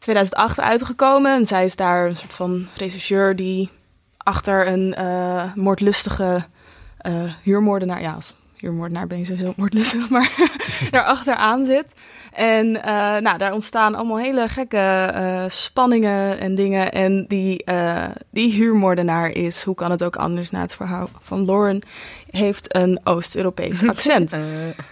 2008 0.07 0.61
uitgekomen. 0.61 1.35
En 1.35 1.47
zij 1.47 1.64
is 1.64 1.77
daar 1.77 2.07
een 2.07 2.16
soort 2.16 2.33
van 2.33 2.66
rechercheur 2.77 3.37
die 3.37 3.71
achter 4.16 4.69
een 4.69 4.95
eh, 4.95 5.55
moordlustige 5.55 6.45
eh, 6.99 7.12
huurmoordenaar... 7.42 8.03
Ja, 8.03 8.12
als 8.12 8.35
huurmoordenaar 8.57 9.07
ben 9.07 9.19
je 9.19 9.25
sowieso 9.25 9.53
moordlustig, 9.57 10.09
maar 10.14 10.33
daarachter 10.90 11.35
aan 11.35 11.64
zit. 11.64 11.92
En 12.33 12.83
eh, 12.83 13.16
nou, 13.16 13.38
daar 13.38 13.53
ontstaan 13.53 13.95
allemaal 13.95 14.19
hele 14.19 14.49
gekke 14.49 15.45
spanningen 15.49 16.40
en 16.40 16.55
dingen. 16.55 16.92
En 16.92 17.25
die, 17.29 17.64
die 18.31 18.53
huurmoordenaar 18.53 19.29
is, 19.31 19.62
hoe 19.62 19.75
kan 19.75 19.90
het 19.90 20.05
ook 20.05 20.16
anders 20.16 20.51
na 20.51 20.61
het 20.61 20.75
verhaal 20.75 21.09
van 21.21 21.45
Lauren, 21.45 21.83
heeft 22.31 22.75
een 22.75 23.01
Oost-Europees 23.05 23.88
accent. 23.95 24.37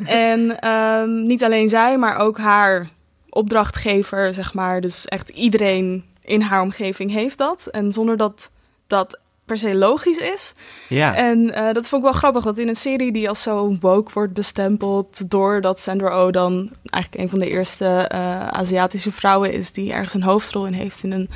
En 0.04 0.60
ehm, 0.60 1.22
niet 1.22 1.44
alleen 1.44 1.68
zij, 1.68 1.98
maar 1.98 2.16
ook 2.16 2.38
haar 2.38 2.88
opdrachtgever, 3.34 4.34
zeg 4.34 4.54
maar. 4.54 4.80
Dus 4.80 5.06
echt 5.06 5.28
iedereen 5.28 6.04
in 6.22 6.40
haar 6.40 6.62
omgeving 6.62 7.10
heeft 7.10 7.38
dat. 7.38 7.66
En 7.66 7.92
zonder 7.92 8.16
dat 8.16 8.50
dat 8.86 9.18
per 9.44 9.58
se 9.58 9.74
logisch 9.74 10.18
is. 10.18 10.52
Ja. 10.88 11.14
En 11.14 11.54
eh, 11.54 11.72
dat 11.72 11.86
vond 11.86 12.04
ik 12.04 12.10
wel 12.10 12.18
grappig, 12.18 12.44
dat 12.44 12.58
in 12.58 12.68
een 12.68 12.76
serie 12.76 13.12
die 13.12 13.28
als 13.28 13.42
zo 13.42 13.76
woke 13.80 14.10
wordt 14.12 14.32
bestempeld... 14.32 15.30
doordat 15.30 15.80
Sandra 15.80 16.24
Oh 16.24 16.32
dan 16.32 16.70
eigenlijk 16.82 17.24
een 17.24 17.30
van 17.30 17.38
de 17.38 17.50
eerste 17.50 17.86
eh, 17.86 18.48
Aziatische 18.48 19.12
vrouwen 19.12 19.52
is... 19.52 19.72
die 19.72 19.92
ergens 19.92 20.14
een 20.14 20.22
hoofdrol 20.22 20.66
in 20.66 20.72
heeft 20.72 21.02
in 21.02 21.12
een 21.12 21.30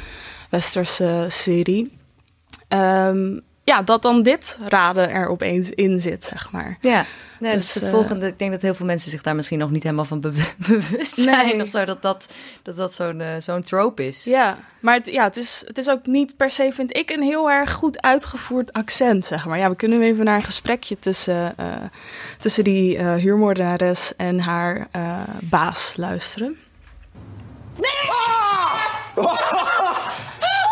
westerse 0.51 1.25
serie... 1.29 1.97
Ehm, 2.69 3.39
ja, 3.69 3.83
dat 3.83 4.03
dan 4.03 4.23
dit 4.23 4.59
raden 4.69 5.11
er 5.11 5.29
opeens 5.29 5.71
in 5.71 6.01
zit, 6.01 6.25
zeg 6.25 6.51
maar. 6.51 6.77
Ja, 6.81 7.05
nee, 7.39 7.53
Dus, 7.55 7.73
dus 7.73 7.83
de 7.83 7.87
eh, 7.89 7.93
volgende. 7.93 8.27
Ik 8.27 8.39
denk 8.39 8.51
dat 8.51 8.63
heel 8.63 8.75
veel 8.75 8.87
mensen 8.87 9.11
zich 9.11 9.23
daar 9.23 9.35
misschien 9.35 9.59
nog 9.59 9.71
niet 9.71 9.83
helemaal 9.83 10.05
van 10.05 10.21
bewu- 10.21 10.53
bewust 10.69 11.15
zijn. 11.21 11.47
Nee. 11.57 11.63
Of 11.63 11.69
zo, 11.69 11.85
dat 11.85 12.03
dat, 12.03 12.29
dat, 12.63 12.77
dat 12.77 12.95
zo'n 12.95 13.21
eh, 13.21 13.35
zo'n 13.39 13.63
trope 13.63 14.07
is. 14.07 14.25
Ja, 14.25 14.59
maar 14.81 14.95
het, 14.95 15.07
ja, 15.07 15.25
het, 15.25 15.37
is, 15.37 15.63
het 15.67 15.79
is 15.79 15.89
ook 15.89 16.07
niet 16.07 16.37
per 16.37 16.51
se, 16.51 16.71
vind 16.75 16.97
ik, 16.97 17.11
een 17.11 17.23
heel 17.23 17.51
erg 17.51 17.73
goed 17.73 18.03
uitgevoerd 18.03 18.73
accent, 18.73 19.25
zeg 19.27 19.47
maar. 19.47 19.59
Ja, 19.59 19.69
we 19.69 19.77
kunnen 19.77 20.03
even 20.03 20.25
naar 20.25 20.37
een 20.37 20.43
gesprekje 20.45 20.99
tussen, 20.99 21.57
eh, 21.57 21.75
tussen 22.39 22.65
die 22.65 22.97
eh 22.99 23.15
huurmoordenares 23.15 24.17
en 24.17 24.41
haar 24.41 24.87
eh, 24.91 25.21
baas 25.43 25.93
luisteren. 25.97 26.57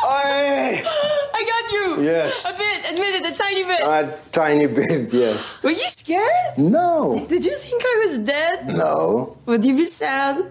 Hey! 0.06 0.84
I 1.38 1.40
got 1.52 1.66
you. 1.76 2.02
Yes. 2.04 2.44
A 2.46 2.52
bit, 2.56 2.90
admit 2.92 3.12
it, 3.20 3.32
a 3.32 3.36
tiny 3.36 3.64
bit. 3.64 3.80
A 3.80 4.18
tiny 4.32 4.66
bit, 4.66 5.12
yes. 5.12 5.62
Were 5.62 5.70
you 5.70 5.88
scared? 5.88 6.56
No. 6.56 7.26
Did 7.28 7.44
you 7.44 7.54
think 7.54 7.82
I 7.84 7.94
was 8.04 8.18
dead? 8.18 8.68
No. 8.68 9.36
Would 9.46 9.64
you 9.64 9.76
be 9.76 9.84
sad? 9.84 10.50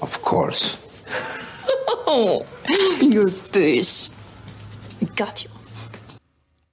Of 0.00 0.22
course. 0.22 0.76
Oh, 2.10 2.46
you're 3.02 3.28
puss. 3.52 4.14
I 5.02 5.04
got 5.14 5.44
you. 5.44 5.50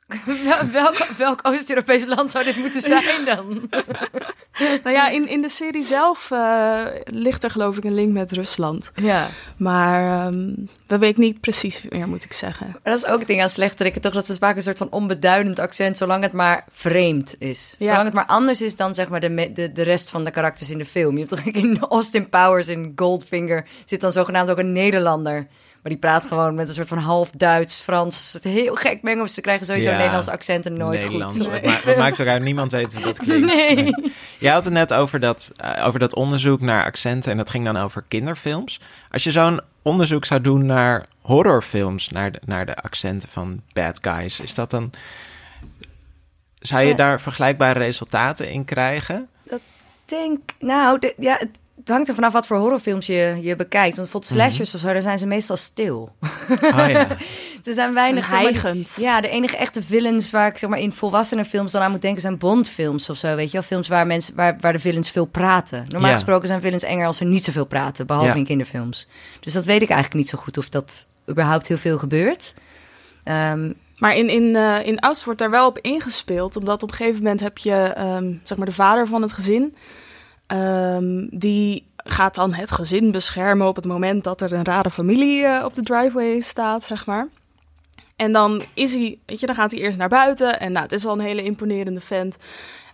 Wel- 0.43 0.69
welk 0.71 0.97
welk 1.17 1.39
Oost-Europees 1.43 2.05
land 2.05 2.31
zou 2.31 2.43
dit 2.43 2.55
moeten 2.55 2.81
zijn 2.81 3.25
dan? 3.25 3.61
Nou 4.83 4.95
ja, 4.95 5.09
in, 5.09 5.27
in 5.27 5.41
de 5.41 5.49
serie 5.49 5.83
zelf 5.83 6.31
eh, 6.31 6.85
ligt 7.03 7.43
er 7.43 7.49
geloof 7.49 7.77
ik 7.77 7.83
een 7.83 7.93
link 7.93 8.11
met 8.13 8.31
Rusland. 8.31 8.91
Ja. 8.95 9.27
Maar 9.57 10.25
ehm 10.25 10.53
dat 10.87 10.99
weet 10.99 11.09
ik 11.09 11.17
niet 11.17 11.41
precies 11.41 11.85
meer, 11.89 12.07
moet 12.07 12.23
ik 12.23 12.33
zeggen. 12.33 12.67
Maar 12.67 12.93
dat 12.93 12.97
is 12.97 13.05
ook 13.05 13.19
het 13.19 13.27
ding 13.27 13.41
aan 13.41 13.49
slechterikken, 13.49 14.01
toch? 14.01 14.13
Dat 14.13 14.29
is 14.29 14.37
vaak 14.37 14.55
een 14.55 14.63
soort 14.63 14.77
van 14.77 14.91
onbeduidend 14.91 15.59
accent, 15.59 15.97
zolang 15.97 16.23
het 16.23 16.31
maar 16.31 16.65
vreemd 16.71 17.35
is. 17.39 17.75
Ja. 17.77 17.87
Zolang 17.87 18.05
het 18.05 18.13
maar 18.13 18.25
anders 18.25 18.61
is 18.61 18.75
dan 18.75 18.95
zeg 18.95 19.09
maar 19.09 19.19
de, 19.19 19.51
de, 19.53 19.71
de 19.71 19.83
rest 19.83 20.09
van 20.09 20.23
de 20.23 20.31
karakters 20.31 20.69
in 20.69 20.77
de 20.77 20.85
film. 20.85 21.17
Je 21.17 21.25
hebt 21.25 21.43
toch 21.43 21.53
in 21.53 21.79
Austin 21.79 22.29
Powers 22.29 22.67
in 22.67 22.93
Goldfinger 22.95 23.67
zit 23.85 24.01
dan 24.01 24.11
zogenaamd 24.11 24.49
ook 24.49 24.57
een 24.57 24.71
Nederlander. 24.71 25.47
Maar 25.85 25.93
die 25.93 26.03
praat 26.03 26.25
gewoon 26.25 26.55
met 26.55 26.67
een 26.67 26.73
soort 26.73 26.87
van 26.87 26.97
half 26.97 27.31
Duits, 27.31 27.81
Frans. 27.81 28.33
Het 28.33 28.43
heel 28.43 28.75
gek 28.75 29.01
mengen. 29.01 29.29
Ze 29.29 29.41
krijgen 29.41 29.65
sowieso 29.65 29.89
Ja, 29.89 29.95
Nederlandse 29.97 30.31
accenten 30.31 30.73
nooit 30.73 31.01
Nederlands. 31.01 31.37
goed. 31.39 31.61
Ma- 31.63 31.79
het 31.83 31.97
maakt 31.97 32.21
ook 32.21 32.27
uit, 32.27 32.41
niemand 32.41 32.71
weet 32.71 32.93
hoe 32.93 33.03
dat 33.03 33.17
klinkt. 33.19 33.45
Nee. 33.55 33.93
Jij 34.39 34.51
had 34.53 34.65
het 34.65 34.73
net 34.73 34.93
over 34.93 35.19
dat, 35.19 35.51
eh, 35.55 35.85
over 35.87 35.99
dat 35.99 36.15
onderzoek 36.15 36.61
naar 36.61 36.83
accenten 36.85 37.31
en 37.31 37.37
dat 37.37 37.49
ging 37.49 37.65
dan 37.65 37.77
over 37.77 38.03
kinderfilms. 38.07 38.79
Als 39.11 39.23
je 39.23 39.31
zo'n 39.31 39.59
onderzoek 39.81 40.25
zou 40.25 40.41
doen 40.41 40.65
naar 40.65 41.05
horrorfilms, 41.21 42.09
naar 42.09 42.31
de, 42.31 42.39
naar 42.45 42.65
de 42.65 42.75
accenten 42.75 43.29
van 43.29 43.61
bad 43.73 43.99
guys, 44.01 44.39
is 44.39 44.53
dat 44.55 44.69
dan... 44.71 44.91
Zou 46.59 46.81
je 46.83 46.89
Ja. 46.89 46.95
daar 46.95 47.21
vergelijkbare 47.21 47.79
resultaten 47.79 48.49
in 48.51 48.65
krijgen? 48.65 49.29
denk, 50.05 50.39
nou, 50.59 50.99
de- 50.99 51.13
ja, 51.17 51.35
het 51.39 51.57
het 51.85 51.93
hangt 51.93 52.07
er 52.09 52.15
vanaf 52.15 52.33
wat 52.33 52.47
voor 52.47 52.57
horrorfilms 52.57 53.05
je, 53.05 53.37
je 53.41 53.55
bekijkt. 53.55 53.95
Want 53.95 54.11
bijvoorbeeld 54.11 54.31
Mhm. 54.33 54.41
slashers 54.41 54.75
of 54.75 54.79
zo, 54.81 54.87
daar 54.93 55.01
zijn 55.01 55.17
ze 55.19 55.25
meestal 55.25 55.57
stil. 55.57 56.15
Oh 56.61 56.87
ja. 56.87 57.07
Er 57.63 57.73
zijn 57.73 57.93
weinig... 57.93 58.23
En 58.23 58.29
zeg 58.29 58.41
maar, 58.41 58.51
hijgend. 58.51 58.97
ja, 58.99 59.21
de 59.21 59.29
enige 59.29 59.57
echte 59.57 59.83
villains 59.83 60.31
waar 60.31 60.47
ik 60.47 60.57
zeg 60.57 60.69
maar 60.69 60.79
in 60.79 60.91
volwassenenfilms 60.91 61.71
dan 61.71 61.81
aan 61.81 61.91
moet 61.91 62.01
denken 62.01 62.21
zijn 62.21 62.37
Bondfilms 62.37 63.09
of 63.09 63.17
zo, 63.17 63.35
weet 63.35 63.45
je 63.47 63.51
wel? 63.51 63.61
Films 63.61 63.87
waar, 63.87 64.07
mensen, 64.07 64.35
waar, 64.35 64.57
waar 64.59 64.73
de 64.73 64.79
villains 64.79 65.11
veel 65.11 65.25
praten. 65.25 65.85
Normaal 65.87 66.09
Ja. 66.09 66.15
gesproken 66.15 66.47
zijn 66.47 66.61
villains 66.61 66.83
enger 66.83 67.05
als 67.07 67.17
ze 67.17 67.23
niet 67.23 67.43
zoveel 67.43 67.65
praten, 67.65 68.05
behalve 68.05 68.29
Ja. 68.29 68.35
in 68.35 68.45
kinderfilms. 68.45 69.07
Dus 69.39 69.53
dat 69.53 69.65
weet 69.65 69.81
ik 69.81 69.89
eigenlijk 69.89 70.19
niet 70.19 70.29
zo 70.29 70.37
goed 70.37 70.57
of 70.57 70.69
dat 70.69 71.07
überhaupt 71.29 71.67
heel 71.67 71.77
veel 71.77 71.97
gebeurt. 71.97 72.53
Ehm, 73.23 73.71
Maar 73.97 74.15
in, 74.15 74.29
in, 74.29 74.55
eh, 74.55 74.85
in 74.85 74.99
As 74.99 75.23
wordt 75.25 75.39
daar 75.39 75.49
wel 75.51 75.67
op 75.67 75.79
ingespeeld. 75.79 76.55
Omdat 76.55 76.83
op 76.83 76.89
een 76.89 76.95
gegeven 76.95 77.21
moment 77.23 77.39
heb 77.39 77.57
je 77.57 77.73
ehm, 77.75 78.33
zeg 78.43 78.57
maar 78.57 78.67
de 78.67 78.73
vader 78.73 79.07
van 79.07 79.21
het 79.21 79.31
gezin. 79.33 79.75
Ehm, 80.47 81.27
die 81.29 81.87
gaat 81.95 82.35
dan 82.35 82.53
het 82.53 82.71
gezin 82.71 83.11
beschermen 83.11 83.67
op 83.67 83.75
het 83.75 83.85
moment 83.85 84.23
dat 84.23 84.41
er 84.41 84.53
een 84.53 84.65
rare 84.65 84.89
familie 84.89 85.45
eh, 85.45 85.65
op 85.65 85.73
de 85.73 85.83
driveway 85.83 86.39
staat, 86.39 86.83
zeg 86.83 87.05
maar. 87.05 87.27
En 88.15 88.31
dan 88.31 88.63
is 88.73 88.93
hij, 88.93 89.17
weet 89.25 89.39
je, 89.39 89.45
dan 89.45 89.55
gaat 89.55 89.71
hij 89.71 89.79
eerst 89.79 89.97
naar 89.97 90.09
buiten. 90.09 90.59
En 90.59 90.71
nou, 90.71 90.83
het 90.83 90.91
is 90.91 91.05
al 91.05 91.13
een 91.13 91.25
hele 91.25 91.43
imponerende 91.43 92.01
vent. 92.01 92.37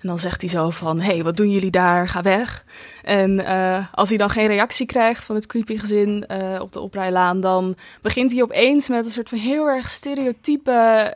En 0.01 0.07
dan 0.07 0.19
zegt 0.19 0.41
hij 0.41 0.49
zo 0.49 0.69
van, 0.69 0.99
hé, 0.99 1.13
hey, 1.13 1.23
wat 1.23 1.37
doen 1.37 1.49
jullie 1.49 1.71
daar? 1.71 2.07
Ga 2.07 2.21
weg. 2.21 2.65
En 3.03 3.45
eh, 3.45 3.85
als 3.91 4.09
hij 4.09 4.17
dan 4.17 4.29
geen 4.29 4.47
reactie 4.47 4.85
krijgt 4.85 5.23
van 5.23 5.35
het 5.35 5.47
creepy 5.47 5.77
gezin 5.77 6.25
eh, 6.27 6.59
op 6.61 6.71
de 6.71 6.79
oprijlaan... 6.79 7.41
dan 7.41 7.75
begint 8.01 8.31
hij 8.31 8.41
opeens 8.41 8.87
met 8.87 9.05
een 9.05 9.11
soort 9.11 9.29
van 9.29 9.37
heel 9.37 9.67
erg 9.67 9.89
stereotype 9.89 11.13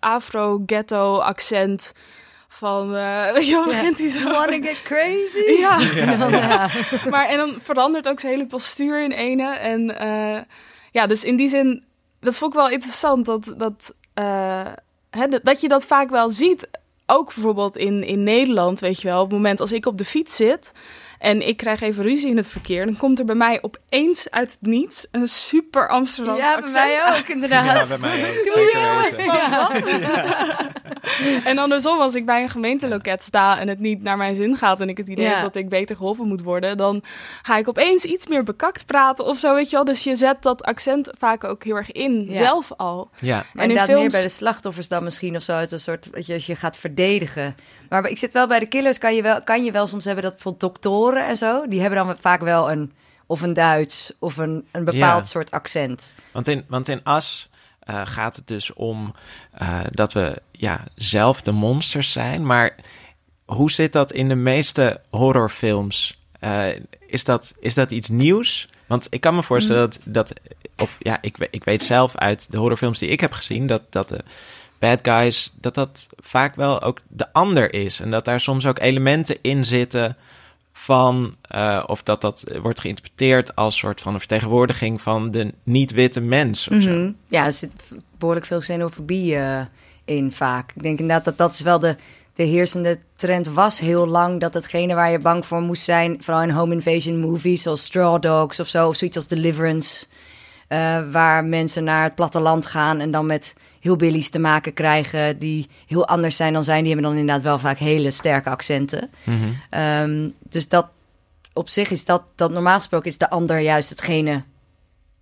afro-ghetto-accent... 0.00 1.92
Van, 2.48 2.94
eh, 2.96 3.32
weet 3.32 3.46
je 3.48 3.54
wel, 3.54 3.64
begint 3.64 3.98
hij 3.98 4.08
zo... 4.08 4.22
Wanna 4.30 4.58
get 4.68 4.82
crazy? 4.82 5.50
Ja. 5.60 5.78
Ja, 5.94 6.28
ja. 6.30 6.70
maar 7.10 7.28
en 7.28 7.36
dan 7.36 7.54
verandert 7.62 8.08
ook 8.08 8.20
zijn 8.20 8.32
hele 8.32 8.46
postuur 8.46 9.02
in 9.02 9.12
ene. 9.12 9.54
En 9.54 9.98
eh, 9.98 10.42
ja, 10.92 11.06
dus 11.06 11.24
in 11.24 11.36
die 11.36 11.48
zin, 11.48 11.84
dat 12.20 12.34
vond 12.34 12.52
ik 12.54 12.58
wel 12.60 12.68
interessant. 12.70 13.26
Dat, 13.26 13.54
dat, 13.56 13.94
eh, 14.14 14.66
hè, 15.10 15.28
dat- 15.28 15.44
dat 15.44 15.60
je 15.60 15.68
dat 15.68 15.84
vaak 15.84 16.10
wel 16.10 16.30
ziet. 16.30 16.68
Ook 17.06 17.34
bijvoorbeeld 17.34 17.76
in, 17.76 18.02
in 18.04 18.22
Nederland, 18.22 18.80
weet 18.80 19.00
je 19.00 19.08
wel. 19.08 19.18
Op 19.22 19.26
het 19.28 19.36
moment 19.36 19.60
als 19.60 19.72
ik 19.72 19.86
op 19.86 19.98
de 19.98 20.04
fiets 20.04 20.36
zit 20.36 20.72
en 21.24 21.46
ik 21.46 21.56
krijg 21.56 21.80
even 21.80 22.04
ruzie 22.04 22.28
in 22.30 22.36
het 22.36 22.48
verkeer... 22.48 22.84
dan 22.84 22.96
komt 22.96 23.18
er 23.18 23.24
bij 23.24 23.34
mij 23.34 23.62
opeens 23.62 24.30
uit 24.30 24.50
het 24.50 24.68
niets 24.70 25.06
een 25.10 25.28
super 25.28 25.88
Amsterdam 25.88 26.36
Ja, 26.36 26.60
bij 26.60 26.72
mij 26.72 27.02
ook, 27.18 27.28
inderdaad. 27.28 27.64
Ja, 27.64 27.86
bij 27.86 27.98
mij 27.98 28.28
ook. 28.28 28.34
Zeker 28.34 28.96
weten. 29.02 29.24
Ja. 29.24 29.70
En 31.44 31.58
andersom, 31.58 32.00
als 32.00 32.14
ik 32.14 32.26
bij 32.26 32.42
een 32.42 32.48
gemeenteloket 32.48 33.22
sta 33.22 33.58
en 33.58 33.68
het 33.68 33.78
niet 33.78 34.02
naar 34.02 34.16
mijn 34.16 34.34
zin 34.34 34.56
gaat 34.56 34.80
en 34.80 34.88
ik 34.88 34.96
het 34.96 35.08
idee 35.08 35.24
Ja. 35.24 35.32
heb 35.32 35.40
dat 35.42 35.54
ik 35.56 35.68
beter 35.68 35.96
geholpen 35.96 36.28
moet 36.28 36.42
worden, 36.42 36.76
dan 36.76 37.02
ga 37.42 37.56
ik 37.56 37.68
opeens 37.68 38.04
iets 38.04 38.26
meer 38.26 38.42
bekakt 38.42 38.86
praten 38.86 39.24
of 39.26 39.38
zo, 39.38 39.54
weet 39.54 39.70
je 39.70 39.76
wel. 39.76 39.84
Dus 39.84 40.04
je 40.04 40.16
zet 40.16 40.42
dat 40.42 40.62
accent 40.62 41.10
vaak 41.18 41.44
ook 41.44 41.64
heel 41.64 41.76
erg 41.76 41.92
in, 41.92 42.26
Ja. 42.28 42.36
zelf 42.36 42.72
al. 42.76 43.10
Ja. 43.20 43.46
En 43.54 43.70
in 43.70 43.78
films- 43.78 44.00
meer 44.00 44.08
bij 44.10 44.22
de 44.22 44.28
slachtoffers 44.28 44.88
dan 44.88 45.04
misschien 45.04 45.36
of 45.36 45.42
zo. 45.42 45.52
Het 45.52 45.64
is 45.64 45.72
een 45.72 45.78
soort, 45.78 46.08
weet 46.10 46.26
je, 46.26 46.34
als 46.34 46.46
je 46.46 46.56
gaat 46.56 46.76
verdedigen. 46.76 47.54
Maar 48.02 48.10
ik 48.10 48.18
zit 48.18 48.32
wel 48.32 48.46
bij 48.46 48.58
de 48.58 48.66
killers, 48.66 48.98
kan 48.98 49.14
je 49.14 49.22
wel, 49.22 49.42
kan 49.42 49.64
je 49.64 49.72
wel 49.72 49.86
soms 49.86 50.04
hebben 50.04 50.24
dat 50.24 50.32
bijvoorbeeld 50.32 50.72
doktoren 50.72 51.26
en 51.26 51.36
zo. 51.36 51.66
Die 51.68 51.80
hebben 51.80 52.06
dan 52.06 52.16
vaak 52.20 52.40
wel 52.40 52.70
een, 52.70 52.92
of 53.26 53.42
een 53.42 53.52
Duits 53.52 54.12
of 54.18 54.36
een, 54.36 54.66
een 54.70 54.84
bepaald 54.84 55.22
Ja. 55.22 55.28
soort 55.28 55.50
accent. 55.50 56.14
Want 56.32 56.48
in, 56.48 56.64
want 56.68 56.88
in 56.88 57.00
As 57.02 57.48
eh, 57.80 58.00
gaat 58.04 58.36
het 58.36 58.46
dus 58.46 58.72
om 58.72 59.14
eh, 59.52 59.80
dat 59.90 60.12
we 60.12 60.42
ja, 60.52 60.84
zelf 60.94 61.42
de 61.42 61.52
monsters 61.52 62.12
zijn. 62.12 62.46
Maar 62.46 62.74
hoe 63.44 63.70
zit 63.70 63.92
dat 63.92 64.12
in 64.12 64.28
de 64.28 64.34
meeste 64.34 65.00
horrorfilms? 65.10 66.18
Eh, 66.40 66.66
is, 67.06 67.24
dat, 67.24 67.54
is 67.60 67.74
dat 67.74 67.90
iets 67.90 68.08
nieuws? 68.08 68.68
Want 68.86 69.06
ik 69.10 69.20
kan 69.20 69.34
me 69.34 69.42
voorstellen 69.42 69.80
dat, 69.80 69.98
dat 70.04 70.32
of 70.76 70.96
ja, 70.98 71.18
ik, 71.20 71.48
ik 71.50 71.64
weet 71.64 71.82
zelf 71.82 72.16
uit 72.16 72.50
de 72.50 72.56
horrorfilms 72.56 72.98
die 72.98 73.08
ik 73.08 73.20
heb 73.20 73.32
gezien, 73.32 73.66
dat, 73.66 73.82
dat 73.90 74.08
de 74.08 74.24
bad 74.84 74.98
guys, 75.02 75.52
dat 75.60 75.74
dat 75.74 76.06
vaak 76.16 76.54
wel 76.54 76.82
ook 76.82 77.00
de 77.08 77.32
ander 77.32 77.74
is. 77.74 78.00
En 78.00 78.10
dat 78.10 78.24
daar 78.24 78.40
soms 78.40 78.66
ook 78.66 78.78
elementen 78.78 79.36
in 79.40 79.64
zitten 79.64 80.16
van, 80.72 81.34
eh, 81.40 81.84
of 81.86 82.02
dat 82.02 82.20
dat 82.20 82.44
wordt 82.62 82.80
geïnterpreteerd 82.80 83.56
als 83.56 83.76
soort 83.76 84.00
van 84.00 84.12
een 84.12 84.18
vertegenwoordiging 84.18 85.00
van 85.00 85.30
de 85.30 85.52
niet-witte 85.62 86.20
mens. 86.20 86.68
Mhm. 86.68 87.10
Ja, 87.28 87.46
er 87.46 87.52
zit 87.52 87.72
behoorlijk 88.18 88.46
veel 88.46 88.58
xenofobie 88.58 89.36
eh, 89.36 89.64
in 90.04 90.32
vaak. 90.32 90.72
Ik 90.74 90.82
denk 90.82 90.98
inderdaad 90.98 91.24
dat 91.24 91.38
dat 91.38 91.58
wel 91.58 91.78
de, 91.78 91.96
de 92.34 92.42
heersende 92.42 92.98
trend 93.16 93.46
was 93.46 93.80
heel 93.80 94.06
lang. 94.06 94.40
Dat 94.40 94.54
hetgene 94.54 94.94
waar 94.94 95.10
je 95.10 95.18
bang 95.18 95.46
voor 95.46 95.60
moest 95.60 95.82
zijn, 95.82 96.22
vooral 96.22 96.42
in 96.42 96.50
home 96.50 96.74
invasion 96.74 97.20
movies 97.20 97.62
zoals 97.62 97.84
Straw 97.84 98.22
Dogs 98.22 98.60
of 98.60 98.68
zo, 98.68 98.88
of 98.88 98.96
zoiets 98.96 99.16
als 99.16 99.26
Deliverance. 99.26 100.06
Eh, 100.74 101.10
waar 101.10 101.44
mensen 101.44 101.84
naar 101.84 102.02
het 102.02 102.14
platteland 102.14 102.66
gaan 102.66 103.00
en 103.00 103.10
dan 103.10 103.26
met 103.26 103.54
hillbillies 103.80 104.30
te 104.30 104.38
maken 104.38 104.72
krijgen 104.74 105.38
die 105.38 105.68
heel 105.86 106.06
anders 106.08 106.36
zijn 106.36 106.52
dan 106.52 106.64
zij. 106.64 106.78
Die 106.82 106.92
hebben 106.92 107.10
dan 107.10 107.18
inderdaad 107.18 107.44
wel 107.44 107.58
vaak 107.58 107.78
hele 107.78 108.10
sterke 108.10 108.50
accenten. 108.50 109.10
Mhm. 109.24 109.36
Ehm, 109.70 110.28
dus 110.48 110.68
dat 110.68 110.86
op 111.52 111.68
zich 111.68 111.90
is 111.90 112.04
dat, 112.04 112.22
dat 112.34 112.50
normaal 112.50 112.76
gesproken 112.76 113.10
is 113.10 113.18
de 113.18 113.30
ander 113.30 113.58
juist 113.58 113.90
hetgene 113.90 114.42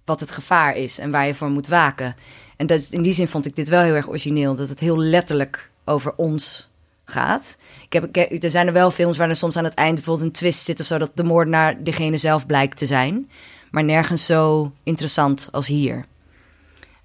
wat 0.05 0.21
het 0.21 0.31
gevaar 0.31 0.77
is 0.77 0.99
en 0.99 1.11
waar 1.11 1.27
je 1.27 1.35
voor 1.35 1.51
moet 1.51 1.67
waken. 1.69 2.17
En 2.57 2.67
dat, 2.67 2.89
in 2.91 3.03
die 3.03 3.13
zin 3.13 3.29
vond 3.29 3.47
ik 3.47 3.57
dit 3.57 3.69
wel 3.69 3.83
heel 3.83 3.95
erg 3.95 4.09
origineel, 4.09 4.55
dat 4.55 4.69
het 4.69 4.81
heel 4.81 4.99
letterlijk 4.99 5.71
over 5.85 6.13
ons 6.17 6.71
gaat. 7.05 7.57
Ik 7.85 7.93
heb, 7.93 8.17
ik- 8.17 8.43
er 8.43 8.51
zijn 8.51 8.67
er 8.67 8.73
wel 8.73 8.91
films 8.91 9.17
waar 9.17 9.29
er 9.29 9.37
soms 9.37 9.57
aan 9.57 9.65
het 9.65 9.75
eind 9.75 9.95
bijvoorbeeld 9.95 10.27
een 10.27 10.33
twist 10.33 10.65
zit 10.65 10.81
of 10.81 10.87
zo, 10.87 10.99
dat 10.99 11.11
de 11.15 11.25
moordenaar 11.25 11.83
degene 11.83 12.17
zelf 12.17 12.47
blijkt 12.47 12.77
te 12.77 12.87
zijn. 12.87 13.31
Maar 13.73 13.85
nergens 13.85 14.27
zo 14.27 14.73
interessant 14.83 15.49
als 15.53 15.67
hier. 15.67 16.07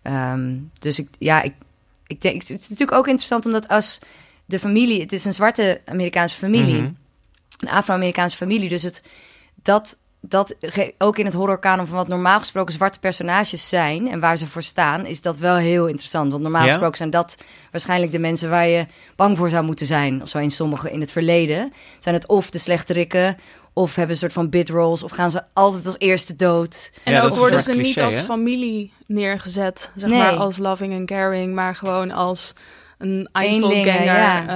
Ehm, 0.02 0.56
dus 0.80 1.00
ik, 1.00 1.10
ja, 1.20 1.42
ik, 1.42 1.54
ik 2.08 2.22
denk, 2.22 2.42
het 2.42 2.50
is 2.50 2.70
natuurlijk 2.70 2.98
ook 2.98 3.08
interessant 3.08 3.46
omdat 3.46 3.68
als 3.68 4.00
de 4.46 4.60
familie, 4.60 5.02
het 5.02 5.14
is 5.14 5.26
een 5.26 5.34
zwarte 5.34 5.82
Amerikaanse 5.86 6.36
familie, 6.36 6.78
Mhm. 6.82 6.92
een 7.60 7.70
Afro-Amerikaanse 7.70 8.38
familie, 8.38 8.70
dus 8.70 8.84
het, 8.84 9.04
dat 9.64 9.98
dat 10.22 10.56
ook 10.98 11.18
in 11.18 11.26
het 11.26 11.34
horrorkanon 11.34 11.88
van 11.88 11.96
wat 11.96 12.08
normaal 12.08 12.40
gesproken 12.40 12.74
zwarte 12.74 13.00
personages 13.00 13.70
zijn 13.70 14.12
en 14.12 14.20
waar 14.20 14.38
ze 14.38 14.48
voor 14.48 14.64
staan, 14.64 15.06
is 15.06 15.22
dat 15.22 15.38
wel 15.38 15.56
heel 15.56 15.88
interessant. 15.88 16.32
Want 16.32 16.44
normaal 16.44 16.64
Ja? 16.66 16.70
gesproken 16.72 16.98
zijn 16.98 17.10
dat 17.10 17.38
waarschijnlijk 17.72 18.12
de 18.12 18.20
mensen 18.20 18.50
waar 18.50 18.68
je 18.68 18.86
bang 19.16 19.38
voor 19.38 19.50
zou 19.50 19.64
moeten 19.66 19.86
zijn. 19.86 20.22
Of 20.22 20.30
zo 20.30 20.38
in 20.38 20.52
sommige 20.52 20.92
in 20.92 21.00
het 21.00 21.12
verleden. 21.12 21.74
Zijn 22.00 22.16
het 22.16 22.26
of 22.28 22.50
de 22.50 22.58
slechterikken, 22.58 23.38
of 23.78 23.96
hebben 23.96 24.14
een 24.14 24.20
soort 24.22 24.34
van 24.34 24.50
bidrolls, 24.50 25.04
of 25.04 25.12
gaan 25.12 25.32
ze 25.32 25.42
altijd 25.54 25.86
als 25.86 25.96
eerste 25.98 26.36
dood. 26.36 26.92
En 27.04 27.14
Ja, 27.14 27.22
ook 27.22 27.36
worden 27.36 27.60
ze 27.60 27.74
niet 27.74 28.00
als 28.02 28.16
hè? 28.16 28.24
familie 28.24 28.92
neergezet, 29.08 29.90
zeg 29.96 30.10
Nee. 30.10 30.20
maar 30.20 30.32
als 30.36 30.58
loving 30.58 30.94
en 30.94 31.06
caring, 31.06 31.54
maar 31.54 31.76
gewoon 31.76 32.12
als 32.12 32.54
een 32.98 33.30
Einzelganger. 33.32 34.04
ja. 34.04 34.48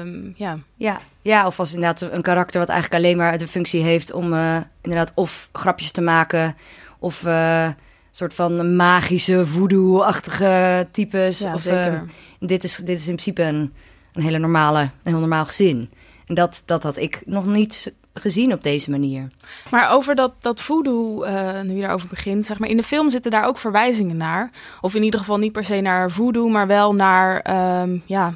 ehm, 0.00 0.30
ja. 0.34 0.58
Ja, 0.76 1.00
ja, 1.22 1.46
of 1.46 1.58
als 1.58 1.74
inderdaad 1.74 2.00
een 2.12 2.22
karakter 2.22 2.60
wat 2.60 2.68
eigenlijk 2.68 3.02
alleen 3.04 3.16
maar 3.16 3.38
de 3.38 3.46
functie 3.46 3.82
heeft 3.82 4.12
om 4.12 4.32
eh, 4.32 4.56
inderdaad 4.82 5.12
of 5.14 5.48
grapjes 5.52 5.90
te 5.90 6.00
maken, 6.00 6.56
of 6.98 7.24
eh, 7.24 7.64
een 7.64 7.74
soort 8.10 8.34
van 8.34 8.76
magische 8.76 9.46
voodoo-achtige 9.46 10.86
types. 10.92 11.38
Ja, 11.38 11.54
of, 11.54 11.60
zeker. 11.60 11.94
eh, 11.94 12.00
dit, 12.40 12.64
is, 12.64 12.76
dit 12.76 12.96
is 12.98 13.08
in 13.08 13.14
principe 13.14 13.42
een, 13.42 13.72
een 14.12 14.22
hele 14.22 14.38
normale, 14.38 14.80
een 14.80 14.90
heel 15.02 15.18
normaal 15.18 15.44
gezin. 15.46 15.90
En 16.26 16.34
dat, 16.34 16.62
dat 16.64 16.82
had 16.82 16.96
ik 16.96 17.22
nog 17.24 17.46
niet 17.46 17.92
gezien 18.20 18.52
op 18.52 18.62
deze 18.62 18.90
manier. 18.90 19.28
Maar 19.70 19.90
over 19.90 20.14
dat, 20.14 20.32
dat 20.40 20.60
voodoo, 20.60 21.22
eh, 21.22 21.60
nu 21.60 21.74
je 21.74 21.80
daarover 21.80 22.08
begint, 22.08 22.46
zeg 22.46 22.58
maar, 22.58 22.68
in 22.68 22.76
de 22.76 22.82
film 22.82 23.10
zitten 23.10 23.30
daar 23.30 23.44
ook 23.46 23.58
verwijzingen 23.58 24.16
naar. 24.16 24.50
Of 24.80 24.94
in 24.94 25.02
ieder 25.02 25.20
geval 25.20 25.38
niet 25.38 25.52
per 25.52 25.64
se 25.64 25.80
naar 25.80 26.10
voodoo, 26.10 26.48
maar 26.48 26.66
wel 26.66 26.94
naar 26.94 27.40
ehm, 27.40 27.98
ja, 28.06 28.34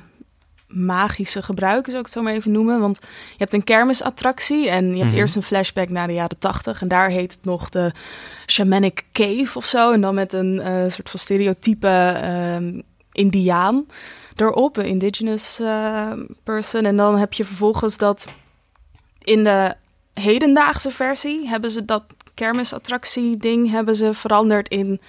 magische 0.67 1.43
gebruiken, 1.43 1.85
zou 1.91 1.99
ik 1.99 2.05
het 2.05 2.15
zo 2.15 2.23
maar 2.23 2.33
even 2.33 2.53
noemen. 2.53 2.81
Want 2.81 2.99
je 3.31 3.37
hebt 3.39 3.53
een 3.53 3.65
kermisattractie 3.65 4.69
en 4.69 4.91
je 4.91 4.97
hebt 4.99 5.11
Mhm. 5.11 5.17
eerst 5.17 5.37
een 5.37 5.43
flashback 5.43 5.89
naar 5.89 6.07
de 6.07 6.13
jaren 6.13 6.39
tachtig. 6.39 6.81
En 6.83 6.89
daar 6.89 7.09
heet 7.09 7.33
het 7.33 7.45
nog 7.45 7.69
de 7.69 7.93
Shamanic 8.47 9.05
Cave 9.13 9.51
of 9.59 9.67
zo. 9.67 9.93
En 9.93 10.01
dan 10.01 10.15
met 10.15 10.33
een 10.33 10.61
eh, 10.61 10.83
soort 10.89 11.11
van 11.11 11.21
stereotype 11.21 11.89
ehm, 12.23 12.81
indiaan 13.13 13.87
erop, 14.37 14.77
een 14.77 14.85
indigenous 14.87 15.61
eh, 15.61 16.13
person. 16.45 16.85
En 16.85 16.97
dan 16.97 17.19
heb 17.19 17.33
je 17.33 17.45
vervolgens 17.45 17.97
dat 17.99 18.27
in 19.25 19.45
de 19.45 19.75
hedendaagse 20.15 20.91
versie 20.91 21.49
hebben 21.49 21.71
ze 21.71 21.85
dat 21.85 22.03
kermisattractie 22.35 23.37
ding 23.37 23.71
hebben 23.71 23.97
ze 23.97 24.15
veranderd 24.15 24.69
in 24.69 25.01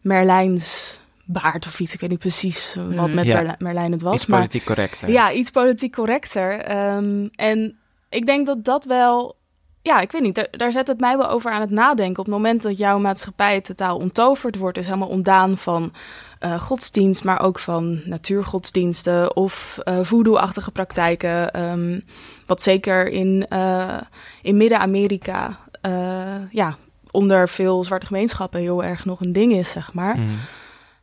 Merlijns 0.00 1.00
baard 1.24 1.66
of 1.66 1.80
iets. 1.80 1.94
Ik 1.94 2.00
weet 2.00 2.10
niet 2.10 2.18
precies 2.18 2.74
wat 2.74 3.08
Mm. 3.08 3.14
met 3.14 3.26
Ja. 3.26 3.54
Merlijn, 3.58 3.92
het 3.92 4.02
was. 4.02 4.14
Iets 4.14 4.26
maar 4.26 4.38
politiek 4.38 4.64
correcter. 4.64 5.10
ja, 5.10 5.32
iets 5.32 5.50
politiek 5.50 5.92
correcter. 5.92 6.58
Ehm, 6.60 7.26
en 7.34 7.76
ik 8.08 8.26
denk 8.26 8.46
dat 8.46 8.64
dat 8.64 8.84
wel... 8.84 9.36
Ja, 9.82 10.00
ik 10.00 10.12
weet 10.12 10.22
niet. 10.22 10.34
Daar, 10.34 10.48
daar 10.50 10.72
zet 10.72 10.86
het 10.86 11.00
mij 11.00 11.16
wel 11.16 11.28
over 11.30 11.50
aan 11.50 11.60
het 11.60 11.70
nadenken. 11.70 12.18
Op 12.18 12.24
het 12.24 12.34
moment 12.34 12.62
dat 12.62 12.78
jouw 12.78 12.98
maatschappij 12.98 13.60
totaal 13.60 13.96
onttoverd 13.96 14.56
wordt... 14.56 14.76
dus 14.76 14.86
helemaal 14.86 15.08
ontdaan 15.08 15.58
van 15.58 15.92
eh, 16.38 16.60
godsdienst... 16.60 17.24
maar 17.24 17.40
ook 17.40 17.58
van 17.58 18.00
natuurgodsdiensten... 18.04 19.36
of 19.36 19.78
eh 19.84 19.98
voodoo-achtige 20.02 20.70
praktijken. 20.70 21.50
ehm, 21.52 22.00
wat 22.48 22.62
zeker 22.62 23.08
in, 23.08 23.46
eh, 23.48 23.96
in 24.42 24.56
Midden-Amerika... 24.56 25.58
eh, 25.80 26.50
ja, 26.50 26.76
onder 27.10 27.48
veel 27.48 27.84
zwarte 27.84 28.06
gemeenschappen 28.06 28.60
heel 28.60 28.84
erg 28.84 29.04
nog 29.04 29.20
een 29.20 29.32
ding 29.32 29.52
is, 29.52 29.70
zeg 29.70 29.92
maar 29.92 30.16
Mhm. 30.16 30.32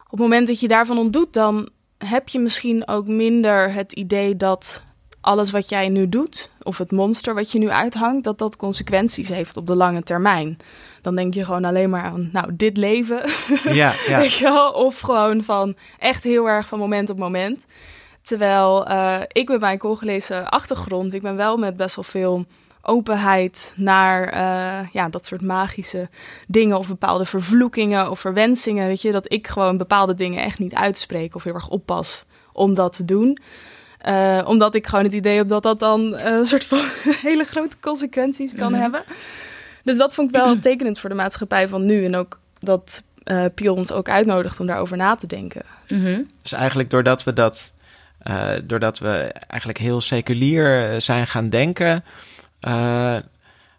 op 0.04 0.12
het 0.12 0.20
moment 0.20 0.48
dat 0.48 0.60
je 0.60 0.68
daarvan 0.68 0.98
ontdoet, 0.98 1.34
dan 1.34 1.70
heb 1.98 2.30
je 2.30 2.39
misschien 2.39 2.88
ook 2.88 3.08
minder 3.08 3.74
het 3.74 3.93
idee 3.93 4.36
dat 4.38 4.84
alles 5.22 5.52
wat 5.52 5.70
jij 5.70 5.89
nu 5.89 6.10
doet, 6.10 6.52
of 6.62 6.78
het 6.78 6.91
monster 6.91 7.34
wat 7.34 7.52
je 7.52 7.60
nu 7.60 7.70
uithangt, 7.70 8.24
dat 8.24 8.38
dat 8.38 8.56
consequenties 8.56 9.30
heeft 9.30 9.58
op 9.58 9.68
de 9.68 9.76
lange 9.76 10.04
termijn. 10.04 10.58
Dan 11.02 11.16
denk 11.16 11.34
je 11.34 11.46
gewoon 11.46 11.66
alleen 11.66 11.89
maar 11.89 12.04
aan, 12.04 12.30
nou, 12.32 12.56
dit 12.56 12.78
leven. 12.78 13.22
Ja, 13.64 13.93
ja. 14.08 14.18
Weet 14.22 14.34
je 14.34 14.43
wel? 14.43 14.72
Of 14.72 15.00
gewoon 15.00 15.43
van 15.43 15.76
echt 16.00 16.24
heel 16.24 16.50
erg 16.50 16.68
van 16.68 16.80
moment 16.80 17.10
op 17.10 17.18
moment. 17.18 17.66
Terwijl 18.26 18.88
eh, 18.88 19.17
ik 19.32 19.47
met 19.49 19.59
mijn 19.59 19.78
Congolese 19.78 20.49
achtergrond, 20.49 21.13
ik 21.13 21.21
ben 21.21 21.36
wel 21.36 21.57
met 21.57 21.78
best 21.78 21.95
wel 21.95 22.03
veel 22.03 22.45
openheid 22.82 23.73
naar 23.78 24.28
eh, 24.30 24.88
ja, 24.93 25.09
dat 25.09 25.26
soort 25.26 25.41
magische 25.41 26.09
dingen 26.47 26.78
of 26.78 26.88
bepaalde 26.88 27.26
vervloekingen 27.26 28.09
of 28.09 28.19
verwensingen. 28.19 28.88
Weet 28.88 29.01
je, 29.01 29.11
dat 29.11 29.32
ik 29.32 29.47
gewoon 29.47 29.78
bepaalde 29.78 30.13
dingen 30.15 30.43
echt 30.43 30.59
niet 30.59 30.73
uitspreek 30.76 31.36
of 31.36 31.43
heel 31.43 31.53
erg 31.53 31.69
oppas 31.69 32.26
om 32.53 32.73
dat 32.73 32.93
te 32.95 33.05
doen. 33.05 33.38
Eh, 33.99 34.41
omdat 34.45 34.76
ik 34.76 34.88
gewoon 34.88 35.03
het 35.03 35.13
idee 35.13 35.38
heb 35.38 35.47
dat 35.47 35.63
dat 35.63 35.80
dan 35.80 36.17
een 36.17 36.45
soort 36.45 36.65
van 36.65 36.80
hele 37.30 37.43
grote 37.43 37.76
consequenties 37.80 38.55
kan 38.55 38.71
Mhm. 38.71 38.82
hebben. 38.82 39.03
Dus 39.84 39.97
dat 39.97 40.13
vond 40.13 40.30
ik 40.30 40.36
wel 40.36 40.59
tekenend 40.69 40.99
voor 40.99 41.09
de 41.09 41.15
maatschappij 41.15 41.67
van 41.67 41.86
nu. 41.86 42.05
En 42.05 42.15
ook 42.15 42.39
dat 42.59 43.03
eh 43.23 43.45
Piel 43.55 43.76
ons 43.76 43.91
ook 43.91 44.09
uitnodigt 44.09 44.59
om 44.59 44.65
daarover 44.65 44.97
na 44.97 45.15
te 45.15 45.28
denken. 45.28 45.61
Dus 46.41 46.51
eigenlijk 46.51 46.89
doordat 46.89 47.23
we 47.23 47.34
dat, 47.34 47.73
eh, 48.26 48.49
doordat 48.63 48.99
we 48.99 49.32
eigenlijk 49.47 49.80
heel 49.80 50.01
seculier 50.01 50.89
eh, 50.91 50.99
zijn 50.99 51.28
gaan 51.28 51.49
denken, 51.49 52.03
eh, 52.59 53.15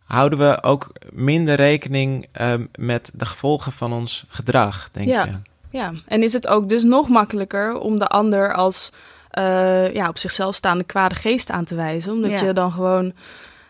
houden 0.04 0.38
we 0.38 0.62
ook 0.62 0.92
minder 1.10 1.54
rekening 1.54 2.26
eh, 2.32 2.54
met 2.74 3.10
de 3.14 3.24
gevolgen 3.24 3.72
van 3.72 3.92
ons 3.92 4.24
gedrag, 4.28 4.88
denk 4.92 5.08
ja. 5.08 5.24
je? 5.24 5.32
Ja, 5.70 5.92
en 6.06 6.22
is 6.22 6.32
het 6.32 6.46
ook 6.48 6.68
dus 6.68 6.82
nog 6.82 7.08
makkelijker 7.08 7.78
om 7.78 7.98
de 7.98 8.06
ander 8.06 8.54
als 8.54 8.92
eh, 9.30 9.94
ja, 9.94 10.08
op 10.08 10.18
zichzelf 10.18 10.54
staande 10.54 10.84
kwade 10.84 11.14
geest 11.14 11.50
aan 11.50 11.64
te 11.64 11.74
wijzen. 11.74 12.12
Omdat 12.12 12.30
Ja. 12.40 12.46
je 12.46 12.52
dan 12.52 12.72
gewoon... 12.72 13.12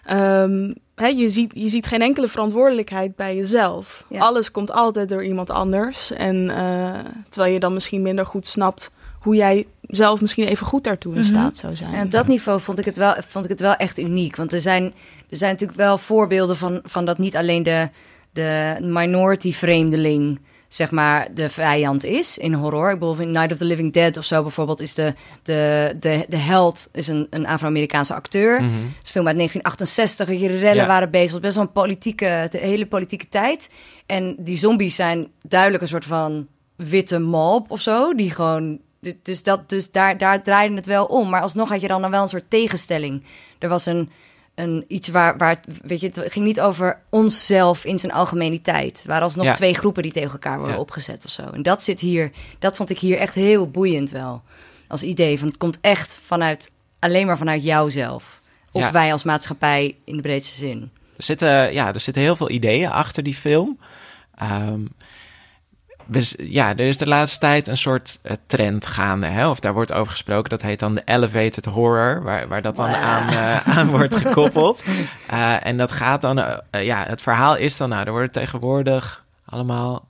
ehm, 0.05 0.73
hè, 0.95 1.07
je, 1.07 1.29
ziet, 1.29 1.53
je 1.55 1.69
ziet 1.69 1.87
geen 1.87 2.03
enkele 2.03 2.29
verantwoordelijkheid 2.29 3.17
bij 3.17 3.37
jezelf. 3.37 4.05
Ja. 4.09 4.19
Alles 4.21 4.51
komt 4.51 4.73
altijd 4.73 5.09
door 5.09 5.25
iemand 5.25 5.51
anders. 5.51 6.11
En 6.13 6.51
eh, 6.51 6.99
terwijl 7.29 7.53
je 7.53 7.61
dan 7.61 7.73
misschien 7.73 8.03
minder 8.03 8.27
goed 8.27 8.47
snapt 8.47 8.91
hoe 9.21 9.35
jij 9.37 9.67
zelf 9.89 10.21
misschien 10.21 10.47
even 10.47 10.67
goed 10.67 10.85
daartoe 10.85 11.13
in 11.15 11.19
Mhm. 11.21 11.29
staat 11.29 11.57
zou 11.57 11.75
zijn. 11.75 11.95
En 11.95 12.05
op 12.05 12.11
dat 12.11 12.27
niveau 12.27 12.61
vond 12.61 12.79
ik 12.79 12.85
het 12.85 12.97
wel, 12.97 13.15
vond 13.27 13.45
ik 13.45 13.51
het 13.51 13.61
wel 13.61 13.75
echt 13.75 13.99
uniek. 13.99 14.37
Want 14.37 14.53
er 14.53 14.61
zijn, 14.61 14.85
er 15.31 15.37
zijn 15.37 15.51
natuurlijk 15.53 15.79
wel 15.79 15.99
voorbeelden 15.99 16.57
van, 16.57 16.81
van 16.85 17.05
dat 17.05 17.19
niet 17.19 17.37
alleen 17.37 17.63
de, 17.63 17.89
de 18.33 18.77
minority 18.81 19.53
vreemdeling 19.53 20.41
zeg 20.69 20.91
maar 20.91 21.29
de 21.35 21.49
vijand 21.51 22.05
is 22.05 22.39
in 22.39 22.53
horror. 22.53 22.91
Ik 22.91 22.99
bedoel, 22.99 23.17
in 23.19 23.31
Night 23.31 23.53
of 23.53 23.59
the 23.59 23.65
Living 23.65 23.93
Dead 23.93 24.17
of 24.17 24.25
zo 24.25 24.43
bijvoorbeeld 24.43 24.81
is 24.81 24.95
de, 24.95 25.15
de, 25.43 25.95
de, 26.01 26.27
de 26.29 26.37
held 26.37 26.89
is 26.93 27.09
een, 27.09 27.27
een 27.31 27.47
Afro-Amerikaanse 27.47 28.15
acteur. 28.15 28.63
Mhm. 28.63 28.73
Het 28.73 28.83
is 28.83 29.09
een 29.09 29.11
film 29.13 29.27
uit 29.27 29.37
1968, 29.37 30.27
weet 30.27 30.41
je, 30.41 30.49
de 30.49 30.59
rellen 30.59 30.87
waren 30.87 31.11
bezig. 31.11 31.23
Het 31.25 31.33
was 31.33 31.41
best 31.41 31.55
wel 31.55 31.65
een 31.65 31.73
politieke, 31.73 32.49
de 32.51 32.59
hele 32.59 32.87
politieke 32.87 33.29
tijd. 33.29 33.71
En 34.07 34.37
die 34.39 34.59
zombies 34.59 34.95
zijn 34.95 35.29
duidelijk 35.49 35.83
een 35.83 35.89
soort 35.89 36.05
van 36.05 36.47
witte 36.77 37.19
mob 37.19 37.71
of 37.71 37.81
zo, 37.81 38.15
die 38.15 38.31
gewoon... 38.31 38.79
Dus, 39.23 39.43
dat, 39.43 39.69
dus 39.69 39.91
daar, 39.91 40.19
daar 40.19 40.43
draaide 40.43 40.75
het 40.75 40.87
wel 40.87 41.05
om. 41.05 41.29
Maar 41.29 41.41
alsnog 41.41 41.69
had 41.69 41.81
je 41.81 41.89
dan, 41.89 42.01
dan 42.01 42.11
wel 42.11 42.23
een 42.23 42.29
soort 42.29 42.51
tegenstelling. 42.51 43.23
Er 43.59 43.69
was 43.69 43.87
een, 43.87 44.11
een 44.55 44.85
iets 44.89 45.09
waar, 45.09 45.37
waar 45.37 45.49
het, 45.51 45.79
weet 45.83 46.01
je, 46.01 46.07
het 46.07 46.33
ging 46.33 46.45
niet 46.45 46.61
over 46.61 47.01
onszelf 47.11 47.85
in 47.85 47.99
zijn 47.99 48.13
algemeniteit. 48.13 48.97
Het 48.99 49.07
waren 49.07 49.23
alsnog 49.23 49.45
Ja. 49.45 49.53
twee 49.53 49.75
groepen 49.75 50.03
die 50.03 50.13
tegen 50.13 50.31
elkaar 50.33 50.57
worden 50.59 50.75
Ja. 50.77 50.81
opgezet 50.83 51.25
of 51.25 51.31
zo. 51.31 51.43
En 51.43 51.63
dat 51.63 51.83
zit 51.83 52.01
hier, 52.01 52.31
dat 52.59 52.77
vond 52.77 52.91
ik 52.91 52.99
hier 52.99 53.19
echt 53.19 53.35
heel 53.35 53.71
boeiend 53.71 54.11
wel. 54.11 54.43
Als 54.89 55.03
idee 55.03 55.39
van 55.39 55.49
het 55.49 55.57
komt 55.57 55.79
echt 55.81 56.21
vanuit, 56.25 56.71
alleen 56.99 57.27
maar 57.27 57.39
vanuit 57.39 57.65
jouzelf. 57.65 58.41
Of 58.73 58.83
Ja. 58.83 58.93
wij 58.93 59.13
als 59.13 59.25
maatschappij 59.25 59.97
in 60.05 60.17
de 60.17 60.23
breedste 60.23 60.57
zin. 60.57 60.91
Er 61.17 61.23
zitten, 61.23 61.73
ja, 61.73 61.95
er 61.95 62.01
zitten 62.01 62.23
heel 62.23 62.37
veel 62.37 62.51
ideeën 62.51 62.91
achter 62.91 63.23
die 63.23 63.35
film. 63.35 63.79
Ehm, 64.35 64.81
z- 66.13 66.35
ja, 66.39 66.71
er 66.71 66.81
is 66.89 66.99
de 66.99 67.07
laatste 67.09 67.39
tijd 67.39 67.67
een 67.69 67.77
soort 67.77 68.19
eh, 68.23 68.33
trend 68.47 68.87
gaande. 68.87 69.27
Hè? 69.27 69.49
Of 69.49 69.61
daar 69.61 69.73
wordt 69.73 69.93
over 69.93 70.11
gesproken. 70.11 70.51
Dat 70.51 70.63
heet 70.63 70.79
dan 70.79 70.95
de 70.95 71.03
elevated 71.05 71.65
horror. 71.65 72.23
Waar, 72.23 72.49
waar 72.49 72.63
dat 72.63 72.77
dan 72.77 72.87
aan, 72.89 73.29
eh, 73.29 73.79
aan 73.79 73.89
wordt 73.91 74.17
gekoppeld. 74.17 74.85
Eh, 75.27 75.67
en 75.67 75.77
dat 75.77 75.93
gaat 75.93 76.21
dan... 76.21 76.61
ja, 76.71 77.05
het 77.07 77.23
verhaal 77.23 77.57
is 77.57 77.77
dan... 77.77 77.89
Nou, 77.89 78.05
er 78.05 78.11
worden 78.11 78.31
tegenwoordig 78.31 79.25
allemaal... 79.45 80.09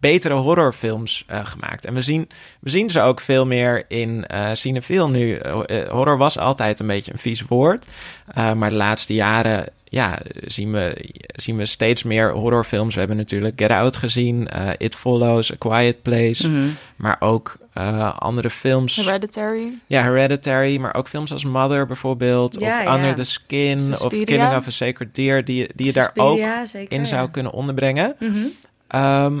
betere 0.00 0.34
horrorfilms 0.34 1.24
gemaakt. 1.28 1.84
En 1.84 1.94
we 1.94 2.00
zien, 2.00 2.30
we 2.60 2.70
zien 2.70 2.90
ze 2.90 3.00
ook 3.00 3.20
veel 3.20 3.46
meer 3.46 3.84
in 3.88 4.26
eh 4.26 4.50
cinefiel 4.52 5.10
nu. 5.10 5.40
Horror 5.88 6.16
was 6.18 6.38
altijd 6.38 6.80
een 6.80 6.86
beetje 6.86 7.12
een 7.12 7.18
vies 7.18 7.42
woord. 7.42 7.86
Maar 8.34 8.70
de 8.70 8.76
laatste 8.76 9.14
jaren 9.14 9.66
ja, 9.88 10.18
zien, 10.44 10.72
we, 10.72 11.04
zien 11.34 11.56
we 11.56 11.66
steeds 11.66 12.02
meer 12.02 12.32
horrorfilms. 12.32 12.92
We 12.94 12.98
hebben 12.98 13.16
natuurlijk 13.16 13.60
Get 13.60 13.70
Out 13.70 13.96
gezien, 13.96 14.48
eh, 14.48 14.68
It 14.78 14.94
Follows, 14.94 15.52
A 15.52 15.54
Quiet 15.58 16.02
Place. 16.02 16.48
Mhm. 16.50 16.68
Maar 16.96 17.16
ook 17.20 17.56
eh, 17.72 18.18
andere 18.18 18.50
films. 18.50 18.96
Hereditary. 18.96 19.78
Ja, 19.86 20.02
Hereditary, 20.02 20.78
maar 20.78 20.94
ook 20.94 21.08
films 21.08 21.32
als 21.32 21.44
Mother 21.44 21.86
bijvoorbeeld. 21.86 22.60
Ja, 22.60 22.78
of 22.78 22.82
ja. 22.82 22.94
Under 22.94 23.14
the 23.14 23.24
Skin. 23.24 24.00
Of. 24.00 24.08
Killing 24.08 24.56
of 24.56 24.66
a 24.66 24.70
Sacred 24.70 25.14
Deer. 25.14 25.44
Die, 25.44 25.68
die 25.74 25.86
je 25.86 25.92
daar 25.92 26.10
ook 26.14 26.40
zeker, 26.64 26.98
in 26.98 27.06
zou 27.06 27.22
ja. 27.22 27.28
kunnen 27.28 27.52
onderbrengen. 27.52 28.16
Mhm. 28.18 28.36
Ehm, 28.88 29.40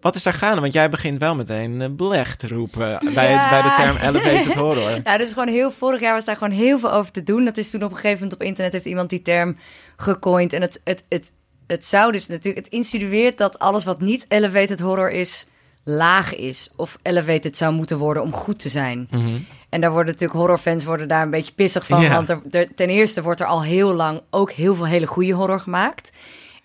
wat 0.00 0.14
is 0.14 0.22
daar 0.22 0.32
gaande? 0.32 0.60
Want 0.60 0.72
jij 0.72 0.90
begint 0.90 1.18
wel 1.18 1.34
meteen 1.34 1.82
eh, 1.82 1.88
blech 1.96 2.36
te 2.36 2.48
roepen 2.48 2.98
bij, 3.14 3.30
Ja. 3.30 3.48
bij 3.50 3.62
de 3.62 3.72
term 3.76 3.96
elevated 3.96 4.54
horror. 4.54 5.00
Ja, 5.04 5.16
dus 5.18 5.28
gewoon 5.32 5.48
heel, 5.48 5.70
vorig 5.70 6.00
jaar 6.00 6.14
was 6.14 6.24
daar 6.24 6.36
gewoon 6.36 6.52
heel 6.58 6.78
veel 6.78 6.92
over 6.92 7.12
te 7.12 7.22
doen. 7.22 7.44
Dat 7.44 7.56
is 7.56 7.70
toen 7.70 7.82
op 7.82 7.90
een 7.90 7.96
gegeven 7.96 8.22
moment 8.22 8.40
op 8.40 8.46
internet 8.46 8.72
heeft 8.72 8.84
iemand 8.86 9.10
die 9.10 9.22
term 9.22 9.56
gecoind. 9.96 10.52
En 10.52 10.60
het, 10.60 10.80
het, 10.84 11.04
het, 11.08 11.32
het 11.66 11.84
zou 11.84 12.12
dus 12.12 12.26
natuurlijk... 12.26 12.64
Het 12.64 12.74
insinueert 12.74 13.38
dat 13.38 13.58
alles 13.58 13.84
wat 13.84 14.00
niet 14.00 14.24
elevated 14.28 14.80
horror 14.80 15.10
is... 15.10 15.46
laag 15.84 16.34
is. 16.34 16.70
Of 16.76 16.98
elevated 17.02 17.56
zou 17.56 17.72
moeten 17.74 17.98
worden 17.98 18.22
om 18.22 18.32
goed 18.32 18.58
te 18.58 18.68
zijn. 18.68 19.06
Mhm. 19.10 19.36
En 19.68 19.80
daar 19.80 19.90
worden 19.92 20.12
natuurlijk 20.12 20.38
horrorfans 20.40 20.84
worden 20.84 21.08
daar 21.08 21.22
een 21.22 21.30
beetje 21.30 21.52
pissig 21.52 21.86
van. 21.86 22.08
Want 22.08 22.28
er, 22.28 22.40
er- 22.50 22.74
ten 22.74 22.88
eerste 22.88 23.22
wordt 23.22 23.40
er 23.40 23.46
al 23.46 23.62
heel 23.62 23.94
lang 23.94 24.20
ook 24.30 24.52
heel 24.52 24.74
veel 24.74 24.86
hele 24.86 25.06
goede 25.06 25.32
horror 25.32 25.60
gemaakt. 25.60 26.10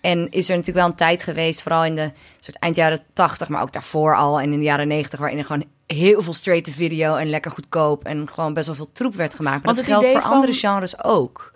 En 0.04 0.30
is 0.30 0.48
er 0.48 0.56
natuurlijk 0.56 0.78
wel 0.84 0.86
een 0.86 0.94
tijd 0.94 1.22
geweest, 1.22 1.62
vooral 1.62 1.84
in 1.84 1.94
de 1.94 2.10
soort 2.40 2.58
eind 2.58 2.76
jaren 2.76 3.02
80, 3.12 3.48
maar 3.48 3.62
ook 3.62 3.72
daarvoor 3.72 4.16
al 4.16 4.40
en 4.40 4.52
in 4.52 4.58
de 4.58 4.64
jaren 4.64 4.88
90, 4.88 5.18
waarin 5.18 5.38
er 5.38 5.44
gewoon 5.44 5.64
heel 5.86 6.22
veel 6.22 6.32
straight 6.32 6.64
to 6.64 6.72
video 6.72 7.14
en 7.16 7.30
lekker 7.30 7.50
goedkoop 7.50 8.04
en 8.04 8.28
gewoon 8.32 8.54
best 8.54 8.66
wel 8.66 8.74
veel 8.74 8.92
troep 8.92 9.14
werd 9.14 9.34
gemaakt. 9.34 9.64
Maar 9.64 9.74
Want 9.74 9.86
dat 9.86 9.96
geldt 9.96 10.10
voor 10.12 10.22
van- 10.22 10.30
andere 10.30 10.52
genres 10.52 11.04
ook. 11.04 11.52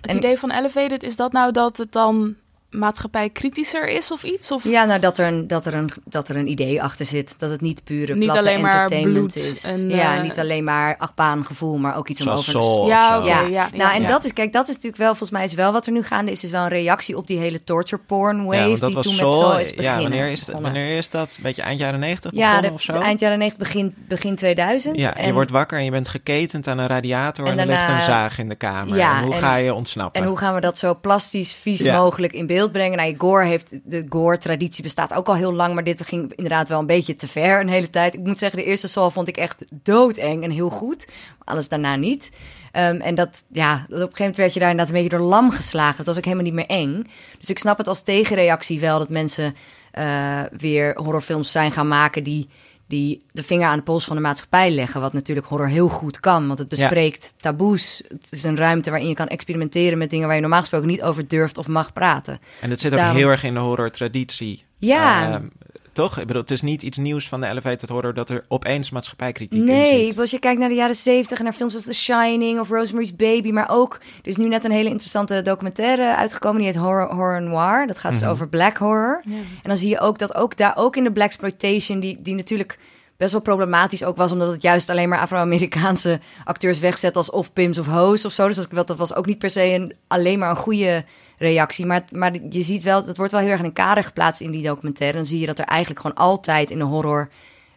Het 0.00 0.10
En- 0.10 0.16
idee 0.16 0.38
van 0.38 0.50
Elevated, 0.50 1.02
is 1.02 1.16
dat 1.16 1.32
nou 1.32 1.52
dat 1.52 1.76
het 1.76 1.92
dan 1.92 2.34
maatschappij 2.72 3.30
kritischer 3.30 3.88
is 3.88 4.12
of 4.12 4.22
iets? 4.22 4.50
Of 4.50 4.64
Ja, 4.64 4.84
nou 4.84 5.00
dat 5.00 5.18
er, 5.18 5.26
een, 5.26 5.46
dat, 5.46 5.66
er 5.66 5.74
een, 5.74 5.90
dat 6.04 6.28
er 6.28 6.36
een 6.36 6.46
idee 6.50 6.82
achter 6.82 7.06
zit. 7.06 7.34
Dat 7.38 7.50
het 7.50 7.60
niet 7.60 7.84
pure 7.84 8.14
Niet 8.14 8.24
platte 8.24 8.40
alleen 8.48 8.60
maar 8.60 8.72
entertainment 8.72 9.32
bloed 9.32 9.36
is. 9.52 9.64
en, 9.64 9.90
ja, 9.90 10.16
eh, 10.16 10.22
niet 10.22 10.38
alleen 10.38 10.64
maar 10.64 10.96
achtbaangevoel, 10.98 11.76
maar 11.78 11.96
ook 11.96 12.08
iets 12.08 12.20
om 12.20 12.28
over... 12.28 12.58
Of 12.58 12.86
Ja, 12.88 13.16
Ja, 13.16 13.40
ja, 13.40 13.46
ja, 13.46 13.68
nou 13.74 13.94
en 13.94 14.02
ja. 14.02 14.08
dat 14.08 14.24
is, 14.24 14.32
kijk, 14.32 14.52
dat 14.52 14.62
is 14.68 14.74
natuurlijk 14.74 14.96
wel, 15.02 15.08
volgens 15.08 15.30
mij 15.30 15.44
is 15.44 15.54
wel 15.54 15.72
wat 15.72 15.86
er 15.86 15.92
nu 15.92 16.02
gaande 16.02 16.30
is, 16.30 16.44
is 16.44 16.50
wel 16.50 16.62
een 16.62 16.68
reactie 16.68 17.16
op 17.16 17.26
die 17.26 17.38
hele 17.38 17.60
torture 17.64 18.02
porn 18.06 18.44
wave 18.44 18.56
Ja, 18.56 18.86
die 18.86 18.94
was 18.94 19.04
toen 19.06 19.16
met 19.16 19.32
Saw 19.32 19.60
is 19.60 19.68
ja, 19.70 19.74
beginnen. 19.76 20.02
wanneer 20.02 20.28
is, 20.30 20.44
dat, 20.44 20.60
wanneer 20.60 20.96
is 20.96 21.10
dat? 21.10 21.34
Een 21.36 21.42
beetje 21.42 21.62
eind 21.62 21.78
jaren 21.80 22.00
90 22.00 22.30
Ja, 22.34 22.46
begonnen 22.46 22.70
de, 22.70 22.76
of 22.76 22.82
zo? 22.82 22.92
eind 22.92 23.20
jaren 23.20 23.38
90, 23.38 23.58
begin, 23.58 23.94
begin 24.08 24.34
2000. 24.36 24.96
Ja, 24.96 25.14
je 25.24 25.32
wordt 25.32 25.50
wakker 25.50 25.78
en 25.78 25.84
je 25.84 25.90
bent 25.90 26.08
geketend 26.08 26.66
aan 26.68 26.78
een 26.78 26.86
radiator 26.86 27.46
en, 27.46 27.52
En 27.52 27.58
er 27.58 27.66
ligt 27.66 27.88
een 27.88 28.02
zaag 28.02 28.38
in 28.38 28.48
de 28.48 28.54
kamer. 28.54 28.96
Ja, 28.96 29.16
en 29.18 29.24
hoe 29.24 29.34
en- 29.34 29.40
ga 29.40 29.56
je 29.56 29.74
ontsnappen? 29.74 30.22
en 30.22 30.28
hoe 30.28 30.36
gaan 30.38 30.54
we 30.54 30.60
dat 30.60 30.78
zo 30.78 30.94
plastisch, 31.00 31.54
vies 31.54 31.80
Ja. 31.82 31.96
mogelijk 31.96 32.32
in 32.32 32.46
beeld 32.46 32.61
brengen? 32.70 32.98
Nou, 32.98 33.14
gore 33.18 33.44
heeft, 33.44 33.80
de 33.84 34.06
gore-traditie 34.08 34.82
bestaat 34.82 35.14
ook 35.14 35.28
al 35.28 35.34
heel 35.34 35.52
lang, 35.52 35.74
maar 35.74 35.84
dit 35.84 36.06
ging 36.06 36.32
inderdaad 36.34 36.68
wel 36.68 36.78
een 36.78 36.86
beetje 36.86 37.16
te 37.16 37.28
ver 37.28 37.60
een 37.60 37.68
hele 37.68 37.90
tijd. 37.90 38.14
Ik 38.14 38.20
moet 38.20 38.38
zeggen, 38.38 38.58
de 38.58 38.64
eerste 38.64 38.88
Saw 38.88 39.12
vond 39.12 39.28
ik 39.28 39.36
echt 39.36 39.64
doodeng 39.82 40.44
en 40.44 40.50
heel 40.50 40.70
goed. 40.70 41.08
Alles 41.44 41.68
daarna 41.68 41.96
niet. 41.96 42.30
Ehm, 42.72 43.00
en 43.00 43.14
dat, 43.14 43.44
ja, 43.48 43.74
op 43.74 43.80
een 43.80 43.98
gegeven 43.98 44.16
moment 44.18 44.36
werd 44.36 44.52
je 44.52 44.60
daar 44.60 44.70
inderdaad 44.70 44.94
een 44.94 45.02
beetje 45.02 45.18
door 45.18 45.28
lam 45.28 45.50
geslagen. 45.50 45.96
Dat 45.96 46.06
was 46.06 46.16
ook 46.16 46.24
helemaal 46.24 46.44
niet 46.44 46.54
meer 46.54 46.66
eng. 46.66 47.06
Dus 47.38 47.50
ik 47.50 47.58
snap 47.58 47.78
het 47.78 47.88
als 47.88 48.02
tegenreactie 48.02 48.80
wel 48.80 48.98
dat 48.98 49.08
mensen 49.08 49.54
eh, 49.90 50.40
weer 50.56 50.94
horrorfilms 50.94 51.52
zijn 51.52 51.72
gaan 51.72 51.88
maken 51.88 52.22
die, 52.22 52.48
die 52.86 53.24
de 53.32 53.42
vinger 53.42 53.66
aan 53.68 53.76
de 53.76 53.82
pols 53.84 54.04
van 54.04 54.16
de 54.16 54.22
maatschappij 54.22 54.70
leggen. 54.70 55.00
Wat 55.00 55.12
natuurlijk 55.12 55.46
horror 55.46 55.68
heel 55.68 55.88
goed 55.88 56.20
kan, 56.20 56.46
want 56.46 56.58
het 56.58 56.70
Ja. 56.70 56.76
bespreekt 56.76 57.34
taboes. 57.40 58.02
Het 58.08 58.28
is 58.30 58.44
een 58.44 58.56
ruimte 58.56 58.90
waarin 58.90 59.08
je 59.08 59.14
kan 59.14 59.28
experimenteren 59.28 59.98
met 59.98 60.10
dingen 60.10 60.26
waar 60.26 60.34
je 60.34 60.40
normaal 60.42 60.60
gesproken 60.60 60.88
niet 60.88 61.02
over 61.02 61.28
durft 61.28 61.58
of 61.58 61.68
mag 61.68 61.92
praten. 61.92 62.40
En 62.60 62.68
dat 62.68 62.80
zit 62.80 62.90
Dus 62.90 62.90
ook 62.90 62.96
daarom- 63.04 63.16
heel 63.16 63.28
erg 63.28 63.44
in 63.44 63.54
de 63.54 63.60
horror-traditie. 63.60 64.64
Ja. 64.76 65.32
Ehm, 65.32 65.46
toch? 65.92 66.18
Ik 66.18 66.26
bedoel, 66.26 66.42
het 66.42 66.50
is 66.50 66.60
niet 66.62 66.82
iets 66.82 66.96
nieuws 66.96 67.28
van 67.28 67.40
de 67.40 67.46
elevated 67.46 67.88
horror 67.88 68.14
dat 68.14 68.30
er 68.30 68.44
opeens 68.48 68.90
maatschappijkritiek 68.90 69.58
in 69.60 69.64
Nee, 69.66 70.08
zit. 70.08 70.18
als 70.18 70.30
je 70.30 70.38
kijkt 70.38 70.58
naar 70.60 70.68
de 70.68 70.74
jaren 70.74 70.94
70 70.94 71.38
en 71.38 71.44
naar 71.44 71.52
films 71.52 71.74
als 71.74 71.82
The 71.82 71.92
Shining 71.94 72.60
of 72.60 72.68
Rosemary's 72.68 73.16
Baby, 73.16 73.50
maar 73.50 73.70
ook, 73.70 73.94
er 73.94 74.28
is 74.28 74.36
nu 74.36 74.48
net 74.48 74.64
een 74.64 74.70
hele 74.70 74.88
interessante 74.88 75.42
documentaire 75.42 76.16
uitgekomen, 76.16 76.56
die 76.62 76.66
heet 76.70 76.76
Horror, 76.80 77.14
horror 77.14 77.42
Noir. 77.42 77.86
Dat 77.86 77.98
gaat 77.98 78.12
dus 78.12 78.20
Mhm. 78.20 78.30
over 78.30 78.48
black 78.48 78.76
horror. 78.76 79.20
Ja. 79.24 79.34
En 79.36 79.42
dan 79.68 79.76
zie 79.76 79.88
je 79.88 80.00
ook 80.00 80.18
dat 80.18 80.34
ook 80.34 80.56
daar, 80.56 80.76
ook 80.76 80.96
in 80.96 81.04
de 81.04 81.12
black 81.12 81.26
exploitation, 81.26 82.00
die, 82.00 82.18
die 82.22 82.34
natuurlijk 82.34 82.78
best 83.16 83.32
wel 83.32 83.40
problematisch 83.42 84.04
ook 84.04 84.16
was, 84.16 84.32
omdat 84.32 84.50
het 84.50 84.62
juist 84.62 84.90
alleen 84.90 85.08
maar 85.08 85.18
Afro-Amerikaanse 85.18 86.20
acteurs 86.44 86.78
wegzet 86.78 87.16
als 87.16 87.30
of 87.30 87.52
pims 87.52 87.78
of 87.78 87.86
hoes 87.86 88.24
of 88.24 88.32
zo. 88.32 88.46
Dus 88.46 88.56
dat, 88.68 88.86
dat 88.86 88.96
was 88.96 89.14
ook 89.14 89.26
niet 89.26 89.38
per 89.38 89.50
se 89.50 89.62
een, 89.64 89.94
alleen 90.06 90.38
maar 90.38 90.50
een 90.50 90.56
goede 90.56 91.04
reactie. 91.42 91.86
Maar, 91.86 92.02
maar 92.10 92.32
je 92.50 92.62
ziet 92.62 92.82
wel, 92.82 93.06
het 93.06 93.16
wordt 93.16 93.32
wel 93.32 93.40
heel 93.40 93.50
erg 93.50 93.58
in 93.58 93.64
een 93.64 93.72
kader 93.72 94.04
geplaatst 94.04 94.40
in 94.40 94.50
die 94.50 94.62
documentaire. 94.66 95.16
Dan 95.16 95.26
zie 95.26 95.40
je 95.40 95.46
dat 95.46 95.58
er 95.58 95.64
eigenlijk 95.64 96.00
gewoon 96.00 96.16
altijd 96.16 96.70
in 96.70 96.78
de 96.78 96.84
horror 96.84 97.28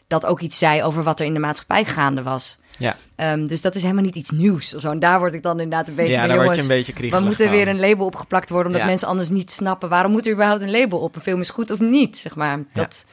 dat 0.08 0.26
ook 0.26 0.40
iets 0.40 0.58
zei 0.58 0.84
over 0.84 1.04
wat 1.04 1.20
er 1.20 1.26
in 1.26 1.34
de 1.34 1.40
maatschappij 1.40 1.86
gaande 1.86 2.24
was. 2.24 2.58
Ja. 2.78 2.96
Ehm, 3.16 3.46
dus 3.46 3.62
dat 3.62 3.76
is 3.76 3.82
helemaal 3.82 4.04
niet 4.04 4.16
iets 4.16 4.30
nieuws. 4.30 4.74
Of 4.74 4.82
zo. 4.82 4.92
En 4.92 5.00
daar 5.00 5.20
word 5.20 5.34
ik 5.34 5.44
dan 5.44 5.60
inderdaad 5.60 5.88
een 5.88 5.96
beetje 5.96 6.12
Ja, 6.12 6.20
van, 6.20 6.28
daar 6.30 6.44
word 6.44 6.56
je 6.56 6.62
een 6.62 6.68
beetje 6.68 6.94
kriegelig 6.94 7.20
We 7.24 7.28
moeten 7.30 7.46
van. 7.46 7.56
weer 7.56 7.68
een 7.68 7.80
label 7.80 8.06
opgeplakt 8.06 8.50
worden, 8.50 8.68
omdat 8.68 8.82
Ja. 8.82 8.88
mensen 8.88 9.08
anders 9.08 9.30
niet 9.30 9.52
snappen 9.52 9.90
waarom 9.90 10.12
moet 10.12 10.26
er 10.26 10.34
überhaupt 10.34 10.62
een 10.62 10.72
label 10.72 11.00
op. 11.00 11.16
Een 11.16 11.22
film 11.22 11.40
is 11.40 11.50
goed 11.50 11.72
of 11.72 11.80
niet, 11.80 12.18
zeg 12.18 12.36
maar. 12.36 12.60
Dat, 12.74 13.06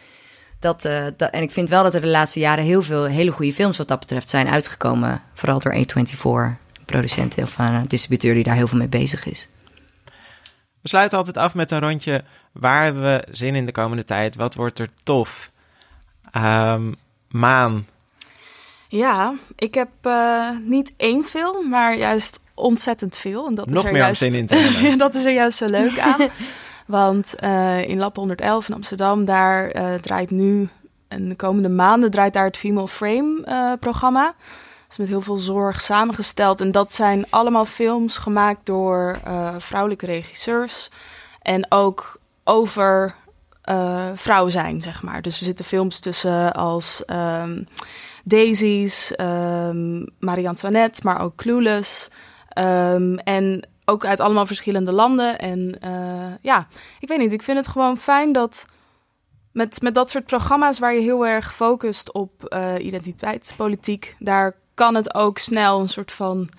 dat, 0.60 0.84
eh, 0.84 1.04
dat, 1.16 1.30
en 1.30 1.42
ik 1.42 1.50
vind 1.50 1.68
wel 1.68 1.82
dat 1.82 1.94
er 1.94 2.00
de 2.00 2.06
laatste 2.06 2.40
jaren 2.40 2.64
heel 2.64 2.82
veel 2.82 3.04
hele 3.04 3.30
goede 3.30 3.52
films 3.52 3.76
wat 3.76 3.88
dat 3.88 3.98
betreft 4.00 4.28
zijn 4.30 4.48
uitgekomen. 4.48 5.22
Vooral 5.34 5.58
door 5.58 5.74
A24, 5.74 6.56
producent 6.84 7.38
of 7.38 7.58
een 7.58 7.84
distributeur 7.86 8.34
die 8.34 8.44
daar 8.44 8.54
heel 8.56 8.68
veel 8.68 8.78
mee 8.78 8.88
bezig 8.88 9.26
is. 9.26 9.48
We 10.82 10.88
sluiten 10.88 11.18
altijd 11.18 11.36
af 11.36 11.54
met 11.54 11.70
een 11.70 11.80
rondje. 11.80 12.24
Waar 12.52 12.84
hebben 12.84 13.02
we 13.02 13.24
zin 13.30 13.54
in 13.54 13.66
de 13.66 13.72
komende 13.72 14.04
tijd? 14.04 14.36
Wat 14.36 14.54
wordt 14.54 14.78
er 14.78 14.88
tof? 15.02 15.50
Ehm, 16.30 16.92
Maan. 17.28 17.86
Ja, 18.88 19.34
ik 19.56 19.74
heb 19.74 19.88
eh, 20.02 20.48
niet 20.64 20.92
één 20.96 21.24
film, 21.24 21.68
maar 21.68 21.96
juist 21.96 22.40
ontzettend 22.54 23.16
veel. 23.16 23.46
En 23.46 23.54
dat 23.54 23.66
Nog 23.66 23.78
is 23.78 23.84
er 23.84 23.92
meer 23.92 24.02
juist, 24.02 24.22
zin 24.22 24.34
in 24.34 24.46
te 24.46 24.54
hebben. 24.54 24.98
dat 25.04 25.14
is 25.14 25.24
er 25.24 25.32
juist 25.32 25.58
zo 25.58 25.66
leuk 25.66 25.98
aan. 25.98 26.28
Want 26.86 27.34
eh, 27.34 27.88
in 27.88 27.98
Lab 27.98 28.16
111 28.16 28.68
in 28.68 28.74
Amsterdam, 28.74 29.24
daar 29.24 29.68
eh, 29.68 29.94
draait 29.94 30.30
nu... 30.30 30.68
En 31.08 31.28
de 31.28 31.34
komende 31.34 31.68
maanden 31.68 32.10
draait 32.10 32.32
daar 32.32 32.44
het 32.44 32.56
Female 32.56 32.88
Frame 32.88 33.76
programma. 33.80 34.34
Is 34.92 34.98
met 34.98 35.08
heel 35.08 35.20
veel 35.20 35.36
zorg 35.36 35.80
samengesteld. 35.80 36.60
En 36.60 36.70
dat 36.70 36.92
zijn 36.92 37.24
allemaal 37.30 37.64
films 37.64 38.16
gemaakt 38.16 38.66
door 38.66 39.20
eh, 39.24 39.54
vrouwelijke 39.58 40.06
regisseurs. 40.06 40.88
En 41.42 41.66
ook 41.68 42.20
over 42.44 43.14
eh 43.62 44.10
vrouw 44.14 44.48
zijn, 44.48 44.80
zeg 44.80 45.02
maar. 45.02 45.22
Dus 45.22 45.38
er 45.38 45.44
zitten 45.44 45.64
films 45.64 46.00
tussen 46.00 46.52
als 46.52 47.04
ehm, 47.04 47.62
Daisies, 48.24 49.14
ehm 49.14 50.06
Marie-Antoinette, 50.18 51.00
maar 51.04 51.20
ook 51.20 51.36
Clueless. 51.36 52.08
Ehm, 52.48 53.14
en 53.14 53.68
ook 53.84 54.04
uit 54.04 54.20
allemaal 54.20 54.46
verschillende 54.46 54.92
landen. 54.92 55.38
En 55.38 55.80
eh, 55.80 56.34
ja, 56.42 56.66
ik 57.00 57.08
weet 57.08 57.18
niet, 57.18 57.32
ik 57.32 57.42
vind 57.42 57.58
het 57.58 57.66
gewoon 57.66 57.96
fijn 57.96 58.32
dat 58.32 58.66
met, 59.52 59.82
met 59.82 59.94
dat 59.94 60.10
soort 60.10 60.24
programma's 60.24 60.78
waar 60.78 60.94
je 60.94 61.00
heel 61.00 61.26
erg 61.26 61.54
focust 61.54 62.12
op 62.12 62.44
eh, 62.44 62.74
identiteitspolitiek, 62.78 64.16
daar 64.18 64.60
kan 64.74 64.94
het 64.94 65.14
ook 65.14 65.38
snel 65.38 65.80
een 65.80 65.88
soort 65.88 66.12
van, 66.12 66.50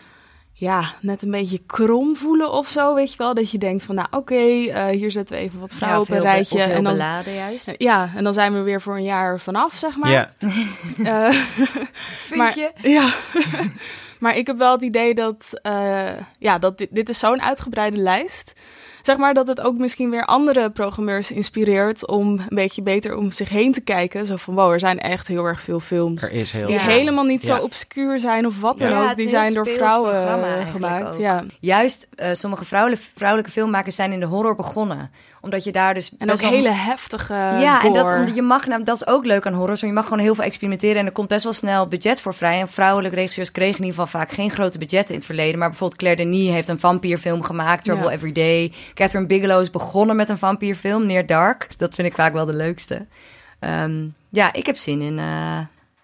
ja, 0.63 0.93
net 1.01 1.21
een 1.21 1.31
beetje 1.31 1.61
krom 1.65 2.15
voelen 2.15 2.51
of 2.51 2.67
zo, 2.67 2.93
weet 2.93 3.11
je 3.11 3.17
wel. 3.17 3.33
Dat 3.33 3.51
je 3.51 3.57
denkt 3.57 3.83
van, 3.83 3.95
nou 3.95 4.07
oké, 4.11 4.35
eh, 4.35 4.87
hier 4.87 5.11
zetten 5.11 5.35
we 5.35 5.41
even 5.41 5.59
wat 5.59 5.73
vrouwen 5.73 6.01
op 6.01 6.09
een 6.09 6.21
rijtje. 6.21 6.61
en 6.61 6.83
dan, 6.83 6.93
beladen 6.93 7.33
juist. 7.33 7.71
Ja, 7.77 8.11
en 8.15 8.23
dan 8.23 8.33
zijn 8.33 8.53
we 8.53 8.59
weer 8.59 8.81
voor 8.81 8.95
een 8.95 9.03
jaar 9.03 9.39
vanaf, 9.39 9.73
zeg 9.75 9.95
maar. 9.95 10.11
Ja. 10.11 10.31
Eh, 11.03 11.29
Vind 12.27 12.35
maar, 12.35 12.59
je? 12.59 12.71
Ja. 12.97 13.13
maar 14.19 14.37
ik 14.37 14.47
heb 14.47 14.57
wel 14.57 14.71
het 14.71 14.81
idee 14.81 15.13
dat, 15.13 15.59
eh, 15.61 16.09
ja, 16.39 16.59
dat 16.59 16.77
dit, 16.77 16.87
dit 16.91 17.09
is 17.09 17.19
zo'n 17.19 17.41
uitgebreide 17.41 17.97
lijst. 17.97 18.53
Zeg 19.03 19.17
maar 19.17 19.33
dat 19.33 19.47
het 19.47 19.61
ook 19.61 19.77
misschien 19.77 20.09
weer 20.09 20.25
andere 20.25 20.69
programmeurs 20.69 21.31
inspireert 21.31 22.07
om 22.07 22.27
een 22.29 22.45
beetje 22.49 22.81
beter 22.81 23.15
om 23.17 23.31
zich 23.31 23.49
heen 23.49 23.71
te 23.73 23.81
kijken. 23.81 24.25
Zo 24.25 24.35
van, 24.35 24.53
wow, 24.53 24.71
er 24.71 24.79
zijn 24.79 24.99
echt 24.99 25.27
heel 25.27 25.45
erg 25.45 25.61
veel 25.61 25.79
films 25.79 26.23
Er 26.23 26.31
is 26.31 26.51
heel 26.51 26.67
die 26.67 26.79
helemaal 26.79 27.23
niet 27.23 27.43
zo 27.43 27.57
obscuur 27.57 28.19
zijn 28.19 28.45
of 28.45 28.59
wat 28.59 28.77
dan 28.77 28.93
ook. 28.93 29.15
Die 29.15 29.25
is 29.25 29.31
een 29.31 29.39
zijn 29.41 29.53
door 29.53 29.67
vrouwen 29.67 30.65
gemaakt. 30.71 31.17
Ja. 31.17 31.43
Juist, 31.59 32.07
eh, 32.15 32.29
sommige 32.33 32.65
vrouwelijke, 32.65 33.05
vrouwelijke 33.15 33.51
filmmakers 33.53 33.95
zijn 33.95 34.11
in 34.11 34.19
de 34.19 34.25
horror 34.25 34.55
begonnen. 34.55 35.11
Omdat 35.41 35.63
je 35.63 35.71
daar 35.71 35.93
dus 35.93 36.09
En 36.09 36.15
ook 36.21 36.27
best 36.27 36.41
wel- 36.41 36.49
hele 36.51 36.69
heftige 36.69 37.33
Ja, 37.33 37.83
en 37.83 37.93
dat, 37.93 38.11
omdat 38.11 38.35
je 38.35 38.41
mag, 38.41 38.65
nou, 38.67 38.83
dat 38.83 38.95
is 38.95 39.07
ook 39.07 39.25
leuk 39.25 39.45
aan 39.45 39.53
horror. 39.53 39.77
Zo, 39.77 39.85
je 39.85 39.93
mag 39.93 40.03
gewoon 40.03 40.19
heel 40.19 40.35
veel 40.35 40.43
experimenteren 40.43 40.95
en 40.99 41.05
er 41.05 41.11
komt 41.11 41.27
best 41.27 41.43
wel 41.43 41.53
snel 41.53 41.87
budget 41.87 42.21
voor 42.21 42.33
vrij. 42.33 42.59
En 42.59 42.67
vrouwelijke 42.67 43.15
regisseurs 43.17 43.51
kregen 43.51 43.77
in 43.79 43.85
ieder 43.85 43.99
geval 43.99 44.19
vaak 44.21 44.31
geen 44.31 44.49
grote 44.51 44.77
budgetten 44.77 45.09
in 45.09 45.15
het 45.15 45.25
verleden. 45.25 45.59
Maar 45.59 45.69
bijvoorbeeld 45.69 45.99
Claire 45.99 46.23
Denis 46.23 46.49
heeft 46.49 46.67
een 46.67 46.79
vampierfilm 46.79 47.41
gemaakt, 47.41 47.83
Trouble 47.83 48.05
Ja. 48.05 48.11
Every 48.11 48.31
Day. 48.31 48.71
Catherine 48.93 49.27
Bigelow 49.27 49.61
is 49.61 49.69
begonnen 49.69 50.15
met 50.15 50.29
een 50.29 50.37
vampierfilm, 50.37 51.05
Near 51.05 51.25
Dark. 51.25 51.67
Dat 51.77 51.95
vind 51.95 52.07
ik 52.07 52.13
vaak 52.13 52.33
wel 52.33 52.45
de 52.45 52.53
leukste. 52.53 53.07
Ehm, 53.59 54.05
ja, 54.29 54.53
ik 54.53 54.65
heb 54.65 54.77
zin 54.77 55.01
in... 55.01 55.19
eh, 55.19 55.59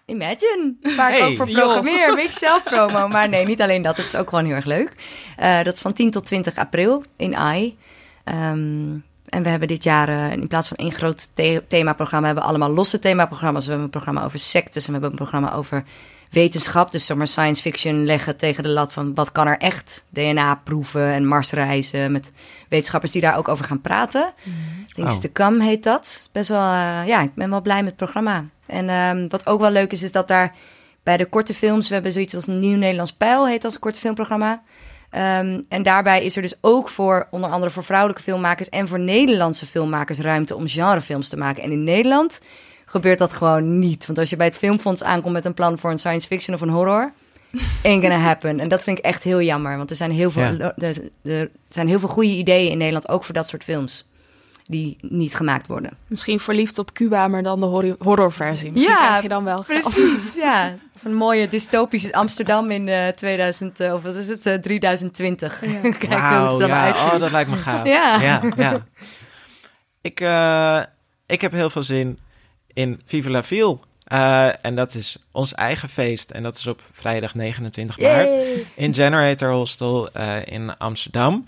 Imagine, 0.06 0.74
waar 0.96 1.16
ik 1.18 1.22
ook 1.24 1.36
voor 1.36 1.48
joh. 1.48 1.58
programmeer. 1.60 2.08
Een 2.08 2.14
beetje 2.14 2.38
zelfpromo. 2.38 3.08
Maar 3.08 3.28
nee, 3.28 3.46
niet 3.46 3.62
alleen 3.62 3.82
dat. 3.82 3.96
Het 3.96 4.06
is 4.06 4.16
ook 4.16 4.28
gewoon 4.28 4.44
heel 4.44 4.54
erg 4.54 4.64
leuk. 4.64 4.92
Eh, 5.36 5.62
dat 5.62 5.74
is 5.74 5.80
van 5.80 5.92
10 5.92 6.10
tot 6.10 6.24
20 6.26 6.56
april 6.56 7.04
in 7.16 7.36
AI. 7.36 7.78
Ehm, 8.24 8.90
en 9.28 9.42
we 9.42 9.48
hebben 9.48 9.68
dit 9.68 9.82
jaar 9.84 10.08
eh, 10.08 10.32
in 10.32 10.46
plaats 10.48 10.68
van 10.68 10.76
één 10.76 10.92
groot 10.92 11.28
the- 11.36 11.64
themaprogramma... 11.68 12.26
hebben 12.26 12.44
we 12.44 12.50
allemaal 12.50 12.70
losse 12.70 12.98
themaprogramma's. 12.98 13.62
We 13.64 13.68
hebben 13.68 13.84
een 13.84 14.00
programma 14.00 14.24
over 14.24 14.38
sectes 14.38 14.82
en 14.86 14.86
we 14.86 14.92
hebben 14.92 15.10
een 15.10 15.16
programma 15.24 15.52
over 15.54 15.84
wetenschap. 16.30 16.90
Dus 16.90 17.06
zeg 17.06 17.16
maar 17.16 17.28
science 17.28 17.62
fiction 17.62 18.04
leggen 18.04 18.36
tegen 18.36 18.62
de 18.62 18.68
lat 18.68 18.92
van... 18.92 19.14
wat 19.14 19.32
kan 19.32 19.46
er 19.46 19.58
echt? 19.58 20.04
DNA-proeven 20.08 21.06
en 21.06 21.26
Marsreizen 21.26 22.12
met 22.12 22.32
wetenschappers 22.68 23.12
die 23.12 23.20
daar 23.20 23.36
ook 23.36 23.48
over 23.48 23.64
gaan 23.64 23.80
praten. 23.80 24.32
Things 24.92 25.14
Oh. 25.14 25.20
to 25.20 25.28
come 25.32 25.64
heet 25.64 25.82
dat. 25.82 26.28
Best 26.32 26.48
wel, 26.48 26.58
eh, 26.64 27.06
ja, 27.06 27.20
ik 27.20 27.34
ben 27.34 27.50
wel 27.50 27.60
blij 27.60 27.78
met 27.78 27.86
het 27.86 27.96
programma. 27.96 28.44
En 28.66 28.88
ehm, 28.88 29.28
wat 29.28 29.46
ook 29.46 29.60
wel 29.60 29.70
leuk 29.70 29.92
is, 29.92 30.02
is 30.02 30.12
dat 30.12 30.28
daar 30.28 30.54
bij 31.02 31.16
de 31.16 31.26
korte 31.26 31.54
films... 31.54 31.88
we 31.88 31.94
hebben 31.94 32.12
zoiets 32.12 32.34
als 32.34 32.46
Nieuw 32.46 32.76
Nederlands 32.76 33.12
Pijl, 33.12 33.46
heet 33.46 33.64
als 33.64 33.74
een 33.74 33.80
korte 33.80 34.00
filmprogramma... 34.00 34.62
Ehm, 35.10 35.60
en 35.68 35.82
daarbij 35.82 36.24
is 36.24 36.36
er 36.36 36.42
dus 36.42 36.54
ook 36.60 36.88
voor 36.88 37.26
onder 37.30 37.50
andere 37.50 37.72
voor 37.72 37.84
vrouwelijke 37.84 38.22
filmmakers 38.22 38.68
en 38.68 38.88
voor 38.88 39.00
Nederlandse 39.00 39.66
filmmakers 39.66 40.18
ruimte 40.18 40.56
om 40.56 40.68
genrefilms 40.68 41.28
te 41.28 41.36
maken. 41.36 41.62
En 41.62 41.72
in 41.72 41.84
Nederland 41.84 42.40
gebeurt 42.90 43.18
dat 43.18 43.32
gewoon 43.32 43.78
niet. 43.78 44.06
Want 44.06 44.18
als 44.18 44.30
je 44.30 44.36
bij 44.36 44.46
het 44.46 44.56
Filmfonds 44.56 45.02
aankomt 45.02 45.32
met 45.32 45.44
een 45.44 45.54
plan 45.54 45.78
voor 45.78 45.90
een 45.90 45.98
science 45.98 46.26
fiction 46.26 46.54
of 46.56 46.60
een 46.62 46.68
horror, 46.68 47.12
ain't 47.84 48.02
gonna 48.04 48.18
happen. 48.18 48.60
En 48.60 48.68
dat 48.68 48.82
vind 48.82 48.98
ik 48.98 49.04
echt 49.04 49.22
heel 49.22 49.40
jammer, 49.42 49.76
want 49.76 49.90
er 49.90 49.96
zijn 49.96 50.10
heel 50.10 50.30
veel, 50.30 50.42
Ja. 50.42 50.74
er, 50.76 50.96
er 51.22 51.50
zijn 51.68 51.88
heel 51.88 51.98
veel 51.98 52.08
goede 52.08 52.28
ideeën 52.36 52.70
in 52.70 52.78
Nederland, 52.78 53.08
ook 53.08 53.24
voor 53.24 53.34
dat 53.34 53.48
soort 53.48 53.64
films, 53.64 54.08
die 54.64 54.96
niet 55.00 55.34
gemaakt 55.34 55.66
worden. 55.66 55.90
Misschien 56.06 56.40
verliefd 56.40 56.78
op 56.78 56.92
Cuba, 56.92 57.28
maar 57.28 57.42
dan 57.42 57.60
de 57.60 57.66
horror- 57.66 57.96
horrorversie. 57.98 58.72
Misschien 58.72 58.96
krijg 58.96 59.22
je 59.22 59.28
dan 59.28 59.44
wel 59.44 59.62
geld. 59.62 59.82
precies. 59.82 60.34
Ja, 60.42 60.74
van 60.96 61.10
een 61.10 61.16
mooie 61.16 61.48
dystopische 61.48 62.12
Amsterdam 62.12 62.70
in 62.70 62.88
eh 62.88 63.08
2000, 63.08 63.80
eh, 63.80 63.92
of 63.94 64.02
wat 64.02 64.14
is 64.14 64.28
het, 64.28 64.46
eh, 64.46 64.54
3020. 64.54 65.58
Kijken 65.58 65.80
hoe 65.82 65.90
het 65.90 66.08
Wauw, 66.08 66.52
er 66.52 66.58
dan 66.58 66.68
ja. 66.68 66.84
uitziet. 66.84 67.12
Oh, 67.12 67.18
dat 67.18 67.30
lijkt 67.30 67.50
me 67.50 67.56
gaaf. 67.56 67.86
Ja. 67.86 68.20
ja, 68.20 68.42
ja. 68.56 68.84
Ik, 70.00 70.20
eh, 70.20 70.80
ik 71.26 71.40
heb 71.40 71.52
heel 71.52 71.70
veel 71.70 71.82
zin 71.82 72.18
in 72.80 73.00
Vive 73.06 73.30
la 73.30 73.42
Ville. 73.42 73.78
Eh, 74.04 74.48
en 74.62 74.74
dat 74.74 74.94
is 74.94 75.16
ons 75.30 75.54
eigen 75.54 75.88
feest. 75.88 76.30
En 76.30 76.42
dat 76.42 76.56
is 76.56 76.66
op 76.66 76.82
vrijdag 76.92 77.34
29 77.34 77.98
maart 77.98 78.36
in 78.74 78.94
Generator 78.94 79.52
Hostel 79.52 80.10
eh, 80.12 80.36
in 80.44 80.78
Amsterdam. 80.78 81.46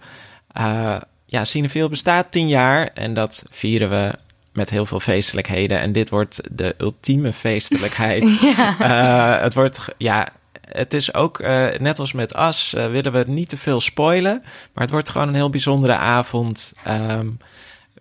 Eh 0.53 0.97
ja, 1.27 1.45
Cineville 1.45 1.89
bestaat 1.89 2.31
tien 2.31 2.49
jaar 2.49 2.91
en 2.95 3.15
dat 3.15 3.43
vieren 3.51 3.91
we 3.91 4.13
met 4.53 4.71
heel 4.71 4.87
veel 4.87 5.01
feestelijkheden. 5.01 5.79
En 5.81 5.93
dit 5.93 6.11
wordt 6.11 6.41
de 6.51 6.75
ultieme 6.79 7.33
feestelijkheid. 7.33 8.39
Ja. 8.41 9.39
Het 9.43 9.55
wordt, 9.55 9.81
ja, 9.99 10.29
het 10.61 10.95
is 10.95 11.15
ook, 11.15 11.39
net 11.79 11.99
als 11.99 12.13
met 12.13 12.35
As, 12.35 12.71
willen 12.71 13.13
we 13.13 13.25
niet 13.27 13.49
te 13.49 13.57
veel 13.57 13.81
spoilen. 13.81 14.41
Maar 14.73 14.85
het 14.85 14.91
wordt 14.91 15.11
gewoon 15.11 15.29
een 15.29 15.35
heel 15.35 15.51
bijzondere 15.51 15.95
avond. 15.95 16.73
ehm, 16.85 17.27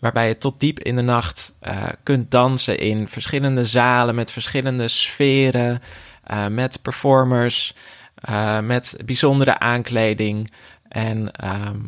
waarbij 0.01 0.27
je 0.27 0.37
tot 0.37 0.59
diep 0.59 0.79
in 0.79 0.95
de 0.95 1.01
nacht 1.01 1.55
eh, 1.59 1.87
kunt 2.03 2.31
dansen 2.31 2.79
in 2.79 3.07
verschillende 3.07 3.65
zalen 3.65 4.15
met 4.15 4.31
verschillende 4.31 4.87
sferen. 4.87 5.81
eh, 6.23 6.47
met 6.47 6.81
performers, 6.81 7.75
eh, 8.15 8.59
met 8.59 8.97
bijzondere 9.05 9.59
aankleding. 9.59 10.51
En 10.87 11.31
ehm, 11.31 11.79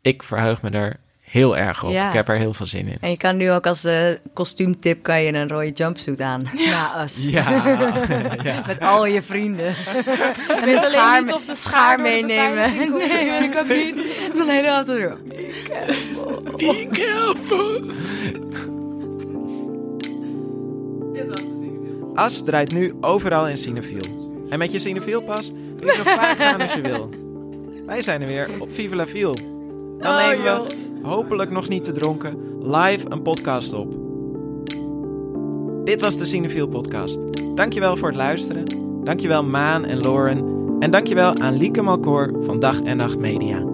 ik 0.00 0.22
verheug 0.22 0.62
me 0.62 0.70
er 0.70 1.00
heel 1.32 1.56
erg 1.56 1.84
op. 1.84 1.90
Ja. 1.90 2.06
Ik 2.08 2.12
heb 2.12 2.28
er 2.28 2.36
heel 2.36 2.54
veel 2.54 2.66
zin 2.66 2.86
in. 2.88 2.96
En 3.00 3.10
je 3.10 3.16
kan 3.16 3.36
nu 3.36 3.50
ook 3.52 3.66
als 3.66 3.84
eh, 3.84 3.96
kostuumtip 4.32 5.02
kan 5.02 5.22
je 5.22 5.32
een 5.34 5.48
rode 5.48 5.70
jumpsuit 5.70 6.20
aan. 6.20 6.44
Ja, 6.56 7.02
us. 7.02 7.26
Ja, 7.30 7.50
ja. 8.42 8.62
Met 8.66 8.80
al 8.80 9.06
je 9.06 9.22
vrienden. 9.22 9.74
en 10.62 10.68
een 10.68 10.80
schaar, 10.80 11.22
niet 11.24 11.32
of 11.32 11.44
de 11.44 11.54
schaar 11.54 11.56
schaar 11.56 11.96
door 11.96 12.06
de 12.06 12.12
meenemen. 12.12 12.90
komt. 12.90 13.08
Nee, 13.08 13.30
weet 13.30 13.42
ik 13.42 13.56
ook 13.58 13.68
niet. 13.68 14.02
Dan 14.36 14.46
de 14.46 14.52
hele 14.52 14.68
auto 14.68 14.92
erop. 14.92 15.18
Be 16.56 16.88
careful. 16.90 17.90
As 22.14 22.42
draait 22.44 22.72
nu 22.72 22.92
overal 23.00 23.48
in 23.48 23.56
Cinefiel. 23.56 24.20
En 24.48 24.58
met 24.58 24.72
je 24.72 24.78
Cinefiel 24.78 25.20
pas 25.22 25.52
kun 25.78 25.86
je 25.86 25.92
zo 25.92 26.02
vaak 26.02 26.38
gaan 26.38 26.60
als 26.60 26.72
je 26.72 26.80
wil. 26.80 27.10
Wij 27.86 28.02
zijn 28.02 28.20
er 28.20 28.26
weer 28.26 28.48
op 28.58 28.72
Vive 28.72 28.96
la 28.96 29.06
Viel. 29.06 29.34
Dan 29.98 30.14
Oh, 30.14 30.28
nemen 30.28 30.44
we, 30.64 30.90
hopelijk 31.02 31.50
nog 31.50 31.68
niet 31.68 31.84
te 31.84 31.92
dronken, 31.92 32.36
live 32.62 33.06
een 33.08 33.22
podcast 33.22 33.72
op. 33.72 34.00
Dit 35.84 36.00
was 36.00 36.16
de 36.16 36.24
Cinefiel 36.24 36.68
podcast. 36.68 37.20
Dankjewel 37.54 37.96
voor 37.96 38.08
het 38.08 38.16
luisteren. 38.16 38.64
Dankjewel 39.04 39.44
Maan 39.44 39.84
en 39.84 40.00
Lauren. 40.00 40.60
En 40.78 40.90
dankjewel 40.90 41.34
aan 41.36 41.56
Lieke 41.56 41.82
Malkoor 41.82 42.32
van 42.40 42.58
Dag 42.58 42.82
en 42.82 42.96
Nacht 42.96 43.18
Media. 43.18 43.71